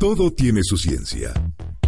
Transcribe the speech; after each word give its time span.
Todo 0.00 0.32
tiene 0.32 0.62
su 0.62 0.78
ciencia. 0.78 1.34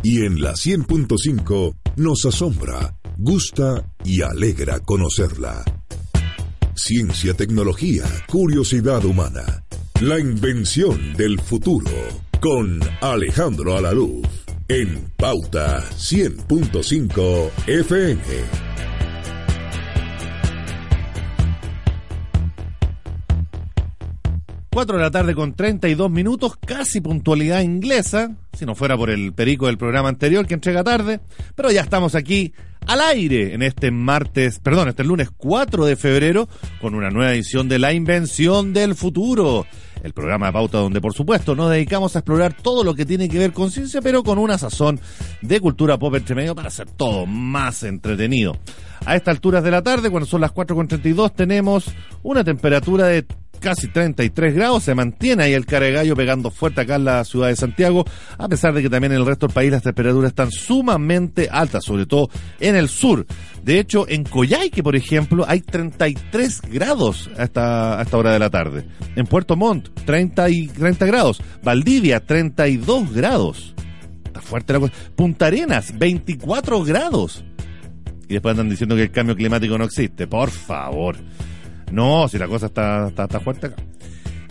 Y 0.03 0.27
en 0.27 0.43
la 0.43 0.53
100.5 0.53 1.75
nos 1.97 2.27
asombra, 2.27 2.95
gusta 3.17 3.91
y 4.05 4.21
alegra 4.21 4.81
conocerla. 4.81 5.65
Ciencia, 6.75 7.33
tecnología, 7.33 8.05
curiosidad 8.29 9.03
humana. 9.07 9.65
La 10.03 10.21
invención 10.21 11.15
del 11.15 11.41
futuro. 11.41 11.91
Con 12.39 12.81
Alejandro 13.01 13.79
Alaluz. 13.79 14.27
En 14.69 15.11
Pauta 15.17 15.83
100.5 15.97 17.51
FM. 17.67 18.62
4 24.83 24.97
de 24.97 25.03
la 25.05 25.13
tarde 25.13 25.37
con 25.37 25.55
32 25.55 26.11
minutos, 26.11 26.57
casi 26.57 27.01
puntualidad 27.01 27.61
inglesa, 27.61 28.35
si 28.53 28.67
no 28.67 28.75
fuera 28.75 28.97
por 28.97 29.11
el 29.11 29.33
perico 29.33 29.67
del 29.67 29.79
programa 29.79 30.09
anterior 30.09 30.45
que 30.45 30.55
entrega 30.55 30.83
tarde, 30.83 31.21
pero 31.55 31.71
ya 31.71 31.83
estamos 31.83 32.17
aquí 32.17 32.53
al 32.89 33.01
aire 33.01 33.55
en 33.55 33.63
este 33.63 33.93
martes, 33.93 34.59
perdón, 34.59 34.89
este 34.89 35.05
lunes 35.05 35.31
4 35.37 35.85
de 35.85 35.95
febrero 35.95 36.49
con 36.81 36.97
una 36.97 37.11
nueva 37.11 37.33
edición 37.33 37.69
de 37.69 37.79
La 37.79 37.93
Invención 37.93 38.73
del 38.73 38.97
Futuro, 38.97 39.67
el 40.03 40.15
programa 40.15 40.47
de 40.47 40.53
pauta 40.53 40.79
donde 40.79 41.01
por 41.01 41.15
supuesto 41.15 41.55
nos 41.55 41.71
dedicamos 41.71 42.17
a 42.17 42.19
explorar 42.19 42.57
todo 42.61 42.83
lo 42.83 42.97
que 42.97 43.07
tiene 43.07 43.29
que 43.29 43.39
ver 43.39 43.53
con 43.53 43.71
ciencia, 43.71 44.03
pero 44.03 44.25
con 44.25 44.37
una 44.37 44.59
sazón 44.59 44.99
de 45.43 45.61
cultura 45.61 45.97
pop 45.97 46.17
entre 46.17 46.35
medio 46.35 46.57
para 46.57 46.67
hacer 46.67 46.91
todo 46.91 47.25
más 47.25 47.85
entretenido. 47.85 48.59
A 49.05 49.17
estas 49.17 49.37
alturas 49.37 49.65
de 49.65 49.71
la 49.71 49.83
tarde, 49.83 50.11
cuando 50.11 50.27
son 50.27 50.41
las 50.41 50.53
4.32, 50.55 51.33
tenemos 51.35 51.87
una 52.23 52.45
temperatura 52.45 53.07
de 53.07 53.27
casi 53.63 53.89
33 53.89 54.55
grados, 54.55 54.83
se 54.83 54.95
mantiene 54.95 55.45
ahí 55.45 55.55
el 55.55 55.65
caregallo 55.65 56.17
pegando 56.17 56.51
fuerte 56.51 56.83
acá 56.83 56.97
en 56.97 57.05
la 57.05 57.25
ciudad 57.25 57.49
de 57.49 57.57
Santiago, 57.57 58.05
a 58.37 58.49
pesar 58.49 58.75
de 58.75 58.83
que 58.83 58.91
también 58.91 59.13
en 59.13 59.21
el 59.21 59.27
resto 59.27 59.47
del 59.47 59.55
país 59.55 59.71
las 59.71 59.83
temperaturas 59.83 60.31
están 60.31 60.51
sumamente 60.51 61.49
altas, 61.51 61.85
sobre 61.85 62.05
todo 62.05 62.29
en 62.61 62.77
el 62.77 62.89
sur. 62.89 63.25
De 63.63 63.79
hecho, 63.79 64.07
en 64.09 64.25
Coyhaique, 64.25 64.83
por 64.83 64.97
ejemplo, 64.97 65.45
hay 65.47 65.61
33 65.61 66.63
grados 66.63 67.31
a 67.39 67.45
esta, 67.45 67.99
a 67.99 68.03
esta 68.03 68.17
hora 68.19 68.33
de 68.33 68.39
la 68.41 68.51
tarde. 68.51 68.85
En 69.15 69.27
Puerto 69.27 69.57
Montt, 69.57 69.89
30, 70.05 70.51
y, 70.51 70.67
30 70.67 71.07
grados. 71.07 71.41
Valdivia, 71.63 72.21
32 72.21 73.13
grados. 73.13 73.75
Está 74.25 74.41
fuerte 74.41 74.73
la 74.73 74.81
cosa. 74.81 74.93
Punta 75.15 75.47
Arenas, 75.47 75.97
24 75.97 76.83
grados. 76.83 77.45
Y 78.33 78.37
después 78.37 78.53
andan 78.53 78.71
diciendo 78.71 78.97
que 78.97 79.03
el 79.03 79.11
cambio 79.11 79.37
climático 79.37 79.77
no 79.77 79.85
existe. 79.85 80.27
Por 80.27 80.49
favor. 80.49 81.17
No, 81.91 82.27
si 82.29 82.39
la 82.39 82.49
cosa 82.49 82.65
está, 82.65 83.09
está, 83.09 83.41
fuerte 83.41 83.67
acá. 83.67 83.77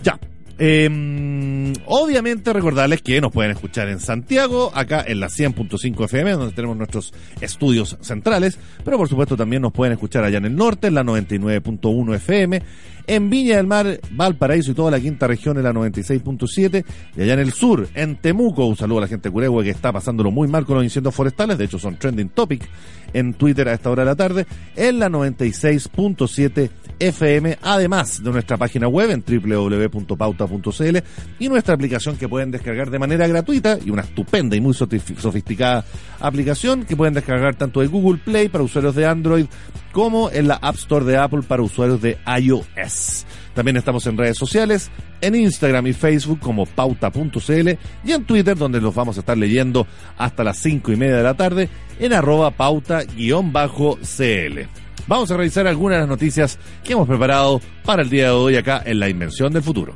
Ya. 0.03 0.19
Em, 0.57 1.73
obviamente 1.85 2.53
recordarles 2.53 3.02
que 3.02 3.19
nos 3.19 3.31
pueden 3.31 3.52
escuchar 3.52 3.89
en 3.89 3.99
Santiago, 3.99 4.71
acá 4.75 5.03
en 5.07 5.19
la 5.19 5.27
100.5 5.27 6.05
FM, 6.05 6.31
donde 6.31 6.53
tenemos 6.53 6.77
nuestros 6.77 7.13
estudios 7.39 7.97
centrales, 8.02 8.59
pero 8.83 8.97
por 8.97 9.09
supuesto 9.09 9.35
también 9.35 9.61
nos 9.61 9.72
pueden 9.72 9.94
escuchar 9.94 10.23
allá 10.23 10.38
en 10.38 10.45
el 10.45 10.55
norte, 10.55 10.88
en 10.88 10.95
la 10.95 11.03
99.1 11.03 12.16
FM, 12.16 12.61
en 13.07 13.29
Viña 13.29 13.57
del 13.57 13.67
Mar, 13.67 13.99
Valparaíso 14.11 14.72
y 14.72 14.73
toda 14.73 14.91
la 14.91 14.99
quinta 14.99 15.27
región 15.27 15.57
en 15.57 15.63
la 15.63 15.73
96.7 15.73 16.85
y 17.16 17.22
allá 17.22 17.33
en 17.33 17.39
el 17.39 17.53
sur, 17.53 17.88
en 17.95 18.16
Temuco, 18.17 18.66
un 18.66 18.77
saludo 18.77 18.99
a 18.99 19.02
la 19.02 19.07
gente 19.07 19.29
de 19.29 19.63
que 19.63 19.69
está 19.69 19.91
pasándolo 19.91 20.31
muy 20.31 20.47
mal 20.47 20.66
con 20.66 20.75
los 20.75 20.83
incendios 20.83 21.16
forestales, 21.16 21.57
de 21.57 21.66
hecho 21.66 21.79
son 21.79 21.97
trending 21.97 22.29
topic 22.29 22.67
en 23.13 23.33
Twitter 23.33 23.67
a 23.67 23.73
esta 23.73 23.89
hora 23.89 24.03
de 24.03 24.11
la 24.11 24.16
tarde, 24.16 24.45
en 24.75 24.99
la 24.99 25.09
96.7 25.09 26.69
FM, 27.02 27.57
además 27.63 28.23
de 28.23 28.31
nuestra 28.31 28.57
página 28.57 28.88
web 28.88 29.09
en 29.09 29.23
www.pauta.cl 29.25 30.97
y 31.39 31.49
nuestra 31.49 31.73
aplicación 31.73 32.16
que 32.16 32.30
pueden 32.30 32.52
descargar 32.52 32.91
de 32.91 32.99
manera 32.99 33.27
gratuita 33.27 33.80
y 33.83 33.89
una 33.89 34.03
estupenda 34.03 34.56
y 34.56 34.62
muy 34.62 34.75
sofisticada 34.75 35.84
aplicación 36.19 36.85
que 36.85 36.95
pueden 36.95 37.16
descargar 37.16 37.56
tanto 37.56 37.81
de 37.81 37.88
Google 37.88 38.22
Play 38.23 38.50
para 38.50 38.63
usuarios 38.63 38.95
de 38.95 39.07
Android 39.07 39.45
como 39.91 40.29
en 40.29 40.47
la 40.47 40.56
App 40.56 40.75
Store 40.75 41.03
de 41.03 41.17
Apple 41.17 41.41
para 41.41 41.63
usuarios 41.63 42.01
de 42.01 42.17
iOS. 42.39 43.25
También 43.56 43.78
estamos 43.78 44.06
en 44.07 44.18
redes 44.18 44.38
sociales, 44.38 44.91
en 45.19 45.35
Instagram 45.35 45.88
y 45.88 45.94
Facebook 45.94 46.39
como 46.39 46.66
pauta.cl 46.66 47.69
y 48.03 48.12
en 48.12 48.23
Twitter 48.25 48.56
donde 48.56 48.79
los 48.79 48.95
vamos 48.95 49.18
a 49.18 49.22
estar 49.22 49.38
leyendo 49.38 49.88
hasta 50.18 50.44
las 50.44 50.57
cinco 50.57 50.91
y 50.91 50.95
media 50.95 51.18
de 51.18 51.23
la 51.23 51.33
tarde 51.33 51.68
en 52.00 52.13
arroba 52.13 52.51
pauta-cl. 52.51 53.12
Vamos 55.07 55.31
a 55.31 55.38
revisar 55.38 55.67
algunas 55.67 55.97
de 55.97 56.01
las 56.01 56.09
noticias 56.09 56.57
que 56.84 56.94
hemos 56.94 57.07
preparado 57.07 57.62
para 57.84 58.03
el 58.03 58.09
día 58.09 58.25
de 58.25 58.31
hoy 58.31 58.56
acá 58.56 58.81
en 58.85 59.00
La 59.00 59.09
Invención 59.09 59.51
del 59.51 59.63
Futuro. 59.63 59.95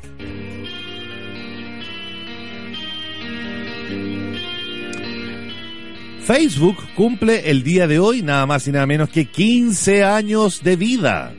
Facebook 6.25 6.77
cumple 6.95 7.51
el 7.51 7.61
día 7.61 7.85
de 7.87 7.99
hoy 7.99 8.23
nada 8.23 8.47
más 8.47 8.67
y 8.67 8.71
nada 8.71 8.87
menos 8.87 9.09
que 9.09 9.25
15 9.25 10.03
años 10.03 10.63
de 10.63 10.75
vida. 10.75 11.33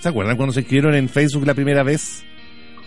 ¿Se 0.00 0.10
acuerdan 0.10 0.36
cuando 0.36 0.52
se 0.52 0.60
inscribieron 0.60 0.94
en 0.94 1.08
Facebook 1.08 1.46
la 1.46 1.54
primera 1.54 1.82
vez? 1.82 2.22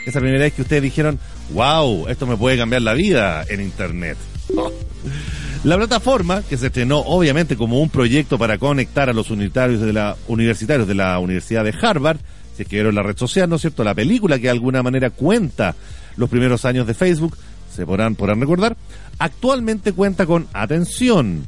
Esa 0.06 0.20
primera 0.20 0.44
vez 0.44 0.54
que 0.54 0.62
ustedes 0.62 0.84
dijeron, 0.84 1.20
wow, 1.52 2.08
esto 2.08 2.28
me 2.28 2.38
puede 2.38 2.56
cambiar 2.56 2.84
la 2.84 2.94
vida 2.94 3.44
en 3.50 3.62
Internet. 3.62 4.18
La 5.66 5.76
plataforma, 5.76 6.42
que 6.42 6.56
se 6.56 6.68
estrenó 6.68 7.00
obviamente 7.00 7.58
como 7.58 7.82
un 7.82 7.90
proyecto 7.90 8.38
para 8.38 8.58
conectar 8.58 9.10
a 9.10 9.14
los 9.14 9.30
universitarios 9.30 9.82
de 9.82 9.92
la, 9.92 10.16
universitarios 10.30 10.88
de 10.88 10.96
la 10.96 11.20
Universidad 11.20 11.66
de 11.66 11.76
Harvard, 11.82 12.20
si 12.56 12.64
es 12.64 12.70
que 12.70 12.78
vieron 12.78 12.96
la 12.96 13.04
red 13.04 13.18
social, 13.18 13.50
¿no 13.50 13.58
es 13.58 13.62
cierto? 13.62 13.84
La 13.84 13.94
película 13.94 14.38
que 14.38 14.44
de 14.44 14.52
alguna 14.52 14.82
manera 14.82 15.10
cuenta 15.10 15.76
los 16.16 16.30
primeros 16.30 16.64
años 16.64 16.88
de 16.88 16.94
Facebook, 16.94 17.36
se 17.76 17.86
podrán, 17.86 18.16
podrán 18.16 18.40
recordar, 18.40 18.78
actualmente 19.18 19.92
cuenta 19.92 20.26
con, 20.26 20.48
atención, 20.54 21.46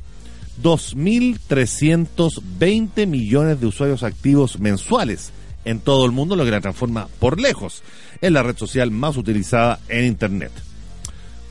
2.320 0.62 3.08
millones 3.08 3.62
de 3.62 3.66
usuarios 3.66 4.04
activos 4.04 4.60
mensuales 4.60 5.32
en 5.64 5.80
todo 5.80 6.06
el 6.06 6.12
mundo, 6.12 6.36
lo 6.36 6.44
que 6.44 6.52
la 6.52 6.60
transforma 6.60 7.08
por 7.20 7.40
lejos 7.40 7.82
en 8.20 8.34
la 8.34 8.44
red 8.44 8.58
social 8.58 8.92
más 8.92 9.16
utilizada 9.16 9.80
en 9.88 10.04
Internet. 10.04 10.52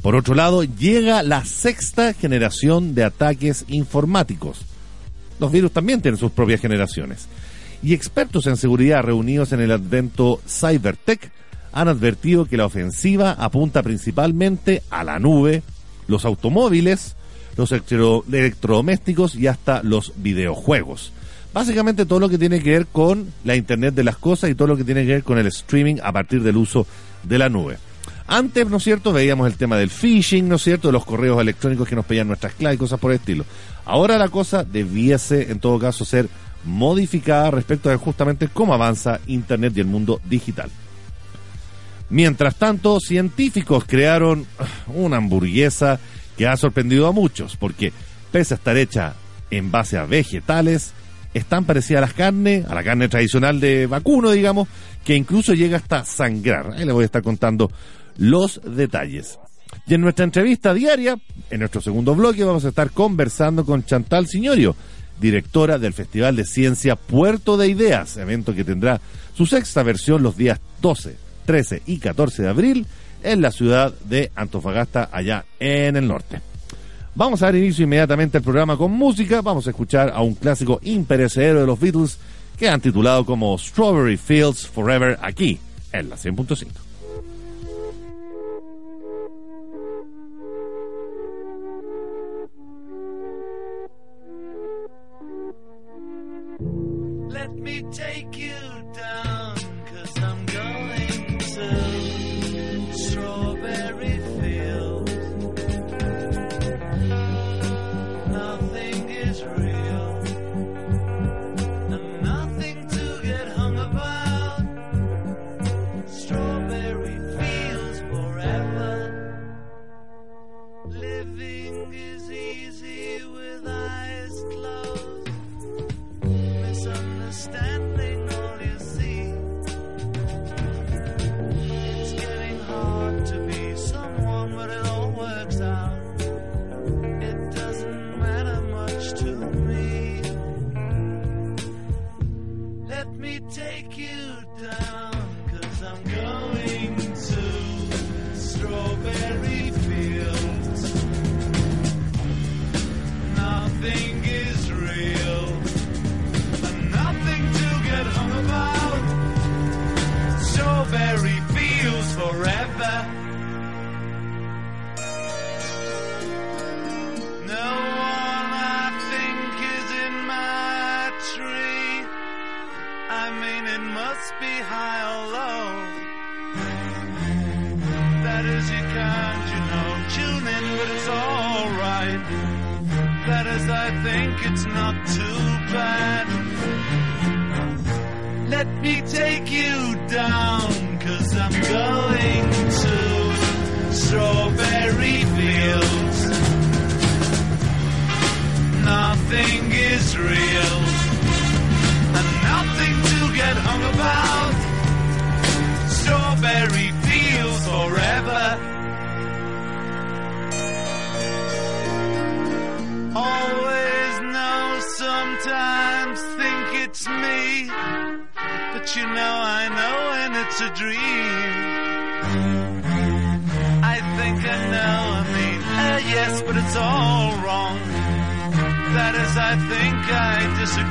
Por 0.02 0.16
otro 0.16 0.34
lado, 0.34 0.64
llega 0.64 1.22
la 1.22 1.44
sexta 1.44 2.14
generación 2.14 2.94
de 2.94 3.04
ataques 3.04 3.66
informáticos. 3.68 4.62
Los 5.38 5.52
virus 5.52 5.72
también 5.72 6.00
tienen 6.00 6.18
sus 6.18 6.32
propias 6.32 6.60
generaciones. 6.60 7.26
Y 7.82 7.94
expertos 7.94 8.46
en 8.46 8.56
seguridad 8.56 9.02
reunidos 9.02 9.52
en 9.52 9.60
el 9.60 9.72
advento 9.72 10.40
Cybertech 10.46 11.30
han 11.72 11.88
advertido 11.88 12.46
que 12.46 12.56
la 12.56 12.66
ofensiva 12.66 13.32
apunta 13.32 13.82
principalmente 13.82 14.82
a 14.90 15.04
la 15.04 15.18
nube, 15.18 15.62
los 16.08 16.24
automóviles, 16.24 17.16
los 17.56 17.72
electrodomésticos 17.72 19.34
y 19.34 19.46
hasta 19.46 19.82
los 19.82 20.14
videojuegos. 20.16 21.12
Básicamente 21.52 22.06
todo 22.06 22.20
lo 22.20 22.28
que 22.28 22.38
tiene 22.38 22.62
que 22.62 22.70
ver 22.70 22.86
con 22.86 23.32
la 23.44 23.56
Internet 23.56 23.94
de 23.94 24.04
las 24.04 24.16
cosas 24.16 24.50
y 24.50 24.54
todo 24.54 24.68
lo 24.68 24.76
que 24.76 24.84
tiene 24.84 25.04
que 25.04 25.12
ver 25.14 25.24
con 25.24 25.38
el 25.38 25.46
streaming 25.46 25.96
a 26.02 26.12
partir 26.12 26.42
del 26.42 26.56
uso 26.56 26.86
de 27.22 27.38
la 27.38 27.48
nube. 27.48 27.76
Antes, 28.32 28.70
¿no 28.70 28.76
es 28.76 28.84
cierto?, 28.84 29.12
veíamos 29.12 29.48
el 29.48 29.56
tema 29.56 29.76
del 29.76 29.90
phishing, 29.90 30.48
¿no 30.48 30.54
es 30.54 30.62
cierto?, 30.62 30.86
de 30.86 30.92
los 30.92 31.04
correos 31.04 31.40
electrónicos 31.40 31.88
que 31.88 31.96
nos 31.96 32.04
pedían 32.04 32.28
nuestras 32.28 32.54
claves 32.54 32.76
y 32.76 32.78
cosas 32.78 33.00
por 33.00 33.10
el 33.10 33.16
estilo. 33.16 33.44
Ahora 33.84 34.18
la 34.18 34.28
cosa 34.28 34.62
debiese, 34.62 35.50
en 35.50 35.58
todo 35.58 35.80
caso, 35.80 36.04
ser 36.04 36.28
modificada 36.64 37.50
respecto 37.50 37.90
a 37.90 37.96
justamente 37.96 38.46
cómo 38.46 38.72
avanza 38.72 39.18
Internet 39.26 39.72
y 39.74 39.80
el 39.80 39.88
mundo 39.88 40.20
digital. 40.26 40.70
Mientras 42.08 42.54
tanto, 42.54 43.00
científicos 43.00 43.82
crearon 43.84 44.46
una 44.94 45.16
hamburguesa 45.16 45.98
que 46.38 46.46
ha 46.46 46.56
sorprendido 46.56 47.08
a 47.08 47.12
muchos, 47.12 47.56
porque 47.56 47.92
pese 48.30 48.54
a 48.54 48.58
estar 48.58 48.76
hecha 48.76 49.14
en 49.50 49.72
base 49.72 49.98
a 49.98 50.06
vegetales, 50.06 50.92
es 51.34 51.46
tan 51.46 51.64
parecida 51.64 51.98
a 51.98 52.02
las 52.02 52.14
carnes, 52.14 52.64
a 52.66 52.76
la 52.76 52.84
carne 52.84 53.08
tradicional 53.08 53.58
de 53.58 53.88
vacuno, 53.88 54.30
digamos, 54.30 54.68
que 55.04 55.16
incluso 55.16 55.52
llega 55.52 55.78
hasta 55.78 56.04
sangrar. 56.04 56.74
Ahí 56.76 56.84
le 56.84 56.92
voy 56.92 57.02
a 57.02 57.06
estar 57.06 57.22
contando 57.22 57.72
los 58.20 58.60
detalles. 58.62 59.38
Y 59.86 59.94
en 59.94 60.02
nuestra 60.02 60.24
entrevista 60.24 60.74
diaria, 60.74 61.18
en 61.48 61.58
nuestro 61.58 61.80
segundo 61.80 62.14
bloque, 62.14 62.44
vamos 62.44 62.64
a 62.64 62.68
estar 62.68 62.90
conversando 62.90 63.64
con 63.64 63.84
Chantal 63.84 64.26
Signorio, 64.26 64.76
directora 65.18 65.78
del 65.78 65.94
Festival 65.94 66.36
de 66.36 66.44
Ciencia 66.44 66.96
Puerto 66.96 67.56
de 67.56 67.68
Ideas, 67.68 68.16
evento 68.18 68.54
que 68.54 68.62
tendrá 68.62 69.00
su 69.34 69.46
sexta 69.46 69.82
versión 69.82 70.22
los 70.22 70.36
días 70.36 70.60
12, 70.82 71.16
13 71.46 71.82
y 71.86 71.98
14 71.98 72.42
de 72.42 72.48
abril 72.48 72.86
en 73.22 73.40
la 73.40 73.50
ciudad 73.50 73.94
de 74.04 74.30
Antofagasta, 74.34 75.08
allá 75.10 75.46
en 75.58 75.96
el 75.96 76.06
norte. 76.06 76.40
Vamos 77.14 77.42
a 77.42 77.46
dar 77.46 77.56
inicio 77.56 77.84
inmediatamente 77.84 78.36
al 78.38 78.44
programa 78.44 78.76
con 78.76 78.92
música. 78.92 79.40
Vamos 79.40 79.66
a 79.66 79.70
escuchar 79.70 80.10
a 80.14 80.20
un 80.20 80.34
clásico 80.34 80.78
imperecedero 80.82 81.60
de 81.60 81.66
los 81.66 81.80
Beatles 81.80 82.18
que 82.58 82.68
han 82.68 82.80
titulado 82.80 83.24
como 83.24 83.56
Strawberry 83.58 84.16
Fields 84.16 84.66
Forever 84.66 85.18
aquí 85.22 85.58
en 85.92 86.10
la 86.10 86.16
100.5. 86.16 86.89
only 97.70 97.82
take 97.92 98.29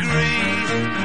memories 0.09 0.98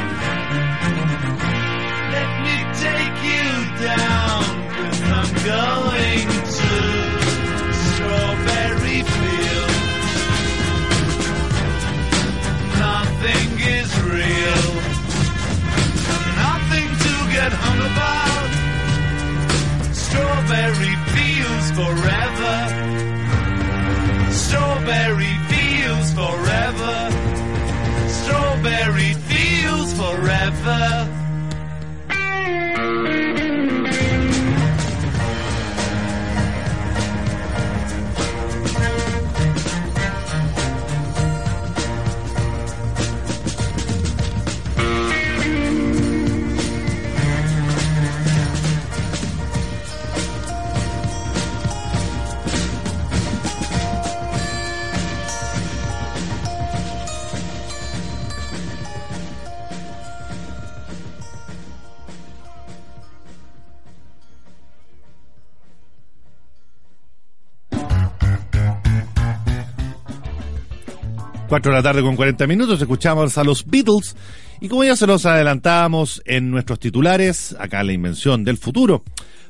4 71.55 71.71
de 71.71 71.77
la 71.79 71.83
tarde 71.85 72.03
con 72.03 72.17
40 72.17 72.49
minutos, 72.49 72.81
escuchamos 72.81 73.39
a 73.39 73.45
los 73.45 73.65
Beatles 73.65 74.17
y 74.61 74.69
como 74.69 74.83
ya 74.83 74.97
se 74.97 75.07
los 75.07 75.25
adelantábamos 75.25 76.21
en 76.25 76.51
nuestros 76.51 76.81
titulares, 76.81 77.55
acá 77.61 77.85
la 77.85 77.93
invención 77.93 78.43
del 78.43 78.59
futuro, 78.59 79.05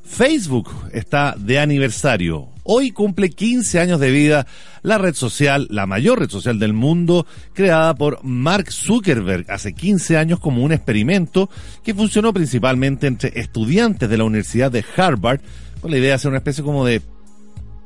Facebook 0.04 0.68
está 0.92 1.34
de 1.38 1.58
aniversario. 1.58 2.50
Hoy 2.62 2.90
cumple 2.90 3.30
15 3.30 3.80
años 3.80 4.00
de 4.00 4.10
vida 4.10 4.46
la 4.82 4.98
red 4.98 5.14
social, 5.14 5.66
la 5.70 5.86
mayor 5.86 6.18
red 6.18 6.28
social 6.28 6.58
del 6.58 6.74
mundo, 6.74 7.26
creada 7.54 7.94
por 7.94 8.22
Mark 8.22 8.70
Zuckerberg 8.70 9.50
hace 9.50 9.72
15 9.72 10.18
años 10.18 10.40
como 10.40 10.62
un 10.62 10.72
experimento 10.72 11.48
que 11.82 11.94
funcionó 11.94 12.34
principalmente 12.34 13.06
entre 13.06 13.32
estudiantes 13.40 14.10
de 14.10 14.18
la 14.18 14.24
Universidad 14.24 14.70
de 14.70 14.84
Harvard 14.94 15.40
con 15.80 15.90
la 15.90 15.96
idea 15.96 16.08
de 16.08 16.14
hacer 16.16 16.28
una 16.28 16.38
especie 16.38 16.62
como 16.62 16.84
de 16.84 17.00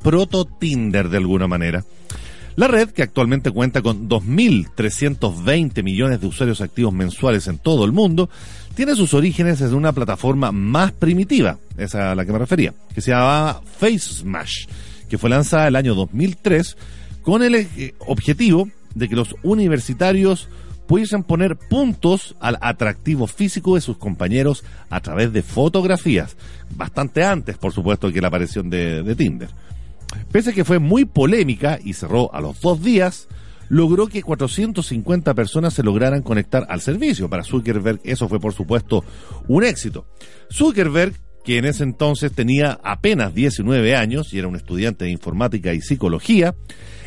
proto 0.02 0.44
Tinder 0.44 1.08
de 1.08 1.18
alguna 1.18 1.46
manera. 1.46 1.84
La 2.58 2.66
red, 2.66 2.88
que 2.88 3.04
actualmente 3.04 3.52
cuenta 3.52 3.82
con 3.82 4.08
2.320 4.08 5.84
millones 5.84 6.20
de 6.20 6.26
usuarios 6.26 6.60
activos 6.60 6.92
mensuales 6.92 7.46
en 7.46 7.58
todo 7.58 7.84
el 7.84 7.92
mundo, 7.92 8.28
tiene 8.74 8.96
sus 8.96 9.14
orígenes 9.14 9.60
en 9.60 9.74
una 9.74 9.92
plataforma 9.92 10.50
más 10.50 10.90
primitiva, 10.90 11.58
esa 11.76 12.10
a 12.10 12.14
la 12.16 12.26
que 12.26 12.32
me 12.32 12.38
refería, 12.40 12.74
que 12.92 13.00
se 13.00 13.12
llamaba 13.12 13.62
Face 13.78 14.00
Smash, 14.00 14.66
que 15.08 15.18
fue 15.18 15.30
lanzada 15.30 15.68
el 15.68 15.76
año 15.76 15.94
2003 15.94 16.76
con 17.22 17.44
el 17.44 17.54
eh, 17.54 17.94
objetivo 18.00 18.68
de 18.92 19.08
que 19.08 19.14
los 19.14 19.36
universitarios 19.44 20.48
pudiesen 20.88 21.22
poner 21.22 21.56
puntos 21.56 22.34
al 22.40 22.58
atractivo 22.60 23.28
físico 23.28 23.76
de 23.76 23.82
sus 23.82 23.98
compañeros 23.98 24.64
a 24.90 25.00
través 25.00 25.32
de 25.32 25.44
fotografías, 25.44 26.36
bastante 26.74 27.22
antes, 27.22 27.56
por 27.56 27.72
supuesto, 27.72 28.10
que 28.10 28.20
la 28.20 28.26
aparición 28.26 28.68
de, 28.68 29.04
de 29.04 29.14
Tinder. 29.14 29.50
Pese 30.32 30.50
a 30.50 30.52
que 30.52 30.64
fue 30.64 30.78
muy 30.78 31.04
polémica 31.04 31.78
y 31.82 31.94
cerró 31.94 32.34
a 32.34 32.40
los 32.40 32.60
dos 32.60 32.82
días, 32.82 33.28
logró 33.68 34.06
que 34.06 34.22
450 34.22 35.34
personas 35.34 35.74
se 35.74 35.82
lograran 35.82 36.22
conectar 36.22 36.66
al 36.68 36.80
servicio. 36.80 37.28
Para 37.28 37.44
Zuckerberg 37.44 38.00
eso 38.04 38.28
fue 38.28 38.40
por 38.40 38.52
supuesto 38.52 39.04
un 39.46 39.64
éxito. 39.64 40.06
Zuckerberg, 40.52 41.14
que 41.44 41.58
en 41.58 41.64
ese 41.64 41.84
entonces 41.84 42.32
tenía 42.32 42.78
apenas 42.82 43.34
19 43.34 43.96
años 43.96 44.32
y 44.32 44.38
era 44.38 44.48
un 44.48 44.56
estudiante 44.56 45.04
de 45.04 45.10
informática 45.10 45.72
y 45.72 45.80
psicología, 45.80 46.54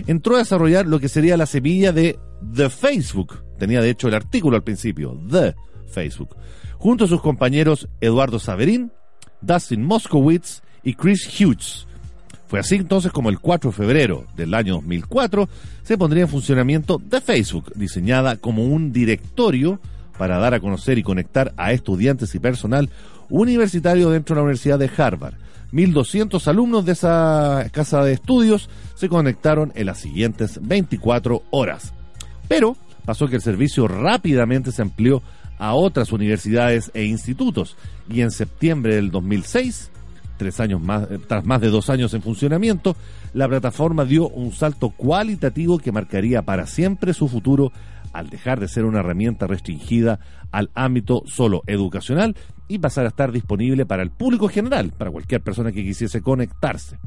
entró 0.08 0.36
a 0.36 0.40
desarrollar 0.40 0.88
lo 0.88 1.00
que 1.00 1.10
sería 1.10 1.38
la 1.38 1.46
semilla 1.46 1.92
de 1.92 2.18
The 2.56 2.70
Facebook. 2.70 3.44
Tenía 3.60 3.82
de 3.82 3.92
hecho 3.92 4.08
el 4.08 4.16
artículo 4.16 4.56
al 4.56 4.64
principio, 4.64 5.20
The 5.30 5.56
Facebook, 5.92 6.36
junto 6.78 7.06
a 7.06 7.08
sus 7.08 7.22
compañeros 7.22 7.88
Eduardo 8.00 8.40
Saverín, 8.40 8.92
Dustin 9.42 9.84
Moskowitz 9.84 10.62
y 10.84 10.96
Chris 10.96 11.28
Hughes. 11.40 11.88
Fue 12.52 12.60
así 12.60 12.76
entonces 12.76 13.14
como 13.14 13.30
el 13.30 13.40
4 13.40 13.72
de 13.72 13.78
febrero 13.78 14.26
del 14.36 14.54
año 14.54 14.74
2004 14.74 15.48
se 15.84 15.98
pondría 15.98 16.24
en 16.24 16.28
funcionamiento 16.28 17.02
de 17.02 17.22
Facebook, 17.22 17.72
diseñada 17.76 18.36
como 18.36 18.66
un 18.66 18.92
directorio 18.92 19.80
para 20.18 20.38
dar 20.38 20.54
a 20.54 20.60
conocer 20.60 20.98
y 20.98 21.04
conectar 21.04 21.54
a 21.56 21.72
estudiantes 21.72 22.36
y 22.36 22.40
personal 22.40 22.90
universitario 23.30 24.10
dentro 24.10 24.36
de 24.36 24.40
la 24.40 24.44
Universidad 24.44 24.78
de 24.78 24.92
Harvard. 24.98 25.36
1.200 25.72 26.46
alumnos 26.48 26.86
de 26.86 26.92
esa 26.92 27.70
casa 27.72 28.04
de 28.04 28.12
estudios 28.12 28.70
se 28.96 29.08
conectaron 29.08 29.72
en 29.74 29.86
las 29.86 30.00
siguientes 30.00 30.60
24 30.62 31.44
horas. 31.52 31.94
Pero 32.50 32.76
pasó 33.06 33.30
que 33.30 33.38
el 33.38 33.42
servicio 33.42 33.88
rápidamente 33.88 34.74
se 34.74 34.82
amplió 34.82 35.24
a 35.58 35.74
otras 35.74 36.12
universidades 36.12 36.92
e 36.94 37.06
institutos 37.06 37.78
y 38.10 38.20
en 38.20 38.32
septiembre 38.32 38.96
del 38.96 39.10
2006 39.10 39.91
tres 40.42 40.60
años 40.60 40.82
más, 40.82 41.04
eh, 41.12 41.20
tras 41.28 41.46
más 41.46 41.62
de 41.62 41.70
dos 41.70 41.92
años 41.92 42.16
en 42.16 42.24
funcionamiento, 42.24 42.96
la 43.36 43.48
plataforma 43.48 44.06
dio 44.06 44.28
un 44.28 44.52
salto 44.54 44.90
cualitativo 44.90 45.78
que 45.78 45.92
marcaría 45.92 46.42
para 46.42 46.66
siempre 46.66 47.14
su 47.14 47.28
futuro 47.28 47.72
al 48.12 48.32
dejar 48.32 48.60
de 48.60 48.68
ser 48.68 48.86
una 48.86 49.02
herramienta 49.02 49.46
restringida 49.46 50.20
al 50.52 50.72
ámbito 50.74 51.22
solo 51.28 51.62
educacional 51.68 52.36
y 52.68 52.80
pasar 52.80 53.06
a 53.06 53.10
estar 53.10 53.32
disponible 53.32 53.86
para 53.86 54.02
el 54.02 54.10
público 54.10 54.48
general, 54.48 54.92
para 54.98 55.12
cualquier 55.12 55.42
persona 55.42 55.72
que 55.72 55.84
quisiese 55.84 56.22
conectarse. 56.22 56.98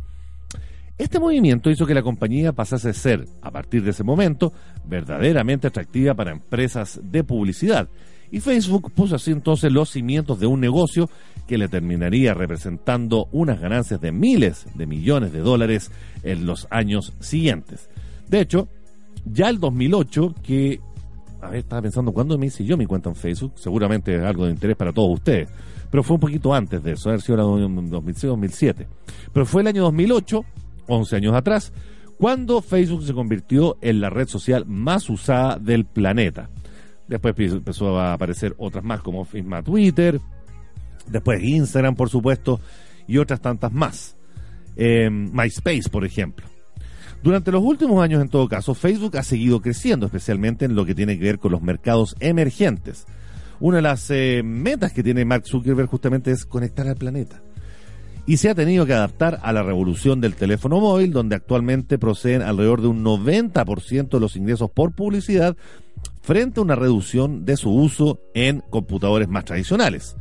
Este 0.96 1.18
movimiento 1.18 1.70
hizo 1.70 1.86
que 1.86 1.94
la 1.94 2.04
compañía 2.04 2.52
pasase 2.52 2.90
a 2.90 2.92
ser, 2.92 3.26
a 3.42 3.50
partir 3.50 3.82
de 3.82 3.90
ese 3.90 4.04
momento, 4.04 4.52
verdaderamente 4.86 5.66
atractiva 5.66 6.14
para 6.14 6.30
empresas 6.30 7.00
de 7.02 7.24
publicidad 7.24 7.88
Y 8.30 8.38
Facebook 8.38 8.92
puso 8.92 9.16
así 9.16 9.32
entonces 9.32 9.72
los 9.72 9.90
cimientos 9.90 10.38
de 10.38 10.46
un 10.46 10.60
negocio 10.60 11.10
que 11.46 11.58
le 11.58 11.68
terminaría 11.68 12.34
representando 12.34 13.28
unas 13.32 13.60
ganancias 13.60 14.00
de 14.00 14.12
miles 14.12 14.66
de 14.74 14.86
millones 14.86 15.32
de 15.32 15.40
dólares 15.40 15.90
en 16.22 16.46
los 16.46 16.66
años 16.70 17.12
siguientes. 17.20 17.88
De 18.28 18.40
hecho, 18.40 18.68
ya 19.24 19.48
el 19.48 19.60
2008, 19.60 20.34
que, 20.42 20.80
a 21.40 21.48
ver, 21.48 21.60
estaba 21.60 21.82
pensando, 21.82 22.12
¿cuándo 22.12 22.38
me 22.38 22.46
hice 22.46 22.64
yo 22.64 22.76
mi 22.76 22.86
cuenta 22.86 23.10
en 23.10 23.16
Facebook? 23.16 23.52
Seguramente 23.56 24.16
es 24.16 24.22
algo 24.22 24.46
de 24.46 24.52
interés 24.52 24.76
para 24.76 24.92
todos 24.92 25.14
ustedes, 25.14 25.48
pero 25.90 26.02
fue 26.02 26.14
un 26.14 26.20
poquito 26.20 26.54
antes 26.54 26.82
de 26.82 26.92
eso, 26.92 27.08
a 27.08 27.12
ver 27.12 27.20
si 27.22 27.32
era 27.32 27.44
2006-2007. 27.44 28.86
Pero 29.32 29.46
fue 29.46 29.62
el 29.62 29.68
año 29.68 29.82
2008, 29.82 30.44
11 30.86 31.16
años 31.16 31.34
atrás, 31.34 31.72
cuando 32.18 32.62
Facebook 32.62 33.04
se 33.04 33.12
convirtió 33.12 33.76
en 33.80 34.00
la 34.00 34.10
red 34.10 34.28
social 34.28 34.64
más 34.66 35.10
usada 35.10 35.58
del 35.58 35.84
planeta. 35.84 36.48
Después 37.08 37.34
empezó 37.38 37.98
a 37.98 38.14
aparecer 38.14 38.54
otras 38.56 38.82
más 38.82 39.02
como 39.02 39.24
Facebook, 39.24 39.64
Twitter, 39.64 40.20
después 41.06 41.42
Instagram, 41.42 41.94
por 41.94 42.10
supuesto, 42.10 42.60
y 43.06 43.18
otras 43.18 43.40
tantas 43.40 43.72
más. 43.72 44.16
Eh, 44.76 45.08
MySpace, 45.10 45.88
por 45.90 46.04
ejemplo. 46.04 46.46
Durante 47.22 47.50
los 47.50 47.62
últimos 47.62 48.02
años, 48.02 48.20
en 48.20 48.28
todo 48.28 48.48
caso, 48.48 48.74
Facebook 48.74 49.16
ha 49.16 49.22
seguido 49.22 49.62
creciendo, 49.62 50.06
especialmente 50.06 50.66
en 50.66 50.74
lo 50.74 50.84
que 50.84 50.94
tiene 50.94 51.18
que 51.18 51.24
ver 51.24 51.38
con 51.38 51.52
los 51.52 51.62
mercados 51.62 52.16
emergentes. 52.20 53.06
Una 53.60 53.76
de 53.76 53.82
las 53.82 54.10
eh, 54.10 54.42
metas 54.44 54.92
que 54.92 55.02
tiene 55.02 55.24
Mark 55.24 55.44
Zuckerberg 55.46 55.88
justamente 55.88 56.30
es 56.32 56.44
conectar 56.44 56.86
al 56.86 56.96
planeta. 56.96 57.40
Y 58.26 58.38
se 58.38 58.50
ha 58.50 58.54
tenido 58.54 58.84
que 58.84 58.94
adaptar 58.94 59.38
a 59.42 59.52
la 59.52 59.62
revolución 59.62 60.20
del 60.20 60.34
teléfono 60.34 60.80
móvil, 60.80 61.12
donde 61.12 61.36
actualmente 61.36 61.98
proceden 61.98 62.42
alrededor 62.42 62.82
de 62.82 62.88
un 62.88 63.04
90% 63.04 64.08
de 64.08 64.20
los 64.20 64.36
ingresos 64.36 64.70
por 64.70 64.92
publicidad, 64.92 65.56
frente 66.22 66.60
a 66.60 66.62
una 66.62 66.74
reducción 66.74 67.44
de 67.44 67.56
su 67.56 67.70
uso 67.70 68.20
en 68.34 68.60
computadores 68.70 69.28
más 69.28 69.44
tradicionales. 69.44 70.16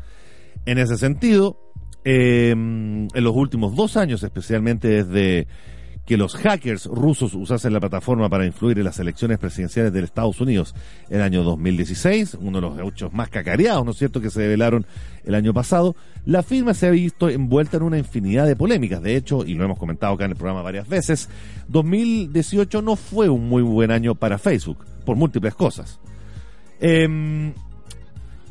En 0.65 0.77
ese 0.77 0.97
sentido, 0.97 1.57
em, 2.05 3.07
en 3.13 3.23
los 3.23 3.35
últimos 3.35 3.75
dos 3.75 3.97
años, 3.97 4.23
especialmente 4.23 5.03
desde 5.03 5.47
que 6.05 6.17
los 6.17 6.35
hackers 6.35 6.85
rusos 6.85 7.33
usasen 7.33 7.71
la 7.71 7.79
plataforma 7.79 8.27
para 8.29 8.45
influir 8.45 8.77
en 8.77 8.83
las 8.83 8.99
elecciones 8.99 9.39
presidenciales 9.39 9.93
de 9.93 10.01
Estados 10.01 10.41
Unidos 10.41 10.75
el 11.09 11.21
año 11.21 11.43
2016, 11.43 12.37
uno 12.41 12.59
de 12.59 12.67
los 12.67 12.93
hechos 12.93 13.13
más 13.13 13.29
cacareados, 13.29 13.85
¿no 13.85 13.91
es 13.91 13.97
cierto?, 13.97 14.19
que 14.19 14.29
se 14.29 14.39
revelaron 14.39 14.85
el 15.23 15.35
año 15.35 15.53
pasado, 15.53 15.95
la 16.25 16.43
firma 16.43 16.73
se 16.73 16.87
ha 16.87 16.91
visto 16.91 17.29
envuelta 17.29 17.77
en 17.77 17.83
una 17.83 17.97
infinidad 17.97 18.45
de 18.47 18.57
polémicas. 18.57 19.01
De 19.01 19.15
hecho, 19.15 19.45
y 19.45 19.53
lo 19.53 19.63
hemos 19.63 19.79
comentado 19.79 20.13
acá 20.13 20.25
en 20.25 20.31
el 20.31 20.37
programa 20.37 20.61
varias 20.61 20.89
veces, 20.89 21.29
2018 21.69 22.81
no 22.81 22.97
fue 22.97 23.29
un 23.29 23.47
muy 23.47 23.63
buen 23.63 23.89
año 23.89 24.15
para 24.15 24.37
Facebook, 24.37 24.85
por 25.05 25.15
múltiples 25.15 25.55
cosas. 25.55 26.01
Eh, 26.81 27.53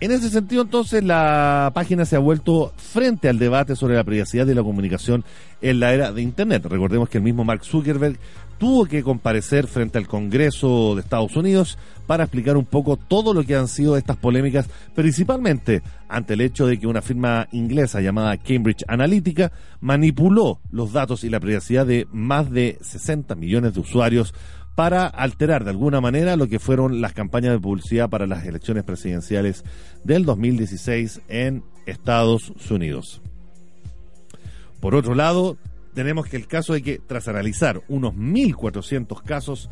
en 0.02 0.10
ese 0.10 0.30
sentido, 0.30 0.62
entonces, 0.62 1.04
la 1.04 1.70
página 1.74 2.04
se 2.04 2.16
ha 2.16 2.18
vuelto 2.18 2.72
frente 2.76 3.28
al 3.28 3.38
debate 3.38 3.76
sobre 3.76 3.94
la 3.94 4.02
privacidad 4.02 4.44
de 4.44 4.56
la 4.56 4.64
comunicación 4.64 5.24
en 5.60 5.78
la 5.78 5.94
era 5.94 6.10
de 6.10 6.22
Internet. 6.22 6.66
Recordemos 6.66 7.08
que 7.08 7.18
el 7.18 7.24
mismo 7.24 7.44
Mark 7.44 7.64
Zuckerberg 7.64 8.18
tuvo 8.58 8.86
que 8.86 9.04
comparecer 9.04 9.68
frente 9.68 9.98
al 9.98 10.08
Congreso 10.08 10.96
de 10.96 11.02
Estados 11.02 11.36
Unidos 11.36 11.78
para 12.08 12.24
explicar 12.24 12.56
un 12.56 12.64
poco 12.64 12.96
todo 12.96 13.32
lo 13.32 13.44
que 13.44 13.54
han 13.54 13.68
sido 13.68 13.96
estas 13.96 14.16
polémicas, 14.16 14.68
principalmente 14.92 15.82
ante 16.08 16.34
el 16.34 16.40
hecho 16.40 16.66
de 16.66 16.80
que 16.80 16.88
una 16.88 17.00
firma 17.00 17.46
inglesa 17.52 18.00
llamada 18.00 18.36
Cambridge 18.38 18.84
Analytica 18.88 19.52
manipuló 19.80 20.60
los 20.72 20.92
datos 20.92 21.22
y 21.22 21.30
la 21.30 21.38
privacidad 21.38 21.86
de 21.86 22.08
más 22.10 22.50
de 22.50 22.76
60 22.80 23.36
millones 23.36 23.74
de 23.74 23.80
usuarios 23.80 24.34
para 24.74 25.06
alterar 25.06 25.64
de 25.64 25.70
alguna 25.70 26.00
manera 26.00 26.36
lo 26.36 26.48
que 26.48 26.58
fueron 26.58 27.00
las 27.00 27.12
campañas 27.12 27.52
de 27.52 27.60
publicidad 27.60 28.08
para 28.08 28.26
las 28.26 28.46
elecciones 28.46 28.84
presidenciales 28.84 29.64
del 30.04 30.24
2016 30.24 31.22
en 31.28 31.62
Estados 31.86 32.52
Unidos. 32.70 33.20
Por 34.80 34.94
otro 34.94 35.14
lado, 35.14 35.58
tenemos 35.94 36.26
que 36.26 36.36
el 36.36 36.46
caso 36.46 36.72
de 36.72 36.82
que 36.82 36.98
tras 36.98 37.28
analizar 37.28 37.82
unos 37.88 38.14
1.400 38.14 39.22
casos, 39.22 39.68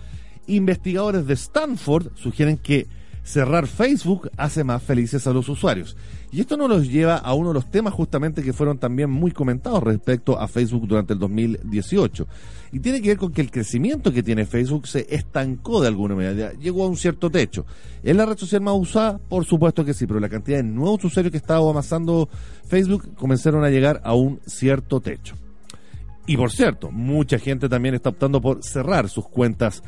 investigadores 0.47 1.27
de 1.27 1.35
Stanford 1.35 2.09
sugieren 2.15 2.59
que 2.59 2.87
cerrar 3.31 3.69
Facebook 3.69 4.29
hace 4.37 4.65
más 4.65 4.83
felices 4.83 5.27
a 5.27 5.33
los 5.33 5.49
usuarios. 5.49 5.97
Y 6.33 6.41
esto 6.41 6.57
nos 6.57 6.69
los 6.69 6.89
lleva 6.89 7.17
a 7.17 7.33
uno 7.35 7.49
de 7.49 7.55
los 7.55 7.71
temas 7.71 7.95
justamente 7.95 8.43
que 8.43 8.53
fueron 8.53 8.79
también 8.79 9.09
muy 9.09 9.31
comentados 9.31 9.83
respecto 9.83 10.39
a 10.39 10.49
Facebook 10.49 10.87
durante 10.87 11.13
el 11.13 11.19
2018. 11.21 12.27
Y 12.73 12.81
tiene 12.81 13.01
que 13.01 13.09
ver 13.09 13.19
con 13.19 13.33
que 13.33 13.41
el 13.41 13.51
crecimiento 13.51 14.13
que 14.13 14.23
tiene 14.23 14.47
Facebook 14.47 14.87
se 14.87 15.07
estancó 15.15 15.81
de 15.81 15.89
alguna 15.89 16.15
manera, 16.17 16.53
llegó 16.55 16.85
a 16.85 16.89
un 16.89 16.97
cierto 16.97 17.31
techo. 17.31 17.67
¿Es 18.03 18.15
la 18.15 18.27
red 18.27 18.37
social 18.37 18.63
más 18.63 18.75
usada? 18.77 19.19
Por 19.19 19.45
supuesto 19.45 19.85
que 19.85 19.95
sí, 19.95 20.07
pero 20.07 20.19
la 20.19 20.29
cantidad 20.29 20.59
de 20.59 20.65
nuevos 20.65 21.05
usuarios 21.05 21.31
que 21.31 21.39
estaba 21.39 21.69
amasando 21.71 22.29
Facebook 22.67 23.15
comenzaron 23.15 23.65
a 23.65 23.71
llegar 23.71 24.01
a 24.05 24.15
un 24.15 24.41
cierto 24.47 25.01
techo. 25.01 25.37
Y 26.27 26.37
por 26.37 26.53
cierto, 26.53 26.91
mucha 26.91 27.39
gente 27.39 27.69
también 27.69 27.95
está 27.95 28.11
optando 28.11 28.41
por 28.41 28.63
cerrar 28.63 29.09
sus 29.09 29.27
cuentas 29.27 29.83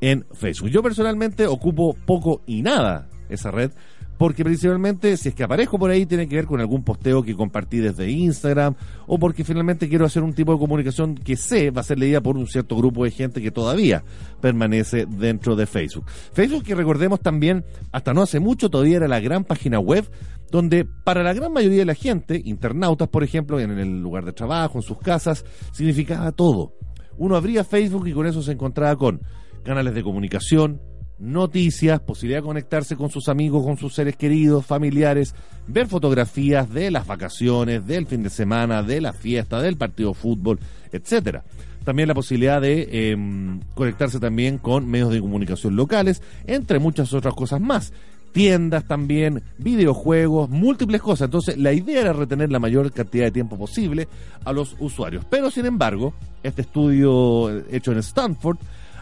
en 0.00 0.26
Facebook. 0.32 0.70
Yo 0.70 0.82
personalmente 0.82 1.46
ocupo 1.46 1.94
poco 2.06 2.42
y 2.46 2.62
nada 2.62 3.08
esa 3.28 3.50
red 3.50 3.70
porque 4.18 4.44
principalmente 4.44 5.16
si 5.16 5.30
es 5.30 5.34
que 5.34 5.44
aparezco 5.44 5.78
por 5.78 5.90
ahí 5.90 6.04
tiene 6.04 6.28
que 6.28 6.36
ver 6.36 6.46
con 6.46 6.60
algún 6.60 6.82
posteo 6.82 7.22
que 7.22 7.34
compartí 7.34 7.78
desde 7.78 8.10
Instagram 8.10 8.74
o 9.06 9.18
porque 9.18 9.44
finalmente 9.44 9.88
quiero 9.88 10.04
hacer 10.04 10.24
un 10.24 10.34
tipo 10.34 10.52
de 10.52 10.58
comunicación 10.58 11.14
que 11.14 11.36
sé 11.36 11.70
va 11.70 11.80
a 11.80 11.84
ser 11.84 11.98
leída 11.98 12.20
por 12.20 12.36
un 12.36 12.48
cierto 12.48 12.76
grupo 12.76 13.04
de 13.04 13.12
gente 13.12 13.40
que 13.40 13.52
todavía 13.52 14.02
permanece 14.40 15.06
dentro 15.06 15.54
de 15.54 15.66
Facebook. 15.66 16.04
Facebook 16.32 16.64
que 16.64 16.74
recordemos 16.74 17.20
también 17.20 17.64
hasta 17.92 18.12
no 18.12 18.22
hace 18.22 18.40
mucho 18.40 18.68
todavía 18.68 18.96
era 18.96 19.08
la 19.08 19.20
gran 19.20 19.44
página 19.44 19.78
web 19.78 20.10
donde 20.50 20.84
para 20.84 21.22
la 21.22 21.32
gran 21.32 21.52
mayoría 21.52 21.80
de 21.80 21.84
la 21.84 21.94
gente, 21.94 22.40
internautas 22.44 23.08
por 23.08 23.22
ejemplo, 23.22 23.60
en 23.60 23.70
el 23.78 24.00
lugar 24.00 24.24
de 24.24 24.32
trabajo, 24.32 24.78
en 24.78 24.82
sus 24.82 24.98
casas, 24.98 25.44
significaba 25.72 26.32
todo. 26.32 26.72
Uno 27.18 27.36
abría 27.36 27.64
Facebook 27.64 28.08
y 28.08 28.12
con 28.12 28.26
eso 28.26 28.42
se 28.42 28.52
encontraba 28.52 28.96
con 28.96 29.20
canales 29.68 29.94
de 29.94 30.02
comunicación, 30.02 30.80
noticias, 31.18 32.00
posibilidad 32.00 32.40
de 32.40 32.46
conectarse 32.46 32.96
con 32.96 33.10
sus 33.10 33.28
amigos, 33.28 33.64
con 33.64 33.76
sus 33.76 33.94
seres 33.94 34.16
queridos, 34.16 34.64
familiares, 34.64 35.34
ver 35.66 35.86
fotografías 35.86 36.72
de 36.72 36.90
las 36.90 37.06
vacaciones, 37.06 37.86
del 37.86 38.06
fin 38.06 38.22
de 38.22 38.30
semana, 38.30 38.82
de 38.82 39.00
la 39.00 39.12
fiesta, 39.12 39.60
del 39.60 39.76
partido 39.76 40.10
de 40.10 40.14
fútbol, 40.14 40.58
etcétera. 40.90 41.44
También 41.84 42.08
la 42.08 42.14
posibilidad 42.14 42.60
de 42.60 43.10
em, 43.10 43.60
conectarse 43.74 44.18
también 44.18 44.58
con 44.58 44.88
medios 44.88 45.12
de 45.12 45.20
comunicación 45.20 45.76
locales, 45.76 46.22
entre 46.46 46.78
muchas 46.78 47.12
otras 47.12 47.34
cosas 47.34 47.60
más. 47.60 47.92
Tiendas 48.32 48.86
también, 48.86 49.42
videojuegos, 49.56 50.50
múltiples 50.50 51.00
cosas. 51.00 51.26
Entonces, 51.26 51.56
la 51.56 51.72
idea 51.72 52.02
era 52.02 52.12
retener 52.12 52.52
la 52.52 52.58
mayor 52.58 52.92
cantidad 52.92 53.24
de 53.24 53.30
tiempo 53.30 53.56
posible 53.56 54.06
a 54.44 54.52
los 54.52 54.76
usuarios. 54.78 55.24
Pero, 55.30 55.50
sin 55.50 55.64
embargo, 55.64 56.12
este 56.42 56.62
estudio 56.62 57.48
hecho 57.70 57.92
en 57.92 57.98
Stanford 57.98 58.58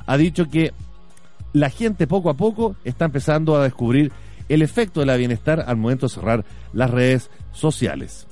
ha 0.06 0.16
dicho 0.16 0.48
que 0.48 0.72
la 1.52 1.70
gente 1.70 2.06
poco 2.06 2.30
a 2.30 2.34
poco 2.34 2.76
está 2.84 3.06
empezando 3.06 3.56
a 3.56 3.64
descubrir 3.64 4.12
el 4.48 4.62
efecto 4.62 5.00
de 5.00 5.06
la 5.06 5.16
bienestar 5.16 5.64
al 5.66 5.76
momento 5.76 6.06
de 6.06 6.14
cerrar 6.14 6.44
las 6.72 6.90
redes 6.90 7.30
sociales. 7.52 8.26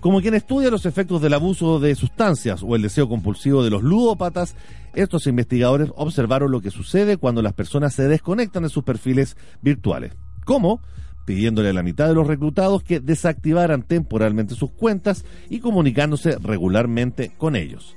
Como 0.00 0.20
quien 0.20 0.34
estudia 0.34 0.70
los 0.70 0.84
efectos 0.84 1.22
del 1.22 1.32
abuso 1.32 1.80
de 1.80 1.94
sustancias 1.94 2.62
o 2.62 2.76
el 2.76 2.82
deseo 2.82 3.08
compulsivo 3.08 3.64
de 3.64 3.70
los 3.70 3.82
ludópatas, 3.82 4.54
estos 4.94 5.26
investigadores 5.26 5.90
observaron 5.96 6.50
lo 6.50 6.60
que 6.60 6.70
sucede 6.70 7.16
cuando 7.16 7.40
las 7.40 7.54
personas 7.54 7.94
se 7.94 8.06
desconectan 8.06 8.64
de 8.64 8.68
sus 8.68 8.84
perfiles 8.84 9.36
virtuales. 9.62 10.12
¿Cómo? 10.44 10.80
pidiéndole 11.24 11.70
a 11.70 11.72
la 11.72 11.82
mitad 11.82 12.06
de 12.06 12.14
los 12.14 12.26
reclutados 12.26 12.82
que 12.82 13.00
desactivaran 13.00 13.82
temporalmente 13.82 14.54
sus 14.54 14.70
cuentas 14.70 15.24
y 15.48 15.60
comunicándose 15.60 16.36
regularmente 16.38 17.32
con 17.38 17.56
ellos. 17.56 17.96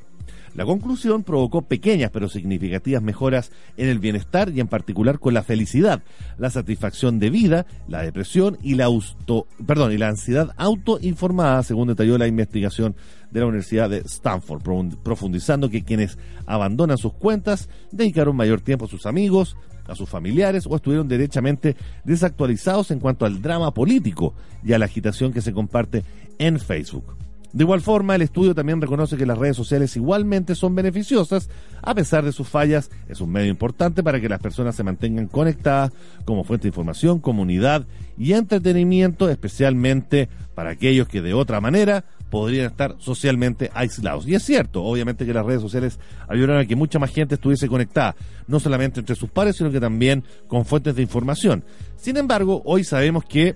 La 0.58 0.66
conclusión 0.66 1.24
provocó 1.24 1.62
pequeñas 1.62 2.10
pero 2.12 2.28
significativas 2.28 3.04
mejoras 3.04 3.52
en 3.78 3.90
el 3.90 4.00
bienestar 4.00 4.50
y 4.50 4.60
en 4.60 4.68
particular 4.68 5.20
con 5.20 5.36
la 5.36 5.44
felicidad, 5.44 6.02
la 6.40 6.50
satisfacción 6.50 7.20
de 7.20 7.30
vida, 7.30 7.68
la 7.88 8.02
depresión 8.02 8.58
y 8.64 8.74
la, 8.74 8.86
auto, 8.86 9.46
perdón, 9.68 9.92
y 9.92 10.00
la 10.00 10.08
ansiedad 10.08 10.56
autoinformada, 10.58 11.62
según 11.62 11.90
detalló 11.90 12.18
la 12.18 12.26
investigación 12.26 12.96
de 13.30 13.40
la 13.40 13.46
Universidad 13.46 13.88
de 13.88 14.00
Stanford, 14.00 14.64
profundizando 15.04 15.70
que 15.70 15.84
quienes 15.84 16.18
abandonan 16.48 16.98
sus 16.98 17.14
cuentas 17.14 17.70
dedicaron 17.92 18.36
mayor 18.36 18.62
tiempo 18.62 18.86
a 18.86 18.90
sus 18.90 19.06
amigos, 19.06 19.58
a 19.86 19.94
sus 19.94 20.10
familiares 20.10 20.66
o 20.68 20.76
estuvieron 20.76 21.08
derechamente 21.08 21.76
desactualizados 22.04 22.90
en 22.90 23.00
cuanto 23.00 23.28
al 23.28 23.44
drama 23.44 23.76
político 23.76 24.34
y 24.64 24.74
a 24.74 24.80
la 24.80 24.86
agitación 24.86 25.32
que 25.32 25.42
se 25.42 25.54
comparte 25.54 26.04
en 26.40 26.60
Facebook. 26.60 27.27
De 27.54 27.64
igual 27.64 27.82
forma, 27.82 28.16
el 28.16 28.22
estudio 28.22 28.54
también 28.54 28.82
reconoce 28.82 29.18
que 29.18 29.26
las 29.26 29.38
redes 29.38 29.56
sociales 29.56 29.96
igualmente 29.96 30.54
son 30.54 30.76
beneficiosas, 30.76 31.50
a 31.82 31.96
pesar 31.96 32.26
de 32.26 32.32
sus 32.32 32.48
fallas, 32.48 32.92
es 33.08 33.22
un 33.22 33.32
medio 33.32 33.50
importante 33.50 34.04
para 34.04 34.20
que 34.20 34.30
las 34.30 34.40
personas 34.40 34.76
se 34.76 34.84
mantengan 34.84 35.28
conectadas 35.28 35.92
como 36.26 36.44
fuente 36.44 36.64
de 36.64 36.70
información, 36.70 37.20
comunidad 37.20 37.86
y 38.18 38.34
entretenimiento, 38.34 39.30
especialmente 39.30 40.30
para 40.56 40.72
aquellos 40.72 41.08
que 41.08 41.22
de 41.22 41.34
otra 41.34 41.62
manera 41.62 42.04
podrían 42.30 42.66
estar 42.66 42.96
socialmente 43.00 43.72
aislados. 43.74 44.28
Y 44.28 44.36
es 44.36 44.44
cierto, 44.44 44.84
obviamente 44.84 45.26
que 45.26 45.34
las 45.34 45.46
redes 45.46 45.62
sociales 45.62 46.00
ayudaron 46.28 46.60
a 46.60 46.66
que 46.66 46.76
mucha 46.76 47.00
más 47.00 47.12
gente 47.12 47.36
estuviese 47.36 47.68
conectada, 47.68 48.16
no 48.48 48.60
solamente 48.60 49.00
entre 49.00 49.16
sus 49.16 49.30
pares, 49.30 49.56
sino 49.56 49.72
que 49.72 49.80
también 49.80 50.24
con 50.48 50.66
fuentes 50.66 50.96
de 50.96 51.02
información. 51.02 51.64
Sin 51.96 52.18
embargo, 52.18 52.62
hoy 52.66 52.84
sabemos 52.84 53.24
que 53.24 53.56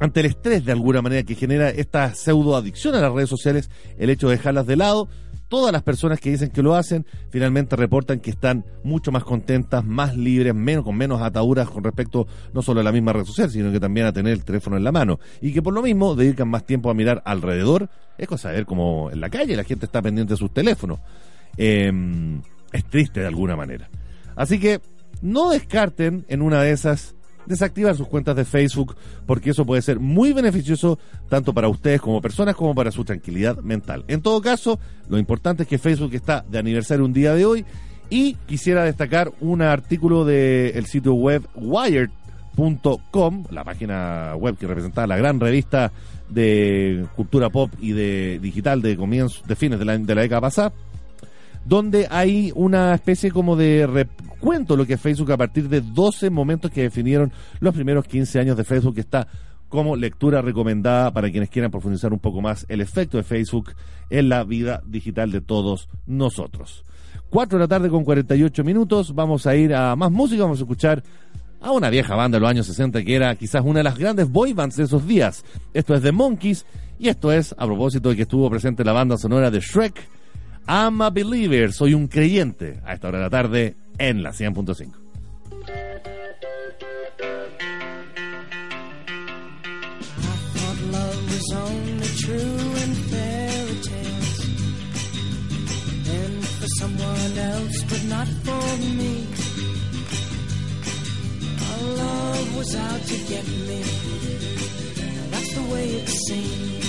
ante 0.00 0.20
el 0.20 0.26
estrés 0.26 0.64
de 0.64 0.72
alguna 0.72 1.02
manera 1.02 1.22
que 1.22 1.34
genera 1.34 1.68
esta 1.68 2.14
pseudoadicción 2.14 2.94
a 2.94 3.00
las 3.00 3.12
redes 3.12 3.28
sociales, 3.28 3.70
el 3.98 4.10
hecho 4.10 4.28
de 4.28 4.36
dejarlas 4.36 4.66
de 4.66 4.76
lado, 4.76 5.08
todas 5.48 5.72
las 5.72 5.82
personas 5.82 6.20
que 6.20 6.30
dicen 6.30 6.50
que 6.50 6.62
lo 6.62 6.74
hacen 6.74 7.04
finalmente 7.28 7.76
reportan 7.76 8.20
que 8.20 8.30
están 8.30 8.64
mucho 8.82 9.12
más 9.12 9.24
contentas, 9.24 9.84
más 9.84 10.16
libres, 10.16 10.54
menos 10.54 10.84
con 10.84 10.96
menos 10.96 11.20
ataduras 11.20 11.68
con 11.68 11.84
respecto 11.84 12.26
no 12.54 12.62
solo 12.62 12.80
a 12.80 12.84
la 12.84 12.92
misma 12.92 13.12
red 13.12 13.24
social, 13.24 13.50
sino 13.50 13.70
que 13.70 13.80
también 13.80 14.06
a 14.06 14.12
tener 14.12 14.32
el 14.32 14.44
teléfono 14.44 14.76
en 14.76 14.84
la 14.84 14.92
mano 14.92 15.18
y 15.42 15.52
que 15.52 15.60
por 15.60 15.74
lo 15.74 15.82
mismo 15.82 16.14
dedican 16.14 16.48
más 16.48 16.64
tiempo 16.64 16.88
a 16.88 16.94
mirar 16.94 17.20
alrededor. 17.26 17.90
Es 18.16 18.26
cosa 18.26 18.48
de 18.48 18.56
ver 18.56 18.66
como 18.66 19.10
en 19.10 19.20
la 19.20 19.28
calle 19.28 19.56
la 19.56 19.64
gente 19.64 19.86
está 19.86 20.00
pendiente 20.00 20.34
de 20.34 20.38
sus 20.38 20.54
teléfonos. 20.54 21.00
Em, 21.56 22.40
es 22.72 22.84
triste 22.84 23.20
de 23.20 23.26
alguna 23.26 23.56
manera. 23.56 23.90
Así 24.36 24.58
que 24.60 24.80
no 25.20 25.50
descarten 25.50 26.24
en 26.28 26.42
una 26.42 26.62
de 26.62 26.70
esas 26.70 27.16
desactivar 27.46 27.96
sus 27.96 28.06
cuentas 28.06 28.36
de 28.36 28.44
Facebook 28.44 28.96
porque 29.26 29.50
eso 29.50 29.64
puede 29.64 29.82
ser 29.82 30.00
muy 30.00 30.32
beneficioso 30.32 30.98
tanto 31.28 31.52
para 31.52 31.68
ustedes 31.68 32.00
como 32.00 32.20
personas 32.20 32.56
como 32.56 32.74
para 32.74 32.90
su 32.90 33.04
tranquilidad 33.04 33.58
mental. 33.58 34.04
En 34.08 34.22
todo 34.22 34.40
caso, 34.40 34.78
lo 35.08 35.18
importante 35.18 35.64
es 35.64 35.68
que 35.68 35.78
Facebook 35.78 36.14
está 36.14 36.44
de 36.48 36.58
aniversario 36.58 37.04
un 37.04 37.12
día 37.12 37.34
de 37.34 37.44
hoy 37.44 37.64
y 38.08 38.34
quisiera 38.46 38.84
destacar 38.84 39.32
un 39.40 39.62
artículo 39.62 40.24
del 40.24 40.84
sitio 40.86 41.14
web 41.14 41.46
wired.com, 41.54 43.44
la 43.50 43.64
página 43.64 44.34
web 44.36 44.56
que 44.56 44.66
representaba 44.66 45.06
la 45.06 45.16
gran 45.16 45.38
revista 45.38 45.92
de 46.28 47.06
cultura 47.16 47.50
pop 47.50 47.70
y 47.80 47.92
de 47.92 48.38
digital 48.40 48.82
de 48.82 48.96
comienzos 48.96 49.46
de 49.46 49.56
fines 49.56 49.78
de 49.78 49.84
la, 49.84 49.98
de 49.98 50.14
la 50.14 50.22
década 50.22 50.40
pasada 50.40 50.72
donde 51.64 52.06
hay 52.10 52.52
una 52.54 52.94
especie 52.94 53.30
como 53.30 53.56
de 53.56 53.86
recuento 53.86 54.76
lo 54.76 54.86
que 54.86 54.94
es 54.94 55.00
Facebook 55.00 55.32
a 55.32 55.36
partir 55.36 55.68
de 55.68 55.80
12 55.80 56.30
momentos 56.30 56.70
que 56.70 56.82
definieron 56.82 57.32
los 57.60 57.74
primeros 57.74 58.06
15 58.06 58.40
años 58.40 58.56
de 58.56 58.64
Facebook, 58.64 58.94
que 58.94 59.02
está 59.02 59.28
como 59.68 59.94
lectura 59.94 60.42
recomendada 60.42 61.12
para 61.12 61.30
quienes 61.30 61.48
quieran 61.48 61.70
profundizar 61.70 62.12
un 62.12 62.18
poco 62.18 62.40
más 62.40 62.66
el 62.68 62.80
efecto 62.80 63.16
de 63.16 63.22
Facebook 63.22 63.72
en 64.10 64.28
la 64.28 64.42
vida 64.44 64.82
digital 64.84 65.30
de 65.30 65.40
todos 65.40 65.88
nosotros. 66.06 66.84
4 67.30 67.58
de 67.58 67.64
la 67.64 67.68
tarde 67.68 67.88
con 67.88 68.04
48 68.04 68.64
minutos, 68.64 69.14
vamos 69.14 69.46
a 69.46 69.54
ir 69.54 69.72
a 69.72 69.94
más 69.94 70.10
música, 70.10 70.42
vamos 70.42 70.58
a 70.58 70.62
escuchar 70.62 71.02
a 71.60 71.70
una 71.70 71.90
vieja 71.90 72.16
banda 72.16 72.36
de 72.36 72.40
los 72.40 72.50
años 72.50 72.66
60 72.66 73.04
que 73.04 73.14
era 73.14 73.34
quizás 73.36 73.62
una 73.64 73.80
de 73.80 73.84
las 73.84 73.96
grandes 73.96 74.28
boy 74.28 74.52
bands 74.52 74.76
de 74.76 74.84
esos 74.84 75.06
días. 75.06 75.44
Esto 75.72 75.94
es 75.94 76.02
The 76.02 76.10
Monkeys 76.10 76.66
y 76.98 77.08
esto 77.08 77.30
es 77.30 77.54
a 77.56 77.66
propósito 77.66 78.08
de 78.08 78.16
que 78.16 78.22
estuvo 78.22 78.50
presente 78.50 78.84
la 78.84 78.92
banda 78.92 79.16
sonora 79.16 79.50
de 79.50 79.60
Shrek 79.60 80.19
I'm 80.72 81.02
a 81.02 81.10
believer, 81.10 81.72
soy 81.72 81.94
un 81.94 82.06
creyente 82.06 82.78
a 82.84 82.94
esta 82.94 83.08
hora 83.08 83.18
de 83.18 83.24
la 83.24 83.30
tarde 83.30 83.74
en 83.98 84.22
la 84.22 84.30
100.5. 84.30 84.92
someone 96.78 97.36
else, 97.36 97.82
but 97.90 98.04
not 98.04 98.28
for 98.28 98.76
me. 98.96 99.26
Our 101.68 101.82
love 101.96 102.56
was 102.56 102.76
out 102.76 103.02
to 103.10 103.16
get 103.28 103.44
me. 103.66 103.82
That's 105.32 105.52
the 105.52 105.62
way 105.72 105.86
it 105.98 106.08
seemed. 106.08 106.80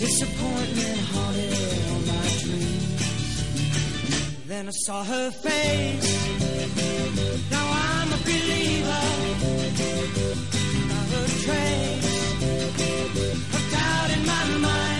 Disappointment 0.00 0.98
haunted 1.12 1.91
Then 4.52 4.68
I 4.68 4.72
saw 4.84 5.02
her 5.02 5.30
face. 5.30 6.30
Now 7.50 7.66
I'm 7.72 8.12
a 8.12 8.16
believer. 8.18 9.04
Not 10.92 11.08
a 11.20 11.24
trace 11.44 12.12
of 13.56 13.62
doubt 13.72 14.10
in 14.10 14.26
my 14.26 14.44
mind. 14.58 14.91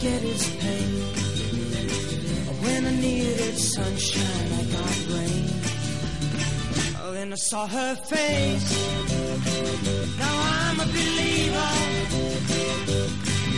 Get 0.00 0.22
is 0.22 0.48
pain. 0.56 0.92
When 2.62 2.86
I 2.86 2.92
needed 3.00 3.58
sunshine, 3.58 4.48
I 4.60 4.62
got 4.74 4.96
rain. 5.14 5.46
Oh, 7.02 7.12
then 7.12 7.32
I 7.32 7.36
saw 7.36 7.66
her 7.66 7.94
face. 7.96 8.70
Now 10.18 10.34
I'm 10.56 10.80
a 10.80 10.86
believer. 10.86 11.72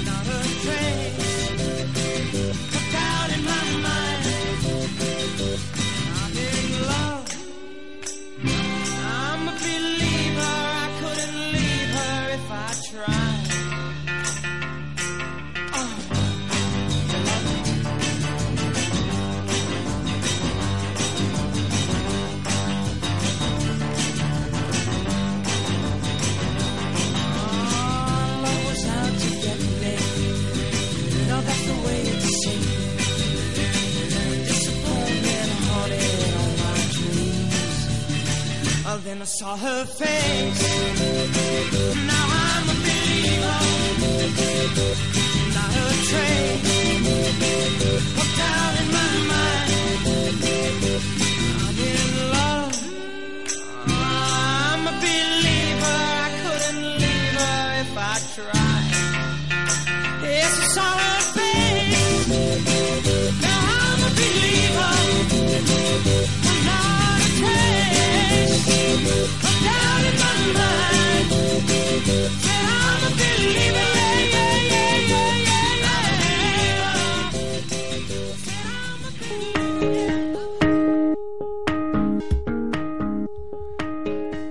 Not 0.08 0.26
a 0.26 0.40
trace. 0.62 1.31
Then 39.12 39.20
I 39.20 39.24
saw 39.26 39.56
her 39.56 39.84
face. 39.84 40.62
Now 42.06 42.26
I'm 42.44 42.64
a 42.64 42.76
believer, 42.86 43.60
not 45.54 45.72
a 45.76 45.88
trace 46.08 46.72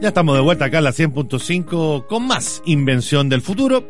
Ya 0.02 0.08
estamos 0.08 0.34
de 0.34 0.42
vuelta 0.42 0.66
acá 0.66 0.80
en 0.80 0.86
la 0.86 0.94
100.5 0.94 2.08
con 2.08 2.26
más 2.26 2.64
invención 2.66 3.30
del 3.30 3.44
futuro. 3.44 3.86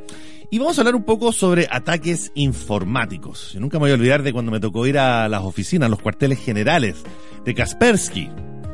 Y 0.50 0.60
vamos 0.60 0.78
a 0.78 0.82
hablar 0.82 0.96
un 0.96 1.06
poco 1.06 1.32
sobre 1.32 1.70
ataques 1.72 2.34
informáticos. 2.36 3.54
Yo 3.54 3.62
nunca 3.62 3.78
me 3.78 3.84
voy 3.84 3.92
a 3.92 3.94
olvidar 3.94 4.22
de 4.22 4.34
cuando 4.34 4.52
me 4.52 4.60
tocó 4.60 4.86
ir 4.86 4.98
a 4.98 5.30
las 5.30 5.42
oficinas, 5.44 5.90
los 5.90 6.02
cuarteles 6.02 6.44
generales 6.44 7.02
de 7.46 7.54
Kaspersky, 7.54 8.30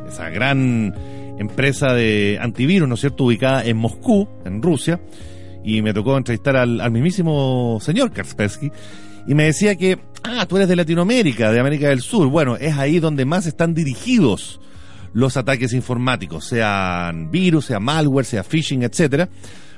esa 0.08 0.32
gran 0.32 0.96
empresa 1.38 1.94
de 1.94 2.40
antivirus, 2.42 2.90
¿no 2.90 2.96
es 2.96 3.02
cierto?, 3.02 3.26
ubicada 3.26 3.64
en 3.64 3.78
Moscú, 3.78 4.28
en 4.44 4.64
Rusia, 4.64 5.00
y 5.64 5.84
me 5.84 5.94
tocó 5.94 6.18
entrevistar 6.18 6.58
al, 6.58 6.90
mismísimo 6.90 7.78
señor 7.82 8.12
Kaspersky, 8.14 8.72
y 9.28 9.36
me 9.36 9.44
decía 9.44 9.76
que, 9.76 10.00
ah, 10.24 10.48
tú 10.48 10.56
eres 10.56 10.70
de 10.70 10.76
Latinoamérica, 10.76 11.52
de 11.52 11.60
América 11.60 11.90
del 11.90 12.02
Sur. 12.02 12.30
Bueno, 12.30 12.56
es 12.56 12.76
ahí 12.76 13.00
donde 13.00 13.26
más 13.26 13.46
están 13.46 13.76
dirigidos 13.76 14.60
los 15.14 15.38
ataques 15.38 15.74
informáticos, 15.74 16.46
sean 16.46 17.32
virus, 17.32 17.66
sea 17.66 17.80
malware, 17.80 18.26
sea 18.26 18.44
phishing, 18.44 18.84
etcétera, 18.84 19.30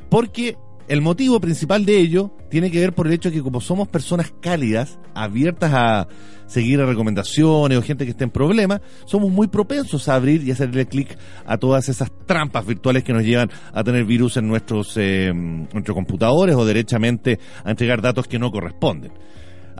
porque 0.09 0.57
El 0.89 1.01
motivo 1.01 1.39
principal 1.39 1.85
de 1.85 1.99
ello 1.99 2.31
tiene 2.49 2.71
que 2.71 2.79
ver 2.79 2.93
por 2.93 3.05
el 3.05 3.13
hecho 3.13 3.29
de 3.29 3.35
que 3.35 3.43
como 3.43 3.61
somos 3.61 3.87
personas 3.87 4.33
cálidas, 4.41 4.97
abiertas 5.13 5.71
a 5.71 6.07
seguir 6.47 6.79
recomendaciones 6.79 7.77
o 7.77 7.83
gente 7.83 8.05
que 8.05 8.11
esté 8.11 8.23
en 8.23 8.31
problemas, 8.31 8.81
somos 9.05 9.29
muy 9.29 9.47
propensos 9.49 10.09
a 10.09 10.15
abrir 10.15 10.43
y 10.43 10.49
hacerle 10.49 10.87
clic 10.87 11.15
a 11.45 11.57
todas 11.57 11.89
esas 11.89 12.11
trampas 12.25 12.65
virtuales 12.65 13.03
que 13.03 13.13
nos 13.13 13.23
llevan 13.23 13.51
a 13.71 13.83
tener 13.83 14.03
virus 14.03 14.37
en 14.37 14.47
nuestros, 14.47 14.97
eh, 14.97 15.31
nuestros 15.31 15.93
computadores 15.93 16.55
o 16.55 16.65
derechamente 16.65 17.37
a 17.63 17.69
entregar 17.69 18.01
datos 18.01 18.27
que 18.27 18.39
no 18.39 18.49
corresponden. 18.49 19.11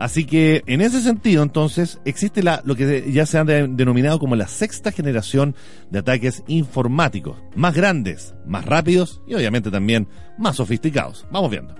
Así 0.00 0.24
que 0.24 0.62
en 0.66 0.80
ese 0.80 1.02
sentido, 1.02 1.42
entonces, 1.42 2.00
existe 2.06 2.42
la, 2.42 2.62
lo 2.64 2.74
que 2.74 3.12
ya 3.12 3.26
se 3.26 3.36
han 3.36 3.46
de- 3.46 3.68
denominado 3.68 4.18
como 4.18 4.34
la 4.34 4.48
sexta 4.48 4.90
generación 4.92 5.54
de 5.90 5.98
ataques 5.98 6.42
informáticos, 6.48 7.36
más 7.54 7.74
grandes, 7.74 8.34
más 8.46 8.64
rápidos 8.64 9.20
y 9.28 9.34
obviamente 9.34 9.70
también 9.70 10.08
más 10.38 10.56
sofisticados. 10.56 11.26
Vamos 11.30 11.50
viendo. 11.50 11.74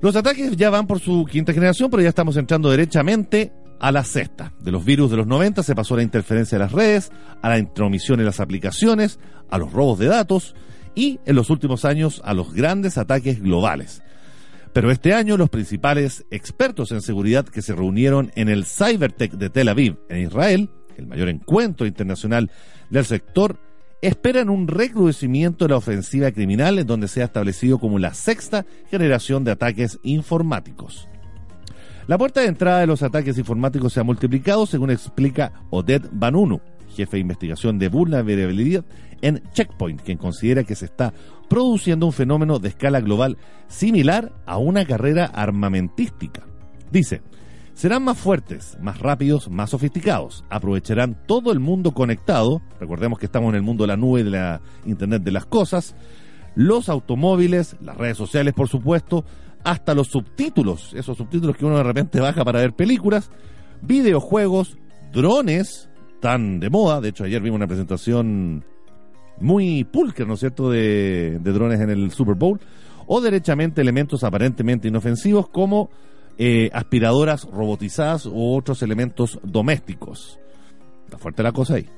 Los 0.00 0.14
ataques 0.14 0.56
ya 0.56 0.70
van 0.70 0.86
por 0.86 1.00
su 1.00 1.24
quinta 1.24 1.52
generación, 1.52 1.90
pero 1.90 2.02
ya 2.04 2.08
estamos 2.10 2.36
entrando 2.36 2.70
derechamente 2.70 3.52
a 3.80 3.90
la 3.90 4.04
sexta. 4.04 4.52
De 4.60 4.70
los 4.70 4.84
virus 4.84 5.10
de 5.10 5.16
los 5.16 5.26
90 5.26 5.64
se 5.64 5.74
pasó 5.74 5.94
a 5.94 5.96
la 5.96 6.02
interferencia 6.04 6.56
de 6.56 6.64
las 6.64 6.72
redes, 6.72 7.10
a 7.42 7.48
la 7.48 7.58
intromisión 7.58 8.20
en 8.20 8.26
las 8.26 8.38
aplicaciones, 8.38 9.18
a 9.50 9.58
los 9.58 9.72
robos 9.72 9.98
de 9.98 10.06
datos 10.06 10.54
y 10.94 11.18
en 11.26 11.34
los 11.34 11.50
últimos 11.50 11.84
años 11.84 12.22
a 12.24 12.32
los 12.32 12.54
grandes 12.54 12.96
ataques 12.96 13.42
globales. 13.42 14.02
Pero 14.76 14.90
este 14.90 15.14
año 15.14 15.38
los 15.38 15.48
principales 15.48 16.26
expertos 16.30 16.92
en 16.92 17.00
seguridad 17.00 17.46
que 17.46 17.62
se 17.62 17.74
reunieron 17.74 18.30
en 18.34 18.50
el 18.50 18.66
Cybertech 18.66 19.32
de 19.32 19.48
Tel 19.48 19.70
Aviv, 19.70 19.96
en 20.10 20.26
Israel, 20.26 20.68
el 20.98 21.06
mayor 21.06 21.30
encuentro 21.30 21.86
internacional 21.86 22.50
del 22.90 23.06
sector, 23.06 23.58
esperan 24.02 24.50
un 24.50 24.68
recrudecimiento 24.68 25.64
de 25.64 25.70
la 25.70 25.78
ofensiva 25.78 26.30
criminal 26.30 26.78
en 26.78 26.86
donde 26.86 27.08
se 27.08 27.22
ha 27.22 27.24
establecido 27.24 27.78
como 27.78 27.98
la 27.98 28.12
sexta 28.12 28.66
generación 28.90 29.44
de 29.44 29.52
ataques 29.52 29.98
informáticos. 30.02 31.08
La 32.06 32.18
puerta 32.18 32.42
de 32.42 32.48
entrada 32.48 32.80
de 32.80 32.86
los 32.86 33.02
ataques 33.02 33.38
informáticos 33.38 33.94
se 33.94 34.00
ha 34.00 34.04
multiplicado, 34.04 34.66
según 34.66 34.90
explica 34.90 35.54
Oded 35.70 36.02
Banunu, 36.12 36.60
jefe 36.88 37.16
de 37.16 37.22
investigación 37.22 37.78
de 37.78 37.88
vulnerabilidad 37.88 38.84
en 39.22 39.42
Checkpoint, 39.52 40.02
quien 40.02 40.18
considera 40.18 40.64
que 40.64 40.74
se 40.74 40.84
está 40.86 41.12
produciendo 41.48 42.06
un 42.06 42.12
fenómeno 42.12 42.58
de 42.58 42.68
escala 42.68 43.00
global 43.00 43.36
similar 43.68 44.32
a 44.46 44.58
una 44.58 44.84
carrera 44.84 45.26
armamentística. 45.26 46.46
Dice, 46.90 47.22
serán 47.74 48.04
más 48.04 48.18
fuertes, 48.18 48.76
más 48.80 49.00
rápidos, 49.00 49.50
más 49.50 49.70
sofisticados, 49.70 50.44
aprovecharán 50.50 51.16
todo 51.26 51.52
el 51.52 51.60
mundo 51.60 51.92
conectado, 51.92 52.62
recordemos 52.80 53.18
que 53.18 53.26
estamos 53.26 53.50
en 53.50 53.56
el 53.56 53.62
mundo 53.62 53.84
de 53.84 53.88
la 53.88 53.96
nube 53.96 54.24
de 54.24 54.30
la 54.30 54.60
Internet 54.84 55.22
de 55.22 55.32
las 55.32 55.46
cosas, 55.46 55.94
los 56.54 56.88
automóviles, 56.88 57.76
las 57.80 57.96
redes 57.96 58.16
sociales 58.16 58.54
por 58.54 58.68
supuesto, 58.68 59.24
hasta 59.62 59.94
los 59.94 60.08
subtítulos, 60.08 60.94
esos 60.94 61.16
subtítulos 61.16 61.56
que 61.56 61.66
uno 61.66 61.76
de 61.76 61.82
repente 61.82 62.20
baja 62.20 62.44
para 62.44 62.60
ver 62.60 62.72
películas, 62.72 63.30
videojuegos, 63.82 64.78
drones, 65.12 65.90
tan 66.20 66.60
de 66.60 66.70
moda, 66.70 67.00
de 67.00 67.10
hecho 67.10 67.24
ayer 67.24 67.42
vimos 67.42 67.56
una 67.56 67.66
presentación 67.66 68.64
muy 69.38 69.84
pulcra, 69.84 70.24
¿no 70.24 70.34
es 70.34 70.40
cierto?, 70.40 70.70
de, 70.70 71.38
de 71.40 71.52
drones 71.52 71.80
en 71.80 71.90
el 71.90 72.10
Super 72.10 72.34
Bowl, 72.34 72.60
o 73.06 73.20
derechamente 73.20 73.80
elementos 73.80 74.24
aparentemente 74.24 74.88
inofensivos 74.88 75.48
como 75.48 75.90
eh, 76.38 76.70
aspiradoras 76.72 77.44
robotizadas 77.44 78.26
u 78.26 78.54
otros 78.54 78.82
elementos 78.82 79.38
domésticos. 79.42 80.38
Está 81.04 81.18
fuerte 81.18 81.42
la 81.42 81.52
cosa 81.52 81.74
ahí. 81.74 81.88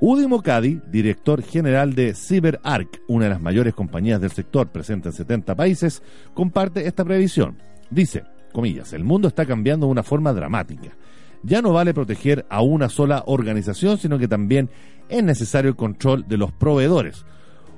Udi 0.00 0.26
Mokadi, 0.26 0.80
director 0.90 1.42
general 1.42 1.94
de 1.94 2.14
CyberArk, 2.14 3.02
una 3.08 3.24
de 3.24 3.30
las 3.30 3.42
mayores 3.42 3.74
compañías 3.74 4.18
del 4.18 4.30
sector 4.30 4.68
presente 4.68 5.10
en 5.10 5.12
70 5.12 5.54
países, 5.54 6.02
comparte 6.32 6.86
esta 6.86 7.04
previsión. 7.04 7.58
Dice, 7.90 8.24
comillas, 8.50 8.94
el 8.94 9.04
mundo 9.04 9.28
está 9.28 9.44
cambiando 9.44 9.86
de 9.86 9.92
una 9.92 10.02
forma 10.02 10.32
dramática. 10.32 10.96
Ya 11.42 11.62
no 11.62 11.72
vale 11.72 11.94
proteger 11.94 12.46
a 12.50 12.62
una 12.62 12.88
sola 12.88 13.24
organización, 13.26 13.98
sino 13.98 14.18
que 14.18 14.28
también 14.28 14.70
es 15.08 15.22
necesario 15.22 15.70
el 15.70 15.76
control 15.76 16.26
de 16.28 16.36
los 16.36 16.52
proveedores. 16.52 17.24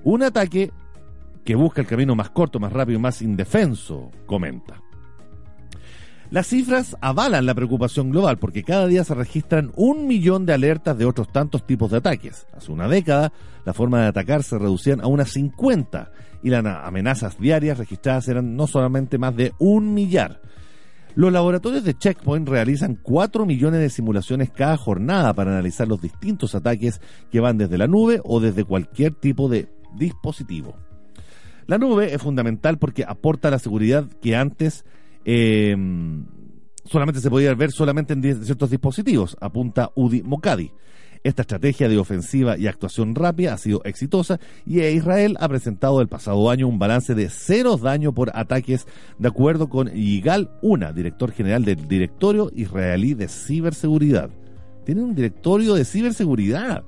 Un 0.05 0.23
ataque 0.23 0.73
que 1.45 1.55
busca 1.55 1.81
el 1.81 1.87
camino 1.87 2.15
más 2.15 2.31
corto, 2.31 2.61
más 2.61 2.73
rápido 2.73 2.99
y 2.99 3.03
más 3.03 3.23
indefenso, 3.23 4.11
comenta. 4.27 4.81
Las 6.33 6.47
cifras 6.47 6.97
avalan 7.03 7.45
la 7.45 7.55
preocupación 7.55 8.11
global 8.11 8.39
porque 8.39 8.63
cada 8.63 8.87
día 8.87 9.05
se 9.05 9.15
registran 9.15 9.71
un 9.77 10.07
millón 10.07 10.47
de 10.47 10.55
alertas 10.55 10.97
de 10.97 11.05
otros 11.05 11.31
tantos 11.31 11.67
tipos 11.67 11.91
de 11.91 11.99
ataques. 11.99 12.47
Hace 12.57 12.73
una 12.73 12.89
década, 12.89 13.35
la 13.67 13.75
forma 13.75 14.01
de 14.01 14.07
atacar 14.07 14.43
se 14.43 14.59
reducían 14.59 15.03
a 15.03 15.09
unas 15.09 15.31
50 15.31 16.11
y 16.43 16.49
las 16.49 16.65
amenazas 16.65 17.39
diarias 17.39 17.77
registradas 17.77 18.29
eran 18.29 18.57
no 18.57 18.67
solamente 18.67 19.19
más 19.19 19.37
de 19.37 19.53
un 19.59 19.93
millar. 19.93 20.41
Los 21.15 21.33
laboratorios 21.33 21.85
de 21.85 21.95
Checkpoint 21.95 22.49
realizan 22.49 22.99
4 23.03 23.45
millones 23.45 23.81
de 23.81 23.91
simulaciones 23.91 24.51
cada 24.51 24.77
jornada 24.77 25.35
para 25.35 25.51
analizar 25.51 25.87
los 25.87 26.01
distintos 26.01 26.55
ataques 26.55 27.01
que 27.31 27.41
van 27.41 27.59
desde 27.59 27.77
la 27.77 27.87
nube 27.87 28.21
o 28.25 28.41
desde 28.41 28.65
cualquier 28.65 29.15
tipo 29.15 29.49
de 29.49 29.69
dispositivo. 29.95 30.75
La 31.67 31.79
nube 31.79 32.15
es 32.15 32.21
fundamental 32.21 32.79
porque 32.79 33.05
aporta 33.07 33.51
la 33.51 33.59
seguridad 33.59 34.07
que 34.21 34.37
antes 34.37 34.85
eh, 35.25 35.77
solamente 36.85 37.21
se 37.21 37.31
podía 37.31 37.55
ver 37.55 37.71
solamente 37.73 38.15
en 38.15 38.45
ciertos 38.45 38.71
dispositivos, 38.71 39.37
apunta 39.41 39.91
Udi 39.95 40.23
Mokadi. 40.23 40.73
Esta 41.25 41.43
estrategia 41.43 41.89
de 41.89 41.99
ofensiva 41.99 42.59
y 42.59 42.67
actuación 42.67 43.15
rápida 43.15 43.55
ha 43.55 43.59
sido 43.59 43.81
exitosa 43.85 44.41
y 44.67 44.81
Israel 44.81 45.37
ha 45.39 45.49
presentado 45.49 46.01
el 46.01 46.09
pasado 46.09 46.51
año 46.51 46.67
un 46.67 46.81
balance 46.81 47.15
de 47.15 47.29
cero 47.29 47.77
daño 47.77 48.13
por 48.13 48.33
ataques 48.35 48.89
de 49.19 49.29
acuerdo 49.29 49.69
con 49.69 49.89
Yigal 49.89 50.51
Una, 50.63 50.93
director 50.93 51.31
general 51.31 51.65
del 51.65 51.87
Directorio 51.87 52.51
Israelí 52.57 53.15
de 53.15 53.29
Ciberseguridad. 53.29 54.31
Tienen 54.85 55.05
un 55.05 55.15
directorio 55.15 55.75
de 55.75 55.85
ciberseguridad. 55.85 56.83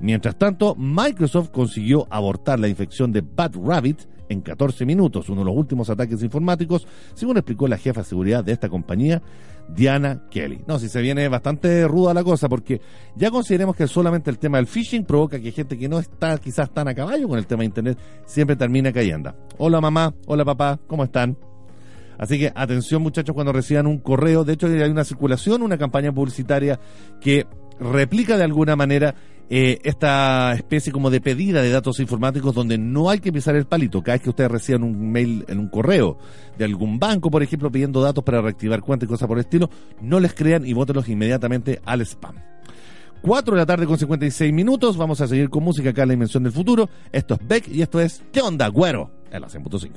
Mientras 0.00 0.38
tanto, 0.38 0.76
Microsoft 0.76 1.50
consiguió 1.50 2.06
abortar 2.10 2.60
la 2.60 2.68
infección 2.68 3.10
de 3.10 3.22
Bad 3.22 3.56
Rabbit 3.56 4.02
en 4.32 4.40
14 4.40 4.84
minutos, 4.84 5.28
uno 5.28 5.42
de 5.42 5.46
los 5.46 5.56
últimos 5.56 5.88
ataques 5.90 6.22
informáticos, 6.22 6.86
según 7.14 7.36
explicó 7.36 7.68
la 7.68 7.78
jefa 7.78 8.00
de 8.00 8.06
seguridad 8.06 8.42
de 8.42 8.52
esta 8.52 8.68
compañía, 8.68 9.22
Diana 9.68 10.22
Kelly. 10.30 10.64
No, 10.66 10.78
si 10.78 10.88
se 10.88 11.00
viene 11.00 11.28
bastante 11.28 11.86
ruda 11.86 12.12
la 12.12 12.24
cosa, 12.24 12.48
porque 12.48 12.80
ya 13.16 13.30
consideremos 13.30 13.76
que 13.76 13.86
solamente 13.86 14.30
el 14.30 14.38
tema 14.38 14.58
del 14.58 14.66
phishing 14.66 15.04
provoca 15.04 15.40
que 15.40 15.52
gente 15.52 15.78
que 15.78 15.88
no 15.88 15.98
está 15.98 16.36
quizás 16.38 16.70
tan 16.72 16.88
a 16.88 16.94
caballo 16.94 17.28
con 17.28 17.38
el 17.38 17.46
tema 17.46 17.60
de 17.60 17.66
Internet 17.66 17.98
siempre 18.26 18.56
termina 18.56 18.92
cayendo. 18.92 19.34
Hola 19.58 19.80
mamá, 19.80 20.14
hola 20.26 20.44
papá, 20.44 20.80
¿cómo 20.86 21.04
están? 21.04 21.36
Así 22.18 22.38
que 22.38 22.52
atención 22.54 23.02
muchachos 23.02 23.34
cuando 23.34 23.52
reciban 23.52 23.86
un 23.86 23.98
correo. 23.98 24.44
De 24.44 24.52
hecho 24.52 24.66
hay 24.66 24.90
una 24.90 25.04
circulación, 25.04 25.62
una 25.62 25.78
campaña 25.78 26.12
publicitaria 26.12 26.78
que 27.20 27.46
replica 27.80 28.36
de 28.36 28.44
alguna 28.44 28.76
manera 28.76 29.14
eh, 29.50 29.78
esta 29.84 30.52
especie 30.54 30.92
como 30.92 31.10
de 31.10 31.20
pedida 31.20 31.62
de 31.62 31.70
datos 31.70 32.00
informáticos 32.00 32.54
donde 32.54 32.78
no 32.78 33.10
hay 33.10 33.18
que 33.18 33.32
pisar 33.32 33.54
el 33.56 33.66
palito. 33.66 34.02
Cada 34.02 34.16
vez 34.16 34.22
que 34.22 34.30
ustedes 34.30 34.50
reciban 34.50 34.82
un 34.82 35.12
mail 35.12 35.44
en 35.48 35.58
un 35.58 35.68
correo 35.68 36.18
de 36.56 36.64
algún 36.64 36.98
banco, 36.98 37.30
por 37.30 37.42
ejemplo, 37.42 37.70
pidiendo 37.70 38.00
datos 38.00 38.24
para 38.24 38.40
reactivar 38.40 38.80
cuentas 38.80 39.06
y 39.06 39.10
cosas 39.10 39.28
por 39.28 39.38
el 39.38 39.44
estilo, 39.44 39.68
no 40.00 40.20
les 40.20 40.34
crean 40.34 40.66
y 40.66 40.72
bótenlos 40.72 41.08
inmediatamente 41.08 41.80
al 41.84 42.00
spam. 42.02 42.36
4 43.22 43.54
de 43.54 43.60
la 43.60 43.66
tarde 43.66 43.86
con 43.86 43.98
56 43.98 44.52
minutos. 44.52 44.96
Vamos 44.96 45.20
a 45.20 45.28
seguir 45.28 45.48
con 45.48 45.62
música 45.62 45.90
acá 45.90 46.02
en 46.02 46.08
la 46.08 46.14
Dimensión 46.14 46.42
del 46.42 46.52
Futuro. 46.52 46.88
Esto 47.12 47.34
es 47.34 47.46
Beck 47.46 47.68
y 47.68 47.82
esto 47.82 48.00
es 48.00 48.22
¿Qué 48.32 48.40
onda, 48.40 48.68
güero? 48.68 49.10
En 49.30 49.40
la 49.40 49.48
100.5. 49.48 49.90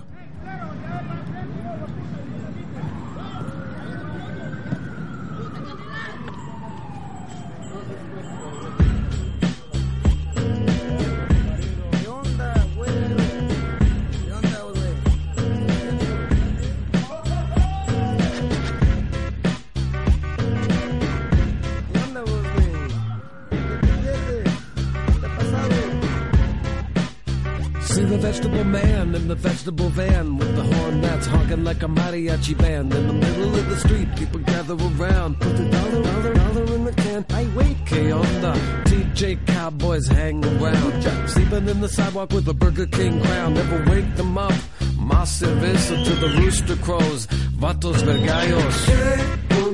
See 27.95 28.03
the 28.03 28.17
vegetable 28.17 28.65
man 28.65 29.15
in 29.15 29.29
the 29.29 29.36
vegetable 29.36 29.88
van 29.88 30.36
with 30.36 30.53
the 30.53 30.63
horn 30.63 30.99
that's 30.99 31.27
honking 31.27 31.63
like 31.63 31.81
a 31.81 31.88
mariachi 31.88 32.58
band 32.58 32.93
in 32.93 33.08
the 33.08 33.13
middle 33.13 33.55
of 33.55 33.69
the 33.69 33.77
street. 33.77 34.13
People 34.17 34.41
gather 34.41 34.73
around, 34.73 35.39
put 35.39 35.55
the 35.55 35.69
dollar, 35.69 36.03
dollar, 36.03 36.34
dollar 36.34 36.75
in 36.75 36.84
the 36.84 36.91
can. 36.91 37.25
I 37.29 37.47
wait, 37.55 37.77
K 37.86 38.12
on 38.12 38.41
the 38.41 38.51
TJ 38.89 39.47
Cowboys 39.47 40.08
hang 40.08 40.43
around, 40.43 41.03
sleeping 41.29 41.69
in 41.69 41.79
the 41.79 41.88
sidewalk 41.88 42.34
with 42.34 42.49
a 42.49 42.53
Burger 42.53 42.88
King 42.88 43.21
crown. 43.21 43.53
Never 43.53 43.89
wake 43.89 44.13
them 44.17 44.38
up. 44.38 44.60
Más 44.97 45.29
cerveza 45.39 45.95
to 46.03 46.15
the 46.15 46.27
rooster 46.41 46.75
crows, 46.75 47.27
vatos 47.62 48.03
vergallos. 48.03 49.64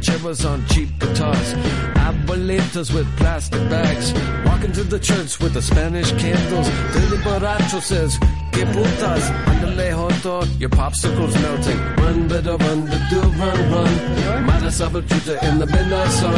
Rancheros 0.00 0.44
on 0.44 0.64
cheap 0.66 0.88
guitars. 0.98 1.54
Abuelitas 1.94 2.92
with 2.94 3.06
plastic 3.16 3.60
bags. 3.68 4.12
Walking 4.46 4.72
to 4.72 4.84
the 4.84 4.98
church 4.98 5.38
with 5.40 5.52
the 5.54 5.62
Spanish 5.62 6.10
candles. 6.12 6.68
Dirty 6.92 7.16
borracho 7.22 7.80
says, 7.80 8.18
Que 8.52 8.64
putas, 8.64 9.24
andale 9.46 9.90
joto, 9.92 10.60
your 10.60 10.70
popsicle's 10.70 11.34
melting. 11.34 11.78
Run, 11.96 12.28
better 12.28 12.56
run, 12.56 12.84
the 12.86 13.06
do 13.10 13.20
run, 13.20 13.72
run. 13.72 14.46
Mata 14.46 14.70
sabatruta 14.70 15.42
in 15.42 15.58
the 15.58 15.66
midnight 15.66 16.10
sun. 16.10 16.34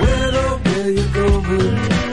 Where, 0.00 0.58
where 0.58 0.90
you 0.90 1.06
going? 1.12 2.04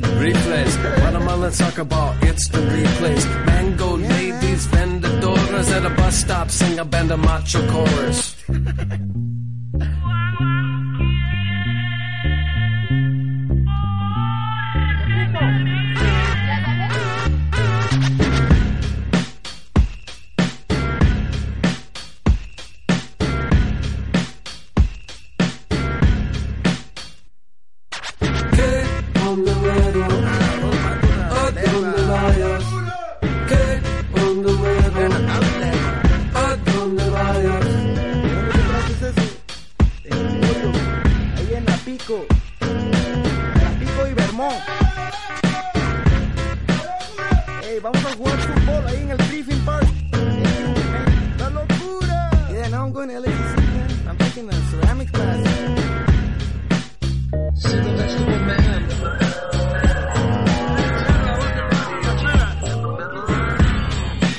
Loaded 0.00 0.34
replays. 0.34 1.02
Watermelon 1.02 1.52
soccer 1.52 1.84
ball, 1.84 2.14
the 2.48 2.58
replays. 2.58 3.46
Mango 3.46 3.96
ladies, 3.96 4.66
vendedoras 4.68 5.70
at 5.70 5.86
a 5.86 5.90
bus 5.90 6.16
stop, 6.16 6.50
sing 6.50 6.78
a 6.78 6.84
band 6.84 7.10
of 7.10 7.20
macho 7.20 7.66
chorus. 7.70 8.25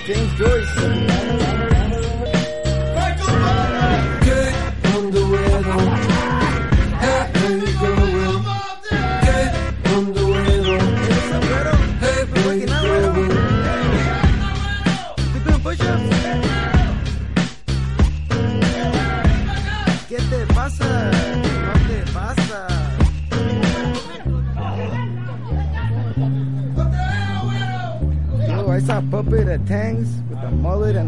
James 0.08 0.38
Joyce. 0.38 1.47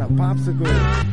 A 0.01 0.09
mullet 0.09 0.47
and 0.47 0.61
a 0.61 0.63
popsicle. 0.63 1.08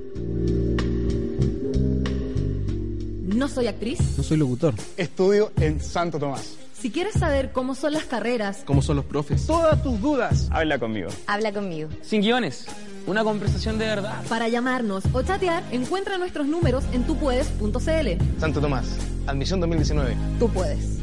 No 3.36 3.48
soy 3.48 3.66
actriz. 3.68 4.00
No 4.16 4.22
soy 4.22 4.36
locutor. 4.36 4.74
Estudio 4.96 5.52
en 5.60 5.80
Santo 5.80 6.18
Tomás. 6.18 6.56
Si 6.80 6.90
quieres 6.90 7.14
saber 7.14 7.50
cómo 7.52 7.74
son 7.74 7.92
las 7.92 8.04
carreras, 8.04 8.62
¿Cómo 8.64 8.82
son 8.82 8.96
los 8.96 9.04
profes? 9.04 9.46
Todas 9.46 9.82
tus 9.82 10.00
dudas, 10.00 10.48
habla 10.52 10.78
conmigo. 10.78 11.08
habla 11.26 11.52
conmigo. 11.52 11.88
Sin 12.02 12.20
guiones. 12.22 12.66
Una 13.08 13.24
conversación 13.24 13.78
de 13.78 13.86
verdad. 13.86 14.22
Para 14.28 14.48
llamarnos 14.48 15.02
o 15.14 15.22
chatear, 15.22 15.64
encuentra 15.70 16.18
nuestros 16.18 16.46
números 16.46 16.84
en 16.92 17.04
tupuedes.cl. 17.04 18.38
Santo 18.38 18.60
Tomás, 18.60 18.98
admisión 19.26 19.60
2019. 19.60 20.14
Tú 20.38 20.50
puedes. 20.50 20.98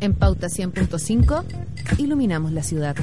En 0.00 0.12
Pauta 0.12 0.48
100.5, 0.48 1.44
iluminamos 1.96 2.52
la 2.52 2.62
ciudad. 2.62 2.94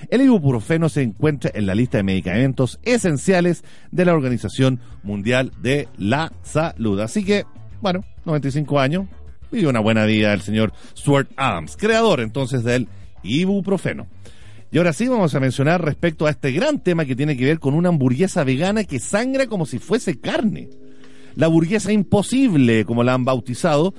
el 0.09 0.21
ibuprofeno 0.21 0.89
se 0.89 1.01
encuentra 1.01 1.51
en 1.53 1.65
la 1.65 1.75
lista 1.75 1.97
de 1.97 2.03
medicamentos 2.03 2.79
esenciales 2.83 3.63
de 3.91 4.05
la 4.05 4.13
Organización 4.13 4.81
Mundial 5.03 5.51
de 5.61 5.87
la 5.97 6.33
Salud. 6.43 6.99
Así 6.99 7.23
que, 7.23 7.45
bueno, 7.81 8.03
95 8.25 8.79
años, 8.79 9.07
vive 9.51 9.67
una 9.67 9.79
buena 9.79 10.05
vida 10.05 10.33
el 10.33 10.41
señor 10.41 10.73
Stuart 10.97 11.29
Adams, 11.35 11.77
creador 11.77 12.21
entonces 12.21 12.63
del 12.63 12.87
ibuprofeno. 13.23 14.07
Y 14.71 14.77
ahora 14.77 14.93
sí 14.93 15.07
vamos 15.07 15.33
a 15.35 15.39
mencionar 15.39 15.83
respecto 15.83 16.25
a 16.25 16.31
este 16.31 16.51
gran 16.51 16.83
tema 16.83 17.05
que 17.05 17.15
tiene 17.15 17.37
que 17.37 17.45
ver 17.45 17.59
con 17.59 17.73
una 17.73 17.89
hamburguesa 17.89 18.43
vegana 18.43 18.83
que 18.83 18.99
sangra 18.99 19.47
como 19.47 19.65
si 19.65 19.79
fuese 19.79 20.19
carne. 20.19 20.69
La 21.35 21.47
hamburguesa 21.47 21.91
imposible, 21.91 22.85
como 22.85 23.03
la 23.03 23.13
han 23.13 23.25
bautizado, 23.25 23.93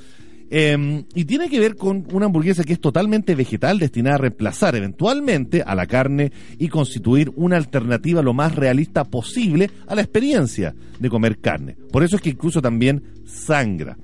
eh, 0.49 1.05
y 1.15 1.25
tiene 1.25 1.49
que 1.49 1.59
ver 1.59 1.77
con 1.77 2.07
una 2.13 2.27
hamburguesa 2.27 2.63
que 2.63 2.75
es 2.75 2.81
totalmente 2.81 3.35
vegetal, 3.35 3.79
destinada 3.79 4.17
a 4.17 4.19
reemplazar 4.19 4.77
eventualmente 4.77 5.63
a 5.67 5.75
la 5.75 5.87
carne 5.87 6.31
y 6.59 6.69
constituir 6.69 7.33
una 7.35 7.57
alternativa 7.57 8.23
lo 8.23 8.33
más 8.33 8.55
realista 8.55 9.05
posible 9.05 9.71
a 9.87 9.95
la 9.95 10.03
experiencia 10.03 10.75
de 10.99 11.11
comer 11.11 11.39
carne. 11.39 11.77
Por 11.91 12.05
eso 12.05 12.17
es 12.17 12.23
que 12.23 12.31
incluso 12.31 12.63
también 12.63 13.03
sangra. 13.27 13.97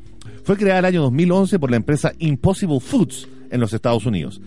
Fue 0.44 0.56
creada 0.56 0.80
el 0.80 0.84
año 0.84 1.02
2011 1.02 1.58
por 1.58 1.70
la 1.70 1.76
empresa 1.76 2.12
Impossible 2.18 2.80
Foods 2.80 3.28
en 3.50 3.60
los 3.60 3.72
Estados 3.72 4.06
Unidos. 4.06 4.40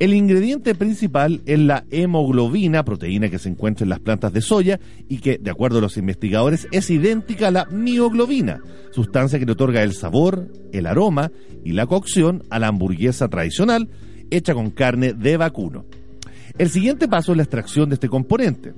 El 0.00 0.14
ingrediente 0.14 0.74
principal 0.74 1.42
es 1.44 1.58
la 1.58 1.84
hemoglobina, 1.90 2.84
proteína 2.84 3.28
que 3.28 3.38
se 3.38 3.50
encuentra 3.50 3.84
en 3.84 3.90
las 3.90 4.00
plantas 4.00 4.32
de 4.32 4.40
soya 4.40 4.80
y 5.08 5.18
que, 5.18 5.36
de 5.36 5.50
acuerdo 5.50 5.76
a 5.76 5.82
los 5.82 5.98
investigadores, 5.98 6.66
es 6.72 6.88
idéntica 6.88 7.48
a 7.48 7.50
la 7.50 7.66
mioglobina, 7.66 8.62
sustancia 8.92 9.38
que 9.38 9.44
le 9.44 9.52
otorga 9.52 9.82
el 9.82 9.92
sabor, 9.92 10.48
el 10.72 10.86
aroma 10.86 11.30
y 11.64 11.72
la 11.72 11.86
cocción 11.86 12.44
a 12.48 12.58
la 12.58 12.68
hamburguesa 12.68 13.28
tradicional 13.28 13.90
hecha 14.30 14.54
con 14.54 14.70
carne 14.70 15.12
de 15.12 15.36
vacuno. 15.36 15.84
El 16.56 16.70
siguiente 16.70 17.06
paso 17.06 17.32
es 17.32 17.36
la 17.36 17.42
extracción 17.42 17.90
de 17.90 17.94
este 17.94 18.08
componente. 18.08 18.72